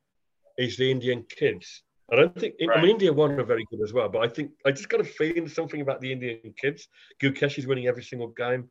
is 0.58 0.78
the 0.78 0.90
Indian 0.90 1.24
kids 1.30 1.84
I 2.12 2.18
don't 2.18 2.38
think 2.38 2.56
right. 2.68 2.78
I 2.78 2.82
mean 2.82 2.92
India 2.92 3.14
won 3.14 3.40
are 3.40 3.44
very 3.44 3.66
good 3.72 3.82
as 3.82 3.94
well, 3.94 4.10
but 4.10 4.20
I 4.20 4.28
think 4.28 4.52
I 4.66 4.72
just 4.72 4.90
got 4.90 5.00
a 5.00 5.06
feeling 5.06 5.48
something 5.48 5.80
about 5.80 6.02
the 6.02 6.12
Indian 6.12 6.54
kids. 6.60 6.88
Gukesh 7.22 7.58
is 7.58 7.68
winning 7.68 7.88
every 7.88 8.04
single 8.04 8.28
game. 8.28 8.70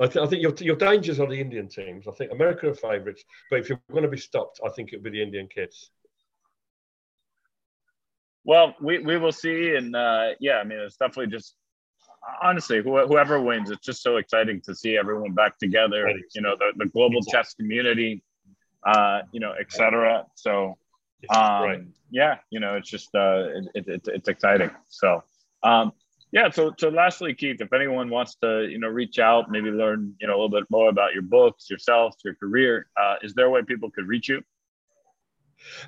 I, 0.00 0.06
th- 0.06 0.24
I 0.24 0.28
think 0.28 0.42
your, 0.42 0.54
your 0.58 0.76
dangers 0.76 1.20
are 1.20 1.28
the 1.28 1.40
Indian 1.40 1.68
teams. 1.68 2.06
I 2.08 2.12
think 2.12 2.32
America 2.32 2.68
are 2.68 2.74
favourites, 2.74 3.24
but 3.50 3.60
if 3.60 3.68
you're 3.68 3.80
going 3.90 4.04
to 4.04 4.08
be 4.08 4.16
stopped, 4.16 4.60
I 4.64 4.70
think 4.70 4.92
it 4.92 4.96
would 4.96 5.04
be 5.04 5.10
the 5.10 5.22
Indian 5.22 5.48
kids. 5.52 5.90
Well, 8.44 8.74
we, 8.80 8.98
we 8.98 9.18
will 9.18 9.32
see, 9.32 9.74
and 9.76 9.94
uh, 9.94 10.30
yeah, 10.40 10.58
I 10.58 10.64
mean 10.64 10.78
it's 10.78 10.96
definitely 10.96 11.32
just 11.32 11.56
honestly 12.42 12.80
wh- 12.80 13.06
whoever 13.06 13.40
wins, 13.40 13.70
it's 13.70 13.84
just 13.84 14.02
so 14.02 14.16
exciting 14.16 14.60
to 14.62 14.74
see 14.74 14.96
everyone 14.96 15.32
back 15.32 15.58
together. 15.58 16.08
You 16.34 16.42
know, 16.42 16.56
the, 16.58 16.72
the 16.76 16.86
global 16.86 17.20
chess 17.22 17.54
community, 17.54 18.22
uh, 18.86 19.22
you 19.32 19.40
know, 19.40 19.52
etc. 19.58 20.26
So 20.34 20.76
um, 21.34 21.62
right. 21.62 21.80
Yeah, 22.10 22.36
you 22.50 22.60
know, 22.60 22.74
it's 22.76 22.90
just 22.90 23.14
uh, 23.14 23.44
it, 23.74 23.88
it, 23.88 24.08
it's 24.08 24.28
exciting. 24.28 24.70
So, 24.88 25.22
um, 25.62 25.92
yeah. 26.32 26.50
So, 26.50 26.72
so 26.78 26.88
lastly, 26.88 27.34
Keith, 27.34 27.60
if 27.60 27.72
anyone 27.72 28.10
wants 28.10 28.36
to, 28.42 28.66
you 28.68 28.78
know, 28.78 28.88
reach 28.88 29.18
out, 29.18 29.50
maybe 29.50 29.70
learn, 29.70 30.14
you 30.20 30.26
know, 30.26 30.34
a 30.34 30.38
little 30.38 30.48
bit 30.48 30.64
more 30.70 30.88
about 30.88 31.12
your 31.12 31.22
books, 31.22 31.70
yourself, 31.70 32.16
your 32.24 32.34
career, 32.34 32.88
uh, 33.00 33.16
is 33.22 33.34
there 33.34 33.46
a 33.46 33.50
way 33.50 33.62
people 33.62 33.90
could 33.90 34.08
reach 34.08 34.28
you? 34.28 34.42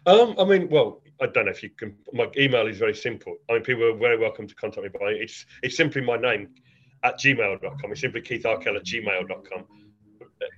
Um, 0.06 0.34
I 0.38 0.44
mean, 0.44 0.68
well, 0.68 1.02
I 1.20 1.26
don't 1.26 1.46
know 1.46 1.50
if 1.50 1.62
you 1.62 1.70
can. 1.70 1.96
My 2.12 2.28
email 2.36 2.66
is 2.66 2.78
very 2.78 2.94
simple. 2.94 3.36
I 3.48 3.54
mean, 3.54 3.62
people 3.62 3.84
are 3.84 3.96
very 3.96 4.18
welcome 4.18 4.46
to 4.46 4.54
contact 4.54 4.82
me 4.82 4.88
by 4.88 5.10
it's 5.10 5.46
it's 5.62 5.76
simply 5.76 6.02
my 6.02 6.16
name 6.16 6.48
at 7.02 7.18
gmail.com. 7.18 7.92
It's 7.92 8.00
simply 8.00 8.22
Keith 8.22 8.46
Arkell 8.46 8.76
at 8.76 8.84
gmail.com. 8.84 9.64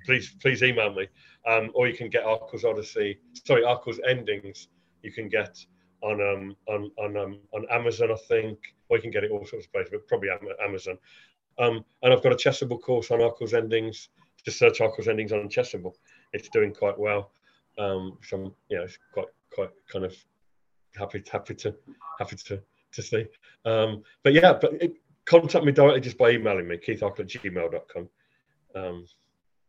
Please, 0.05 0.35
please 0.41 0.63
email 0.63 0.93
me 0.93 1.07
um, 1.47 1.71
or 1.75 1.87
you 1.87 1.95
can 1.95 2.09
get 2.09 2.25
Arkell's 2.25 2.65
Odyssey, 2.65 3.19
sorry, 3.45 3.65
Arkell's 3.65 4.01
Endings. 4.09 4.69
You 5.03 5.13
can 5.13 5.29
get 5.29 5.65
on 6.03 6.21
um, 6.21 6.57
on 6.67 6.91
on 6.99 7.17
um, 7.17 7.39
on 7.53 7.67
Amazon, 7.71 8.11
I 8.11 8.17
think, 8.29 8.59
or 8.89 8.97
you 8.97 9.03
can 9.03 9.11
get 9.11 9.25
it 9.25 9.31
all 9.31 9.45
sorts 9.47 9.67
of 9.67 9.73
places, 9.73 9.91
but 9.93 10.09
probably 10.09 10.29
Amazon. 10.65 10.99
Um, 11.59 11.85
and 12.03 12.13
I've 12.13 12.23
got 12.23 12.33
a 12.33 12.37
Chessable 12.37 12.81
course 12.81 13.11
on 13.11 13.21
Arkell's 13.21 13.55
Endings. 13.55 14.09
Just 14.45 14.59
search 14.59 14.81
Arkell's 14.81 15.09
Endings 15.09 15.33
on 15.33 15.49
Chessable. 15.49 15.93
It's 16.33 16.49
doing 16.49 16.75
quite 16.75 16.99
well. 16.99 17.31
Um, 17.79 18.19
so 18.23 18.37
I'm, 18.37 18.55
you 18.69 18.79
know, 18.79 18.87
quite 19.13 19.27
quite 19.55 19.71
kind 19.91 20.05
of 20.05 20.15
happy 20.97 21.23
happy 21.31 21.55
to 21.55 21.75
happy 22.19 22.37
to 22.37 22.63
to 22.93 23.03
see. 23.03 23.27
Um, 23.65 24.03
but 24.23 24.33
yeah, 24.33 24.55
but 24.61 24.75
it, 24.75 24.95
contact 25.25 25.65
me 25.65 25.73
directly 25.73 26.01
just 26.01 26.19
by 26.19 26.31
emailing 26.31 26.69
me, 26.69 26.77
keitharkell 26.77 27.21
at 27.21 27.27
gmail.com. 27.27 28.09
Um, 28.75 29.07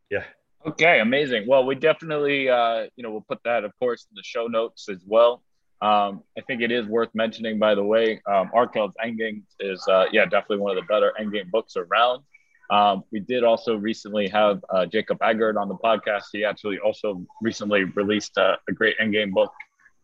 yeah, 0.10 0.24
Okay, 0.66 1.00
amazing. 1.00 1.46
Well, 1.48 1.66
we 1.66 1.76
definitely, 1.76 2.50
uh, 2.50 2.88
you 2.98 3.04
know, 3.04 3.12
we'll 3.12 3.22
put 3.22 3.40
that, 3.46 3.64
of 3.64 3.72
course, 3.80 4.06
in 4.12 4.16
the 4.16 4.24
show 4.24 4.48
notes 4.48 4.90
as 4.90 5.02
well. 5.06 5.42
Um, 5.82 6.24
I 6.38 6.42
think 6.42 6.62
it 6.62 6.72
is 6.72 6.86
worth 6.88 7.10
mentioning, 7.14 7.58
by 7.58 7.74
the 7.74 7.84
way, 7.84 8.20
um, 8.28 8.50
Arkell's 8.54 8.94
Endgame 9.02 9.44
is, 9.62 9.82
uh, 9.88 10.06
yeah, 10.12 10.26
definitely 10.26 10.58
one 10.58 10.76
of 10.76 10.84
the 10.84 10.88
better 10.88 11.14
Endgame 11.20 11.52
books 11.52 11.78
around. 11.78 12.24
Um, 12.70 13.04
we 13.12 13.22
did 13.22 13.46
also 13.46 13.78
recently 13.78 14.28
have 14.28 14.66
uh, 14.70 14.86
Jacob 14.88 15.20
Eggert 15.22 15.56
on 15.56 15.70
the 15.70 15.76
podcast. 15.76 16.24
He 16.34 16.44
actually 16.44 16.80
also 16.80 17.26
recently 17.42 17.86
released 17.86 18.36
a, 18.36 18.58
a 18.68 18.74
great 18.74 18.98
Endgame 19.00 19.32
book 19.32 19.54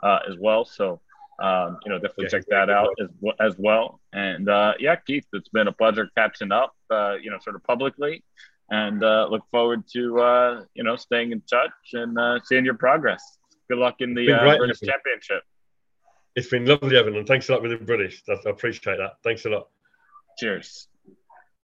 uh, 0.01 0.19
as 0.29 0.37
well. 0.39 0.63
So, 0.63 1.01
um, 1.43 1.77
you 1.83 1.91
know, 1.91 1.99
definitely 1.99 2.25
yeah, 2.25 2.29
check 2.29 2.45
that 2.49 2.69
out 2.69 2.89
as, 3.01 3.09
as 3.39 3.55
well. 3.57 3.99
And 4.13 4.49
uh, 4.49 4.73
yeah, 4.79 4.95
Keith, 4.95 5.25
it's 5.33 5.49
been 5.49 5.67
a 5.67 5.73
pleasure 5.73 6.09
catching 6.17 6.51
up, 6.51 6.73
uh, 6.89 7.15
you 7.21 7.29
know, 7.29 7.37
sort 7.39 7.55
of 7.55 7.63
publicly 7.63 8.23
and 8.71 9.03
uh, 9.03 9.27
look 9.29 9.43
forward 9.51 9.83
to 9.93 10.19
uh, 10.19 10.63
you 10.73 10.83
know 10.83 10.95
staying 10.95 11.31
in 11.31 11.41
touch 11.41 11.71
and 11.93 12.17
uh, 12.17 12.39
seeing 12.43 12.65
your 12.65 12.75
progress. 12.75 13.37
Good 13.69 13.77
luck 13.77 13.95
in 13.99 14.13
the 14.13 14.31
uh, 14.31 14.57
British. 14.57 14.79
Championship. 14.79 15.43
It's 16.35 16.49
been 16.49 16.65
lovely, 16.65 16.97
Evan, 16.97 17.15
and 17.15 17.27
thanks 17.27 17.47
a 17.49 17.53
lot 17.53 17.61
with 17.61 17.71
the 17.71 17.77
British. 17.77 18.23
I 18.27 18.49
appreciate 18.49 18.97
that. 18.97 19.13
Thanks 19.23 19.45
a 19.45 19.49
lot. 19.49 19.67
Cheers. 20.39 20.87